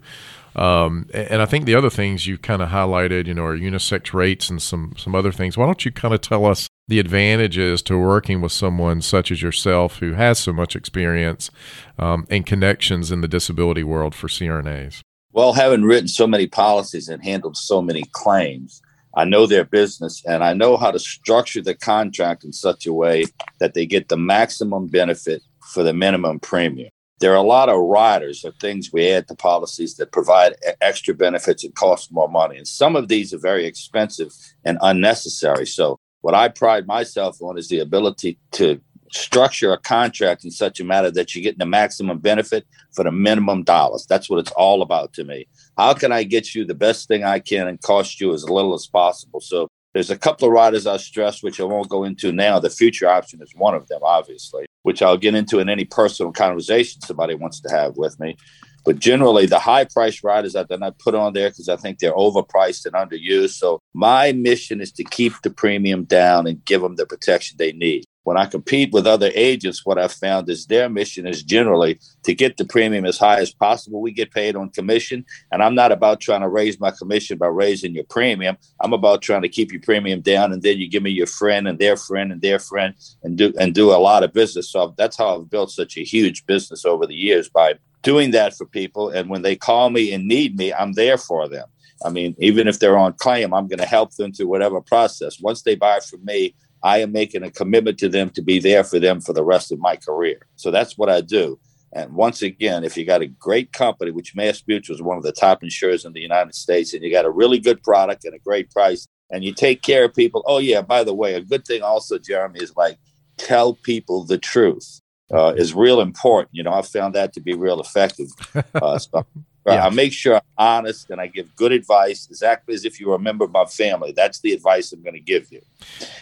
Um, 0.54 1.08
and 1.14 1.42
i 1.42 1.46
think 1.46 1.64
the 1.64 1.76
other 1.76 1.90
things 1.90 2.28
you 2.28 2.38
kind 2.38 2.62
of 2.62 2.70
highlighted 2.70 3.26
you 3.26 3.34
know 3.34 3.46
are 3.46 3.58
unisex 3.58 4.14
rates 4.14 4.50
and 4.50 4.62
some 4.62 4.94
some 4.98 5.16
other 5.16 5.32
things. 5.32 5.58
Why 5.58 5.66
don't 5.66 5.86
you 5.86 5.92
kind 5.92 6.14
of 6.14 6.20
tell 6.20 6.46
us 6.46 6.68
the 6.90 7.00
advantages 7.00 7.82
to 7.84 7.98
working 7.98 8.42
with 8.42 8.52
someone 8.52 9.02
such 9.02 9.32
as 9.32 9.42
yourself 9.42 10.00
who 10.00 10.12
has 10.12 10.38
so 10.38 10.52
much 10.52 10.76
experience 10.76 11.50
um, 11.98 12.28
and 12.30 12.46
connections 12.46 13.12
in 13.12 13.22
the 13.22 13.30
disability 13.30 13.84
world 13.84 14.14
for 14.14 14.28
crnas 14.28 15.00
well 15.32 15.54
having 15.54 15.84
written 15.84 16.10
so 16.10 16.28
many 16.28 16.48
policies 16.48 17.08
and 17.08 17.24
handled 17.24 17.56
so 17.56 17.82
many 17.82 18.04
claims 18.12 18.82
I 19.16 19.26
know 19.26 19.46
their 19.46 19.66
business 19.66 20.24
and 20.26 20.44
I 20.44 20.54
know 20.54 20.78
how 20.78 20.92
to 20.92 21.00
structure 21.00 21.62
the 21.62 21.76
contract 21.76 22.44
in 22.44 22.54
such 22.54 22.86
a 22.86 22.94
way 22.94 23.26
that 23.60 23.74
they 23.74 23.86
get 23.86 24.10
the 24.10 24.18
maximum 24.18 24.88
benefit 24.88 25.42
for 25.74 25.84
the 25.84 25.94
minimum 25.94 26.40
premium. 26.40 26.90
There 27.20 27.34
are 27.34 27.36
a 27.36 27.42
lot 27.42 27.70
of 27.70 27.80
riders 27.80 28.44
or 28.44 28.52
things 28.60 28.90
we 28.92 29.12
add 29.12 29.28
to 29.28 29.36
policies 29.36 29.96
that 29.98 30.12
provide 30.12 30.56
extra 30.82 31.14
benefits 31.14 31.64
and 31.64 31.76
cost 31.76 32.12
more 32.12 32.30
money. 32.30 32.58
And 32.58 32.68
some 32.68 32.96
of 32.96 33.10
these 33.10 33.34
are 33.34 33.38
very 33.38 33.66
expensive 33.66 34.32
and 34.66 34.80
unnecessary. 34.82 35.68
So, 35.68 36.00
what 36.22 36.34
I 36.36 36.50
pride 36.50 36.88
myself 36.88 37.42
on 37.42 37.58
is 37.58 37.68
the 37.68 37.80
ability 37.80 38.40
to 38.54 38.80
structure 39.12 39.74
a 39.74 39.78
contract 39.78 40.44
in 40.44 40.52
such 40.52 40.80
a 40.80 40.84
manner 40.84 41.12
that 41.12 41.36
you're 41.36 41.44
getting 41.44 41.60
the 41.60 41.66
maximum 41.66 42.20
benefit 42.20 42.66
for 42.94 43.04
the 43.04 43.12
minimum 43.12 43.64
dollars. 43.64 44.06
That's 44.08 44.30
what 44.30 44.40
it's 44.40 44.52
all 44.52 44.82
about 44.82 45.14
to 45.14 45.24
me. 45.24 45.48
How 45.78 45.94
can 45.94 46.12
I 46.12 46.24
get 46.24 46.56
you 46.56 46.66
the 46.66 46.76
best 46.76 47.08
thing 47.08 47.24
I 47.24 47.40
can 47.40 47.68
and 47.68 47.82
cost 47.82 48.22
you 48.22 48.34
as 48.34 48.50
little 48.50 48.74
as 48.74 48.88
possible? 48.88 49.42
So 49.42 49.68
there's 49.94 50.10
a 50.10 50.18
couple 50.18 50.48
of 50.48 50.54
riders 50.54 50.88
I 50.88 50.98
stress, 50.98 51.44
which 51.44 51.60
I 51.60 51.66
won't 51.66 51.90
go 51.90 52.04
into 52.04 52.32
now. 52.32 52.60
The 52.60 52.70
future 52.70 53.10
option 53.10 53.42
is 53.42 53.54
one 53.56 53.76
of 53.76 53.88
them, 53.88 54.00
obviously, 54.04 54.66
which 54.84 55.02
I'll 55.02 55.18
get 55.18 55.36
into 55.36 55.60
in 55.60 55.70
any 55.70 55.86
personal 55.86 56.32
conversation 56.32 57.02
somebody 57.02 57.36
wants 57.36 57.60
to 57.62 57.70
have 57.70 57.98
with 57.98 58.20
me. 58.20 58.38
But 58.84 59.00
generally, 59.00 59.46
the 59.46 59.60
high 59.60 59.86
price 59.86 60.24
riders 60.24 60.56
I 60.56 60.64
then 60.64 60.82
I 60.82 60.92
put 60.98 61.14
on 61.14 61.34
there 61.34 61.50
because 61.50 61.70
I 61.70 61.76
think 61.76 62.00
they're 62.00 62.14
overpriced 62.14 62.86
and 62.86 62.96
underused. 62.96 63.52
So 63.52 63.80
my 63.94 64.32
mission 64.32 64.82
is 64.82 64.92
to 64.94 65.04
keep 65.04 65.34
the 65.44 65.52
premium 65.52 66.06
down 66.06 66.48
and 66.48 66.64
give 66.66 66.82
them 66.82 66.96
the 66.96 67.06
protection 67.06 67.58
they 67.58 67.74
need. 67.74 68.06
When 68.24 68.38
I 68.38 68.46
compete 68.46 68.94
with 68.94 69.08
other 69.08 69.32
agents, 69.34 69.84
what 69.86 69.98
I've 69.98 70.14
found 70.14 70.48
is 70.50 70.68
their 70.68 70.90
mission 70.90 71.26
is 71.26 71.42
generally 71.42 72.00
to 72.24 72.36
get 72.36 72.58
the 72.58 72.66
premium 72.66 73.04
as 73.06 73.18
high 73.18 73.40
as 73.40 73.52
possible. 73.52 74.00
We 74.00 74.12
get 74.12 74.32
paid 74.32 74.56
on 74.56 74.70
commission, 74.70 75.26
and 75.52 75.64
I'm 75.64 75.74
not 75.74 75.92
about 75.92 76.22
trying 76.22 76.42
to 76.42 76.50
raise 76.50 76.80
my 76.80 76.92
commission 76.92 77.40
by 77.40 77.48
raising 77.48 77.96
your 77.96 78.04
premium. 78.04 78.58
I'm 78.80 78.94
about 78.94 79.24
trying 79.24 79.42
to 79.42 79.50
keep 79.50 79.72
your 79.72 79.82
premium 79.82 80.22
down, 80.22 80.54
and 80.54 80.62
then 80.62 80.78
you 80.78 80.88
give 80.88 81.02
me 81.02 81.10
your 81.10 81.28
friend 81.28 81.68
and 81.68 81.80
their 81.80 81.98
friend 81.98 82.32
and 82.32 82.42
their 82.42 82.60
friend, 82.60 82.94
and 83.24 83.38
do 83.38 83.54
and 83.60 83.74
do 83.74 83.92
a 83.92 83.98
lot 83.98 84.24
of 84.24 84.34
business. 84.34 84.70
So 84.70 84.94
that's 84.98 85.18
how 85.18 85.36
I've 85.40 85.50
built 85.50 85.72
such 85.72 85.98
a 85.98 86.04
huge 86.04 86.46
business 86.46 86.86
over 86.86 87.08
the 87.08 87.16
years 87.16 87.50
by 87.50 87.76
doing 88.04 88.32
that 88.32 88.56
for 88.56 88.66
people. 88.66 89.10
And 89.10 89.30
when 89.30 89.42
they 89.42 89.56
call 89.56 89.90
me 89.90 90.14
and 90.14 90.28
need 90.28 90.58
me, 90.58 90.72
I'm 90.74 90.94
there 90.94 91.18
for 91.18 91.48
them. 91.48 91.68
I 92.04 92.10
mean, 92.10 92.36
even 92.40 92.68
if 92.68 92.80
they're 92.80 92.98
on 92.98 93.14
claim, 93.14 93.54
I'm 93.54 93.68
going 93.68 93.80
to 93.80 93.86
help 93.86 94.16
them 94.16 94.32
through 94.32 94.48
whatever 94.48 94.82
process. 94.82 95.40
Once 95.40 95.62
they 95.62 95.76
buy 95.76 96.00
from 96.00 96.26
me, 96.26 96.56
I 96.84 97.00
am 97.00 97.12
making 97.12 97.44
a 97.44 97.52
commitment 97.52 97.98
to 98.00 98.10
them 98.10 98.30
to 98.32 98.42
be 98.42 98.60
there 98.60 98.84
for 98.84 99.00
them 99.00 99.22
for 99.22 99.34
the 99.34 99.44
rest 99.44 99.72
of 99.72 99.80
my 99.80 99.96
career. 99.96 100.48
So 100.56 100.72
that's 100.72 100.98
what 100.98 101.10
I 101.10 101.22
do. 101.22 101.60
And 101.94 102.14
once 102.14 102.42
again, 102.42 102.84
if 102.84 102.96
you 102.96 103.06
got 103.06 103.22
a 103.22 103.28
great 103.28 103.74
company, 103.74 104.12
which 104.12 104.36
Mass 104.36 104.64
Mutual 104.66 104.96
is 104.96 105.02
one 105.02 105.18
of 105.18 105.24
the 105.24 105.34
top 105.34 105.62
insurers 105.62 106.06
in 106.06 106.14
the 106.14 106.22
United 106.22 106.56
States, 106.56 106.94
and 106.94 107.04
you 107.04 107.12
got 107.12 107.26
a 107.26 107.30
really 107.30 107.60
good 107.60 107.84
product 107.84 108.24
and 108.24 108.34
a 108.34 108.40
great 108.40 108.72
price, 108.72 109.08
and 109.30 109.44
you 109.44 109.54
take 109.54 109.82
care 109.82 110.06
of 110.06 110.14
people. 110.14 110.44
Oh, 110.48 110.60
yeah, 110.60 110.82
by 110.82 111.04
the 111.04 111.14
way, 111.14 111.34
a 111.34 111.42
good 111.42 111.66
thing 111.66 111.82
also, 111.82 112.18
Jeremy, 112.18 112.62
is 112.62 112.76
like 112.78 112.98
tell 113.38 113.74
people 113.74 114.24
the 114.24 114.38
truth 114.38 115.02
uh, 115.34 115.54
is 115.58 115.74
real 115.74 116.00
important. 116.00 116.50
You 116.54 116.64
know, 116.64 116.74
I 116.74 116.82
found 116.82 117.14
that 117.16 117.34
to 117.34 117.42
be 117.42 117.54
real 117.54 117.80
effective. 117.80 118.28
Uh, 118.74 118.98
so 118.98 119.26
yeah. 119.68 119.86
I 119.86 119.90
make 119.92 120.12
sure 120.12 120.36
I'm 120.36 120.42
honest 120.58 121.12
and 121.12 121.22
I 121.22 121.28
give 121.28 121.56
good 121.56 121.72
advice, 121.72 122.26
exactly 122.28 122.74
as 122.74 122.84
if 122.84 123.00
you 123.00 123.10
were 123.10 123.16
a 123.16 123.20
member 123.20 123.46
of 123.46 123.52
my 123.52 123.66
family. 123.66 124.12
That's 124.12 124.40
the 124.40 124.54
advice 124.54 124.92
I'm 124.92 125.04
going 125.04 125.14
to 125.14 125.20
give 125.20 125.52
you. 125.52 125.62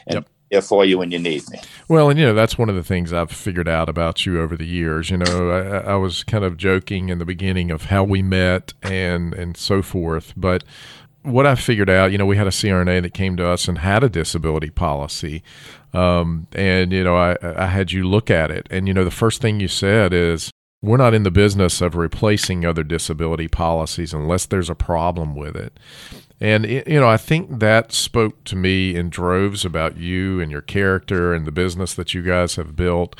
And 0.08 0.16
yep 0.16 0.30
here 0.50 0.62
for 0.62 0.86
you 0.86 0.98
when 0.98 1.12
you 1.12 1.20
need 1.20 1.50
me. 1.50 1.60
Well, 1.88 2.10
and 2.10 2.20
you 2.20 2.26
know 2.26 2.34
that's 2.34 2.58
one 2.58 2.70
of 2.70 2.76
the 2.76 2.84
things 2.84 3.14
I've 3.14 3.32
figured 3.32 3.68
out 3.68 3.90
about 3.90 4.26
you 4.26 4.40
over 4.42 4.56
the 4.56 4.66
years. 4.66 5.10
You 5.10 5.18
know, 5.18 5.52
I, 5.52 5.92
I, 5.92 5.96
was 5.96 6.24
kind 6.24 6.44
of 6.44 6.58
joking 6.58 7.10
in 7.10 7.20
the 7.20 7.26
beginning 7.26 7.72
of 7.72 7.86
how 7.86 8.04
we 8.04 8.22
met 8.22 8.74
and 8.82 9.34
and 9.34 9.56
so 9.56 9.82
forth, 9.82 10.34
but 10.36 10.64
what 11.24 11.46
I 11.46 11.56
figured 11.56 11.90
out, 11.90 12.12
you 12.12 12.18
know, 12.18 12.26
we 12.26 12.38
had 12.38 12.48
a 12.48 12.52
CRNA 12.52 13.02
that 13.02 13.14
came 13.14 13.36
to 13.38 13.46
us 13.46 13.68
and 13.68 13.80
had 13.80 14.04
a 14.04 14.10
disability 14.10 14.70
policy, 14.70 15.44
um, 15.94 16.48
and 16.54 16.92
you 16.92 17.04
know, 17.04 17.16
I, 17.16 17.38
I 17.42 17.68
had 17.68 17.92
you 17.92 18.08
look 18.08 18.32
at 18.32 18.52
it, 18.52 18.68
and 18.72 18.88
you 18.88 18.94
know, 18.94 19.04
the 19.04 19.12
first 19.12 19.42
thing 19.42 19.60
you 19.60 19.68
said 19.68 20.14
is, 20.14 20.52
"We're 20.82 20.98
not 20.98 21.14
in 21.14 21.24
the 21.24 21.32
business 21.32 21.82
of 21.82 21.96
replacing 21.96 22.66
other 22.66 22.84
disability 22.84 23.48
policies 23.48 24.14
unless 24.14 24.46
there's 24.46 24.70
a 24.70 24.76
problem 24.76 25.36
with 25.36 25.56
it." 25.56 25.78
And 26.42 26.66
you 26.66 27.00
know, 27.00 27.10
I 27.10 27.18
think 27.18 27.60
that 27.60 27.92
spoke 27.92 28.44
to 28.46 28.56
me 28.56 28.96
in 28.96 29.10
droves 29.10 29.66
about 29.66 29.98
you 29.98 30.40
and 30.40 30.50
your 30.50 30.62
character 30.62 31.34
and 31.34 31.46
the 31.46 31.52
business 31.52 31.94
that 31.96 32.14
you 32.14 32.22
guys 32.22 32.56
have 32.56 32.76
built. 32.76 33.16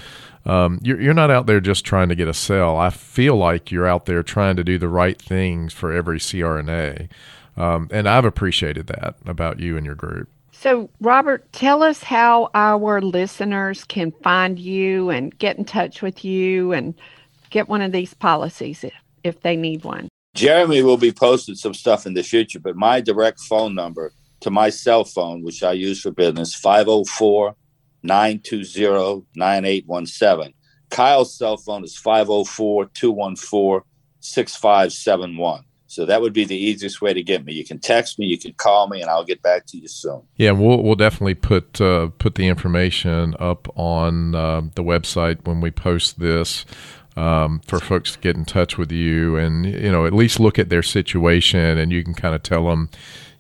Um, 0.46 0.80
you're, 0.82 1.02
you're 1.02 1.14
not 1.14 1.30
out 1.30 1.46
there 1.46 1.60
just 1.60 1.84
trying 1.84 2.08
to 2.10 2.16
get 2.16 2.30
a 2.30 2.34
sell. 2.34 2.78
I 2.78 2.90
feel 2.90 3.36
like 3.36 3.72
you're 3.72 3.88
out 3.88 4.06
there 4.06 4.24
trying 4.24 4.56
to 4.56 4.64
do 4.64 4.78
the 4.78 4.88
right 4.88 5.22
things 5.22 5.74
for 5.74 5.92
every 5.92 6.18
CRNA. 6.18 7.10
Um, 7.58 7.90
and 7.92 8.08
I've 8.08 8.24
appreciated 8.24 8.88
that 8.88 9.16
about 9.26 9.60
you 9.60 9.76
and 9.76 9.86
your 9.86 9.96
group. 9.96 10.30
So, 10.52 10.90
Robert, 11.02 11.52
tell 11.52 11.84
us 11.84 12.04
how 12.04 12.50
our 12.54 13.02
listeners 13.02 13.84
can 13.84 14.12
find 14.24 14.58
you 14.58 15.10
and 15.10 15.38
get 15.38 15.58
in 15.58 15.66
touch 15.66 16.02
with 16.02 16.24
you 16.24 16.72
and 16.72 16.94
get 17.50 17.70
one 17.70 17.82
of 17.82 17.92
these 17.92 18.14
policies 18.14 18.84
if, 18.84 18.94
if 19.24 19.42
they 19.42 19.56
need 19.56 19.84
one. 19.84 20.10
Jeremy 20.36 20.84
will 20.84 20.98
be 20.98 21.12
posting 21.12 21.56
some 21.56 21.74
stuff 21.74 22.06
in 22.06 22.14
the 22.14 22.24
future, 22.24 22.60
but 22.60 22.76
my 22.76 23.02
direct 23.02 23.40
phone 23.42 23.76
number 23.76 24.14
to 24.42 24.52
my 24.52 24.70
cell 24.70 25.04
phone, 25.04 25.44
which 25.44 25.64
I 25.64 25.74
use 25.74 26.02
for 26.02 26.12
business, 26.12 26.56
504 26.56 27.56
920 28.04 29.26
9817. 29.36 30.54
Kyle's 30.90 31.38
cell 31.38 31.58
phone 31.58 31.84
is 31.84 31.98
504 31.98 32.86
214 32.94 33.82
6571. 34.22 35.64
So 35.88 36.06
that 36.06 36.22
would 36.22 36.34
be 36.34 36.46
the 36.46 36.56
easiest 36.56 37.02
way 37.02 37.14
to 37.16 37.24
get 37.24 37.44
me. 37.44 37.54
You 37.54 37.66
can 37.66 37.80
text 37.80 38.20
me, 38.20 38.28
you 38.28 38.38
can 38.38 38.54
call 38.54 38.88
me, 38.90 39.02
and 39.02 39.10
I'll 39.10 39.26
get 39.26 39.42
back 39.42 39.66
to 39.68 39.78
you 39.78 39.88
soon. 39.88 40.22
Yeah, 40.36 40.52
we'll 40.52 40.84
we'll 40.84 40.96
definitely 40.96 41.34
put 41.34 41.82
uh, 41.82 42.10
put 42.20 42.36
the 42.36 42.48
information 42.48 43.36
up 43.40 43.68
on 43.76 44.36
uh, 44.36 44.62
the 44.76 44.84
website 44.84 45.46
when 45.46 45.62
we 45.62 45.72
post 45.72 46.20
this. 46.20 46.64
Um, 47.20 47.60
for 47.68 47.82
folks 47.82 48.14
to 48.14 48.20
get 48.20 48.38
in 48.38 48.46
touch 48.46 48.78
with 48.78 48.94
you 48.94 49.36
and 49.36 49.66
you 49.66 49.92
know 49.92 50.06
at 50.06 50.14
least 50.14 50.40
look 50.40 50.58
at 50.58 50.70
their 50.70 50.82
situation 50.82 51.78
and 51.78 51.92
you 51.92 52.02
can 52.02 52.14
kind 52.14 52.34
of 52.34 52.44
tell 52.44 52.68
them 52.68 52.90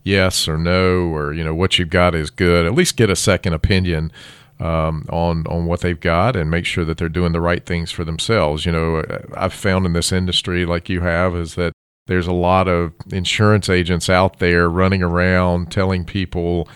yes 0.04 0.50
or 0.50 0.58
no 0.58 1.04
or 1.04 1.32
you 1.32 1.46
know 1.46 1.56
what 1.56 1.80
you've 1.80 1.90
got 1.90 2.14
is 2.14 2.30
good. 2.30 2.66
At 2.66 2.74
least 2.74 2.98
get 2.98 3.10
a 3.10 3.16
second 3.16 3.54
opinion 3.54 4.12
um, 4.60 5.06
on 5.10 5.48
on 5.48 5.66
what 5.66 5.80
they've 5.80 6.00
got 6.00 6.36
and 6.36 6.52
make 6.52 6.66
sure 6.66 6.84
that 6.84 6.98
they're 6.98 7.08
doing 7.08 7.32
the 7.32 7.40
right 7.40 7.66
things 7.66 7.90
for 7.90 8.04
themselves. 8.04 8.66
You 8.66 8.74
know 8.74 9.02
i've 9.38 9.54
found 9.54 9.86
in 9.86 9.94
this 9.94 10.12
industry 10.12 10.66
like 10.66 10.90
you 10.90 11.00
have 11.00 11.34
is 11.34 11.56
that 11.56 11.72
there's 12.08 12.28
a 12.28 12.34
lot 12.34 12.68
of 12.68 12.92
insurance 13.12 13.70
agents 13.70 14.10
out 14.10 14.40
there 14.40 14.68
running 14.68 15.04
around 15.04 15.72
telling 15.72 16.04
people 16.04 16.68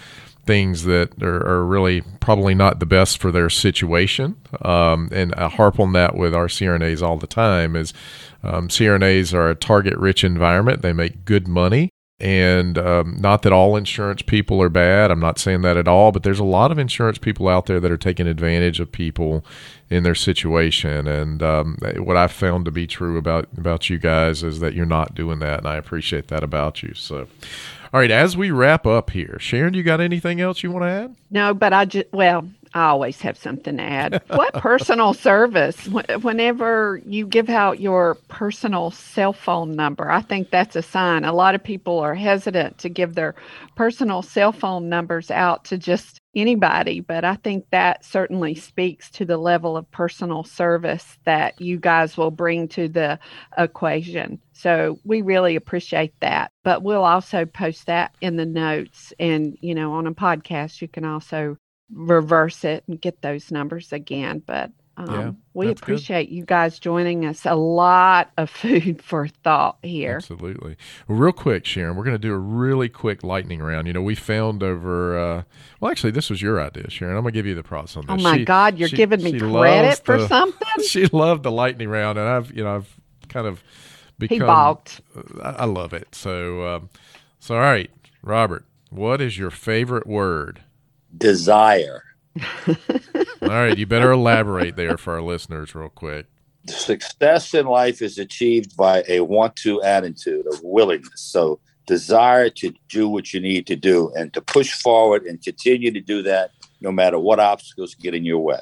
things 0.46 0.84
that 0.84 1.22
are, 1.24 1.46
are 1.48 1.66
really 1.66 2.02
probably 2.20 2.54
not 2.54 2.80
the 2.80 2.86
best 2.86 3.20
for 3.20 3.32
their 3.32 3.50
situation. 3.50 4.36
Um, 4.62 5.10
and 5.12 5.34
I 5.36 5.50
harp 5.50 5.80
on 5.80 5.94
that 5.94 6.16
with 6.16 6.36
our 6.36 6.48
CRNAs 6.48 7.02
all 7.02 7.18
the 7.18 7.28
time 7.28 7.76
is 7.76 7.94
um, 8.44 8.68
CRNAs 8.68 9.34
are 9.34 9.50
a 9.50 9.56
target 9.56 9.98
rich 9.98 10.24
environment. 10.24 10.82
They 10.82 10.94
make 10.94 11.26
good 11.26 11.48
money. 11.48 11.90
And 12.20 12.78
um, 12.78 13.18
not 13.20 13.42
that 13.42 13.52
all 13.52 13.76
insurance 13.76 14.22
people 14.22 14.62
are 14.62 14.70
bad. 14.70 15.12
I'm 15.12 15.20
not 15.20 15.40
saying 15.40 15.62
that 15.64 15.76
at 15.76 15.90
all, 15.90 16.12
but 16.12 16.24
there's 16.24 16.40
a 16.40 16.46
lot 16.46 16.72
of 16.72 16.78
insurance 16.78 17.18
people 17.18 17.50
out 17.50 17.66
there 17.66 17.82
that 17.82 17.92
are 17.92 17.98
taking 17.98 18.28
advantage 18.28 18.80
of 18.80 18.92
people 18.92 19.44
in 19.90 20.04
their 20.04 20.16
situation. 20.16 21.06
And 21.06 21.44
um, 21.44 21.78
what 21.98 22.16
I've 22.16 22.32
found 22.32 22.64
to 22.66 22.72
be 22.72 22.88
true 22.88 23.18
about 23.18 23.50
about 23.58 23.90
you 23.90 23.98
guys 23.98 24.42
is 24.42 24.60
that 24.62 24.74
you're 24.74 24.86
not 24.86 25.16
doing 25.16 25.40
that, 25.40 25.60
and 25.60 25.68
I 25.68 25.76
appreciate 25.76 26.30
that 26.30 26.44
about 26.44 26.82
you. 26.82 26.94
So, 26.94 27.28
all 27.94 28.00
right, 28.00 28.10
as 28.10 28.36
we 28.36 28.50
wrap 28.50 28.88
up 28.88 29.12
here, 29.12 29.38
Sharon, 29.40 29.76
you 29.76 29.84
got 29.84 30.02
anything 30.02 30.42
else 30.42 30.64
you 30.64 30.72
want 30.72 30.84
to 30.84 30.90
add? 30.90 31.16
No, 31.30 31.54
but 31.54 31.74
I 31.74 31.86
just 31.86 32.12
well, 32.12 32.50
I 32.74 32.86
always 32.86 33.22
have 33.22 33.38
something 33.38 33.78
to 33.78 33.84
add. 33.84 34.24
what 34.30 34.56
personal 34.56 35.14
service? 35.14 35.88
Whenever 35.88 37.00
you 37.06 37.28
give 37.28 37.50
out 37.50 37.80
your 37.80 38.16
personal 38.30 38.90
cell 38.90 39.32
phone 39.32 39.76
number, 39.76 40.10
I 40.10 40.24
think 40.24 40.50
that's 40.50 40.76
a 40.76 40.82
sign. 40.82 41.24
A 41.24 41.34
lot 41.34 41.54
of 41.54 41.64
people 41.64 42.00
are 42.00 42.16
hesitant 42.16 42.80
to 42.80 42.90
give 42.90 43.14
their 43.14 43.36
personal 43.76 44.24
cell 44.24 44.52
phone 44.52 44.90
numbers 44.90 45.30
out 45.30 45.66
to 45.66 45.78
just 45.78 46.20
anybody, 46.36 47.00
but 47.00 47.24
I 47.24 47.36
think 47.36 47.66
that 47.70 48.04
certainly 48.04 48.56
speaks 48.56 49.12
to 49.12 49.26
the 49.26 49.38
level 49.38 49.78
of 49.78 49.90
personal 49.92 50.44
service 50.44 51.18
that 51.26 51.60
you 51.62 51.78
guys 51.78 52.18
will 52.18 52.32
bring 52.32 52.68
to 52.70 52.88
the 52.88 53.20
equation. 53.58 54.40
So 54.54 55.00
we 55.04 55.22
really 55.22 55.56
appreciate 55.56 56.14
that. 56.22 56.52
But 56.64 56.84
we'll 56.84 57.06
also 57.06 57.46
post 57.46 57.86
that 57.86 58.16
in 58.22 58.36
the 58.36 58.46
notes 58.46 59.14
and, 59.20 59.58
you 59.62 59.76
know, 59.76 59.94
on 59.94 60.08
a 60.08 60.14
podcast, 60.14 60.82
you 60.82 60.88
can 60.88 61.06
also 61.06 61.58
reverse 61.92 62.64
it 62.64 62.84
and 62.88 63.00
get 63.00 63.22
those 63.22 63.52
numbers 63.52 63.94
again. 63.94 64.42
But 64.46 64.72
um, 64.96 65.10
yeah, 65.10 65.32
we 65.54 65.70
appreciate 65.70 66.30
good. 66.30 66.36
you 66.36 66.46
guys 66.46 66.78
joining 66.78 67.26
us. 67.26 67.46
A 67.46 67.56
lot 67.56 68.32
of 68.38 68.50
food 68.50 69.02
for 69.04 69.28
thought 69.28 69.78
here. 69.82 70.18
Absolutely. 70.18 70.78
Real 71.08 71.32
quick, 71.32 71.66
Sharon, 71.66 71.96
we're 71.96 72.04
going 72.04 72.16
to 72.16 72.20
do 72.20 72.34
a 72.34 72.38
really 72.38 72.90
quick 72.90 73.24
lightning 73.24 73.62
round. 73.62 73.88
You 73.88 73.94
know, 73.94 74.02
we 74.02 74.16
found 74.16 74.62
over, 74.62 75.18
uh, 75.18 75.44
well, 75.80 75.92
actually, 75.92 76.12
this 76.12 76.30
was 76.30 76.42
your 76.42 76.62
idea, 76.62 76.90
Sharon. 76.90 77.16
I'm 77.16 77.24
going 77.24 77.34
to 77.34 77.38
give 77.38 77.48
you 77.48 77.56
the 77.56 77.64
props 77.64 77.98
on 77.98 78.06
this. 78.06 78.16
Oh, 78.20 78.24
my 78.24 78.38
she, 78.38 78.46
God, 78.46 78.78
you're 78.78 78.90
she, 78.90 78.98
giving 78.98 79.24
me 79.24 79.40
credit 79.40 80.04
for 80.06 80.20
the, 80.20 80.28
something? 80.30 80.84
she 80.88 81.08
loved 81.08 81.44
the 81.44 81.52
lightning 81.52 81.90
round, 81.90 82.20
and 82.20 82.28
I've, 82.28 82.52
you 82.52 82.64
know, 82.64 82.76
I've 82.76 83.00
kind 83.30 83.48
of 83.48 83.64
become. 84.20 84.36
He 84.36 84.40
balked. 84.40 85.02
I, 85.42 85.50
I 85.50 85.66
love 85.66 85.94
it. 85.94 86.14
So, 86.14 86.68
um, 86.68 86.90
so, 87.40 87.56
all 87.56 87.62
right, 87.62 87.90
Robert, 88.22 88.66
what 88.90 89.22
is 89.22 89.40
your 89.40 89.50
favorite 89.50 90.06
word? 90.06 90.62
desire. 91.18 92.04
All 93.42 93.48
right, 93.48 93.78
you 93.78 93.86
better 93.86 94.12
elaborate 94.12 94.76
there 94.76 94.98
for 94.98 95.14
our 95.14 95.22
listeners, 95.22 95.76
real 95.76 95.90
quick. 95.90 96.28
Success 96.68 97.54
in 97.54 97.66
life 97.66 98.02
is 98.02 98.18
achieved 98.18 98.76
by 98.78 99.04
a 99.08 99.20
want 99.20 99.56
to 99.58 99.82
attitude 99.84 100.48
of 100.48 100.60
willingness. 100.64 101.22
So, 101.22 101.60
desire 101.86 102.50
to 102.50 102.74
do 102.88 103.10
what 103.10 103.34
you 103.34 103.42
need 103.42 103.68
to 103.68 103.76
do 103.76 104.12
and 104.16 104.34
to 104.34 104.42
push 104.42 104.72
forward 104.72 105.24
and 105.26 105.42
continue 105.44 105.92
to 105.92 106.00
do 106.00 106.22
that 106.24 106.52
no 106.80 106.92
matter 106.92 107.20
what 107.20 107.40
obstacles 107.40 107.96
get 107.96 108.14
in 108.14 108.24
your 108.24 108.40
way. 108.40 108.62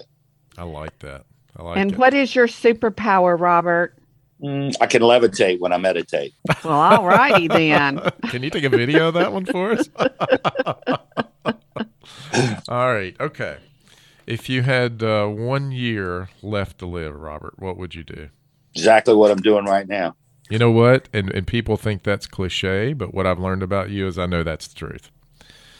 I 0.57 0.63
like 0.63 0.97
that. 0.99 1.26
I 1.55 1.63
like 1.63 1.78
and 1.78 1.91
it. 1.91 1.97
what 1.97 2.13
is 2.13 2.36
your 2.36 2.47
superpower, 2.47 3.39
Robert? 3.39 3.95
Mm, 4.44 4.76
I 4.82 4.88
can 4.88 5.04
levitate 5.04 5.60
when 5.60 5.72
I 5.72 5.78
meditate. 5.78 6.34
Well, 6.64 6.74
all 6.74 7.06
righty 7.06 7.48
then. 7.48 8.00
Can 8.30 8.42
you 8.42 8.50
take 8.50 8.64
a 8.64 8.70
video 8.70 9.10
of 9.10 9.14
that 9.14 9.32
one 9.32 9.46
for 9.46 9.74
us? 9.74 9.88
All 12.68 12.94
right. 12.94 13.16
Okay. 13.20 13.58
If 14.26 14.50
you 14.50 14.64
had 14.64 15.04
uh, 15.04 15.28
one 15.28 15.72
year 15.72 16.30
left 16.42 16.80
to 16.80 16.88
live, 16.88 17.16
Robert, 17.16 17.60
what 17.60 17.78
would 17.78 17.94
you 17.94 18.04
do? 18.04 18.30
Exactly 18.74 19.14
what 19.14 19.30
I'm 19.30 19.42
doing 19.42 19.66
right 19.66 19.88
now. 19.88 20.16
You 20.50 20.58
know 20.58 20.72
what? 20.72 21.08
And 21.14 21.30
and 21.32 21.46
people 21.46 21.78
think 21.78 22.04
that's 22.04 22.28
cliche, 22.28 22.94
but 22.94 23.14
what 23.14 23.28
I've 23.28 23.39
learned 23.39 23.64
about 23.64 23.89
you 23.89 24.08
is 24.08 24.18
I 24.18 24.26
know 24.26 24.44
that's 24.44 24.68
the 24.68 24.76
truth. 24.76 25.12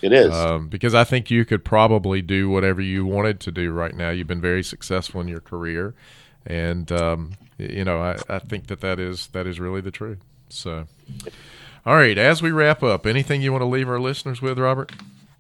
It 0.02 0.14
is. 0.14 0.34
Um, 0.34 0.68
because 0.68 0.96
I 0.96 1.04
think 1.04 1.30
you 1.30 1.46
could 1.46 1.64
probably 1.64 2.22
do 2.22 2.50
whatever 2.50 2.82
you 2.82 3.06
wanted 3.06 3.40
to 3.42 3.52
do 3.52 3.72
right 3.72 3.96
now. 3.96 4.10
You've 4.10 4.28
been 4.28 4.42
very 4.42 4.64
successful 4.64 5.22
in 5.22 5.28
your 5.28 5.42
career, 5.42 5.94
and 6.46 6.92
um, 6.92 7.34
you 7.58 7.84
know 7.84 8.02
I, 8.02 8.18
I 8.30 8.40
think 8.40 8.68
that 8.68 8.82
that 8.82 9.00
is 9.00 9.28
that 9.28 9.48
is 9.48 9.60
really 9.60 9.82
the 9.82 9.92
truth. 9.92 10.20
So, 10.50 10.86
all 11.86 11.96
right. 11.96 12.18
As 12.18 12.42
we 12.42 12.52
wrap 12.52 12.84
up, 12.84 13.06
anything 13.06 13.42
you 13.42 13.52
want 13.52 13.62
to 13.62 13.68
leave 13.68 13.90
our 13.90 14.00
listeners 14.00 14.42
with, 14.42 14.60
Robert? 14.60 14.92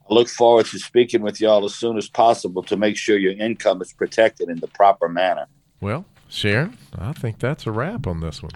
I 0.09 0.13
look 0.13 0.29
forward 0.29 0.65
to 0.67 0.79
speaking 0.79 1.21
with 1.21 1.39
y'all 1.39 1.63
as 1.65 1.75
soon 1.75 1.97
as 1.97 2.09
possible 2.09 2.63
to 2.63 2.77
make 2.77 2.97
sure 2.97 3.17
your 3.17 3.33
income 3.33 3.81
is 3.81 3.93
protected 3.93 4.49
in 4.49 4.59
the 4.59 4.67
proper 4.67 5.07
manner. 5.07 5.47
Well, 5.79 6.05
Sharon, 6.29 6.77
I 6.97 7.13
think 7.13 7.39
that's 7.39 7.65
a 7.65 7.71
wrap 7.71 8.07
on 8.07 8.19
this 8.19 8.41
one. 8.43 8.51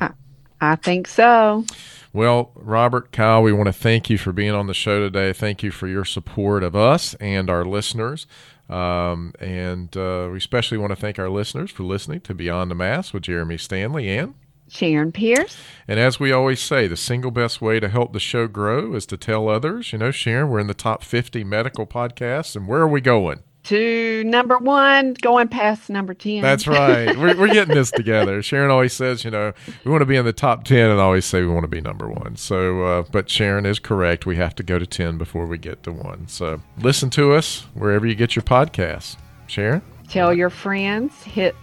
I 0.62 0.76
think 0.76 1.08
so. 1.08 1.66
Well, 2.14 2.52
Robert, 2.56 3.12
Kyle, 3.12 3.44
we 3.44 3.52
want 3.52 3.68
to 3.68 3.74
thank 3.74 4.10
you 4.10 4.18
for 4.18 4.32
being 4.32 4.52
on 4.52 4.68
the 4.68 4.74
show 4.74 5.00
today. 5.00 5.34
Thank 5.34 5.64
you 5.64 5.72
for 5.72 5.88
your 5.88 6.06
support 6.06 6.64
of 6.64 6.76
us 6.76 7.14
and 7.16 7.50
our 7.50 7.66
listeners. 7.66 8.26
Um, 8.70 9.34
and 9.40 9.96
uh, 9.96 10.30
we 10.32 10.38
especially 10.38 10.78
want 10.78 10.92
to 10.92 10.96
thank 10.96 11.20
our 11.20 11.30
listeners 11.30 11.72
for 11.72 11.84
listening 11.84 12.22
to 12.22 12.34
Beyond 12.34 12.72
the 12.72 12.76
Mask 12.76 13.14
with 13.14 13.24
Jeremy 13.24 13.58
Stanley 13.58 14.10
and 14.18 14.34
Sharon 14.68 15.12
Pierce. 15.12 15.56
and 15.88 16.00
as 16.00 16.20
we 16.20 16.32
always 16.32 16.60
say, 16.60 16.88
the 16.88 16.98
single 16.98 17.30
best 17.32 17.62
way 17.62 17.80
to 17.80 17.88
help 17.88 18.14
the 18.14 18.20
show 18.20 18.48
grow 18.48 18.96
is 18.96 19.06
to 19.08 19.18
tell 19.18 19.48
others. 19.48 19.94
You 19.94 20.00
know, 20.00 20.10
Sharon, 20.12 20.50
we're 20.50 20.60
in 20.60 20.68
the 20.68 20.74
top 20.74 21.04
50 21.04 21.44
medical 21.44 21.86
podcasts, 21.86 22.56
and 22.56 22.68
where 22.68 22.82
are 22.82 22.88
we 22.88 23.02
going? 23.02 23.44
To 23.66 24.24
number 24.24 24.60
one, 24.60 25.16
going 25.16 25.48
past 25.48 25.90
number 25.90 26.14
10. 26.14 26.44
That's 26.44 26.68
right. 26.68 27.18
We're, 27.18 27.36
we're 27.36 27.52
getting 27.52 27.74
this 27.74 27.90
together. 27.90 28.44
Sharon 28.44 28.70
always 28.70 28.94
says, 28.94 29.26
you 29.26 29.32
know, 29.32 29.54
we 29.84 29.90
want 29.90 30.02
to 30.02 30.06
be 30.06 30.16
in 30.16 30.24
the 30.24 30.34
top 30.34 30.66
10, 30.66 30.92
and 30.92 31.00
I 31.00 31.04
always 31.04 31.26
say 31.26 31.42
we 31.42 31.48
want 31.48 31.64
to 31.64 31.68
be 31.68 31.82
number 31.82 32.08
one. 32.08 32.36
So, 32.36 32.84
uh, 32.84 33.04
but 33.12 33.28
Sharon 33.28 33.66
is 33.66 33.80
correct. 33.80 34.28
We 34.28 34.36
have 34.36 34.54
to 34.56 34.64
go 34.64 34.78
to 34.78 34.86
10 34.86 35.18
before 35.18 35.48
we 35.48 35.58
get 35.58 35.82
to 35.82 35.92
one. 35.92 36.28
So 36.28 36.62
listen 36.78 37.10
to 37.12 37.34
us 37.34 37.66
wherever 37.74 38.06
you 38.06 38.14
get 38.14 38.36
your 38.36 38.44
podcasts. 38.44 39.18
Sharon? 39.48 39.82
Tell 40.10 40.32
your 40.32 40.52
friends, 40.52 41.24
hit 41.24 41.56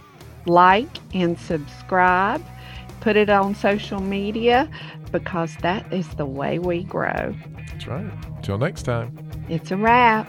like 0.47 0.89
and 1.15 1.39
subscribe, 1.39 2.45
put 3.01 3.17
it 3.17 3.31
on 3.31 3.55
social 3.55 4.01
media 4.01 4.69
because 5.13 5.57
that 5.59 5.93
is 5.93 6.09
the 6.17 6.27
way 6.27 6.59
we 6.59 6.83
grow. 6.83 7.33
That's 7.71 7.87
right. 7.87 8.11
Until 8.37 8.59
next 8.59 8.83
time. 8.83 9.17
It's 9.49 9.71
a 9.71 9.77
wrap. 9.77 10.29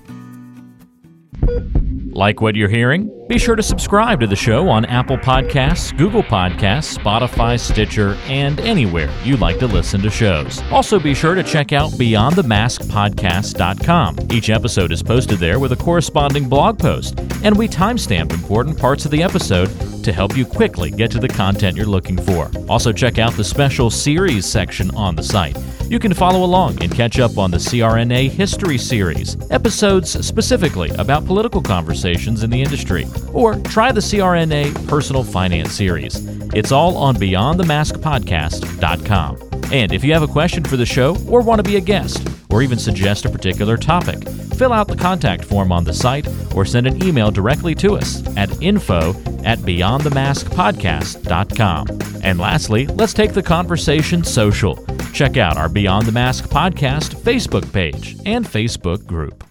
Like 2.21 2.39
what 2.39 2.55
you're 2.55 2.69
hearing? 2.69 3.09
Be 3.27 3.39
sure 3.39 3.55
to 3.55 3.63
subscribe 3.63 4.19
to 4.19 4.27
the 4.27 4.35
show 4.35 4.69
on 4.69 4.85
Apple 4.85 5.17
Podcasts, 5.17 5.97
Google 5.97 6.21
Podcasts, 6.21 6.95
Spotify, 6.95 7.59
Stitcher, 7.59 8.15
and 8.27 8.59
anywhere 8.59 9.09
you 9.23 9.37
like 9.37 9.57
to 9.57 9.65
listen 9.65 10.01
to 10.01 10.11
shows. 10.11 10.61
Also, 10.71 10.99
be 10.99 11.15
sure 11.15 11.33
to 11.33 11.41
check 11.41 11.73
out 11.73 11.89
BeyondTheMaskPodcast.com. 11.93 14.17
Each 14.29 14.51
episode 14.51 14.91
is 14.91 15.01
posted 15.01 15.39
there 15.39 15.57
with 15.57 15.71
a 15.71 15.75
corresponding 15.75 16.47
blog 16.47 16.77
post, 16.77 17.19
and 17.43 17.57
we 17.57 17.67
timestamp 17.67 18.31
important 18.31 18.77
parts 18.77 19.05
of 19.05 19.09
the 19.09 19.23
episode 19.23 19.69
to 20.03 20.13
help 20.13 20.37
you 20.37 20.45
quickly 20.45 20.91
get 20.91 21.11
to 21.11 21.19
the 21.19 21.27
content 21.27 21.77
you're 21.77 21.85
looking 21.85 22.17
for. 22.17 22.49
Also, 22.69 22.91
check 22.91 23.19
out 23.19 23.33
the 23.33 23.43
special 23.43 23.89
series 23.89 24.45
section 24.45 24.93
on 24.95 25.15
the 25.15 25.23
site. 25.23 25.57
You 25.89 25.99
can 25.99 26.13
follow 26.13 26.45
along 26.45 26.81
and 26.81 26.93
catch 26.93 27.19
up 27.19 27.37
on 27.37 27.51
the 27.51 27.57
CRNA 27.57 28.29
History 28.29 28.77
Series, 28.77 29.35
episodes 29.51 30.25
specifically 30.25 30.89
about 30.91 31.25
political 31.25 31.61
conversations 31.61 32.43
in 32.43 32.49
the 32.49 32.61
industry, 32.61 33.05
or 33.33 33.55
try 33.55 33.91
the 33.91 33.99
CRNA 33.99 34.87
Personal 34.87 35.23
Finance 35.23 35.73
Series. 35.73 36.15
It's 36.53 36.71
all 36.71 36.95
on 36.97 37.15
BeyondTheMaskPodcast.com. 37.15 39.37
And 39.71 39.93
if 39.93 40.03
you 40.03 40.13
have 40.13 40.23
a 40.23 40.27
question 40.27 40.63
for 40.63 40.77
the 40.77 40.85
show, 40.85 41.17
or 41.27 41.41
want 41.41 41.59
to 41.59 41.63
be 41.63 41.77
a 41.77 41.81
guest, 41.81 42.27
or 42.49 42.61
even 42.61 42.77
suggest 42.77 43.25
a 43.25 43.29
particular 43.29 43.77
topic, 43.77 44.21
fill 44.55 44.73
out 44.73 44.87
the 44.87 44.95
contact 44.95 45.45
form 45.45 45.71
on 45.71 45.83
the 45.83 45.93
site 45.93 46.27
or 46.53 46.65
send 46.65 46.87
an 46.87 47.03
email 47.03 47.31
directly 47.31 47.73
to 47.75 47.95
us 47.95 48.21
at 48.37 48.61
info 48.61 49.15
at 49.43 49.59
beyondthemaskpodcast.com. 49.99 51.87
And 52.23 52.39
lastly, 52.39 52.87
let's 52.87 53.13
take 53.13 53.33
the 53.33 53.43
conversation 53.43 54.23
social. 54.23 54.85
Check 55.13 55.37
out 55.37 55.57
our 55.57 55.69
Beyond 55.69 56.07
the 56.07 56.11
Mask 56.11 56.45
podcast 56.45 57.15
Facebook 57.15 57.71
page 57.73 58.17
and 58.25 58.45
Facebook 58.45 59.05
group. 59.05 59.50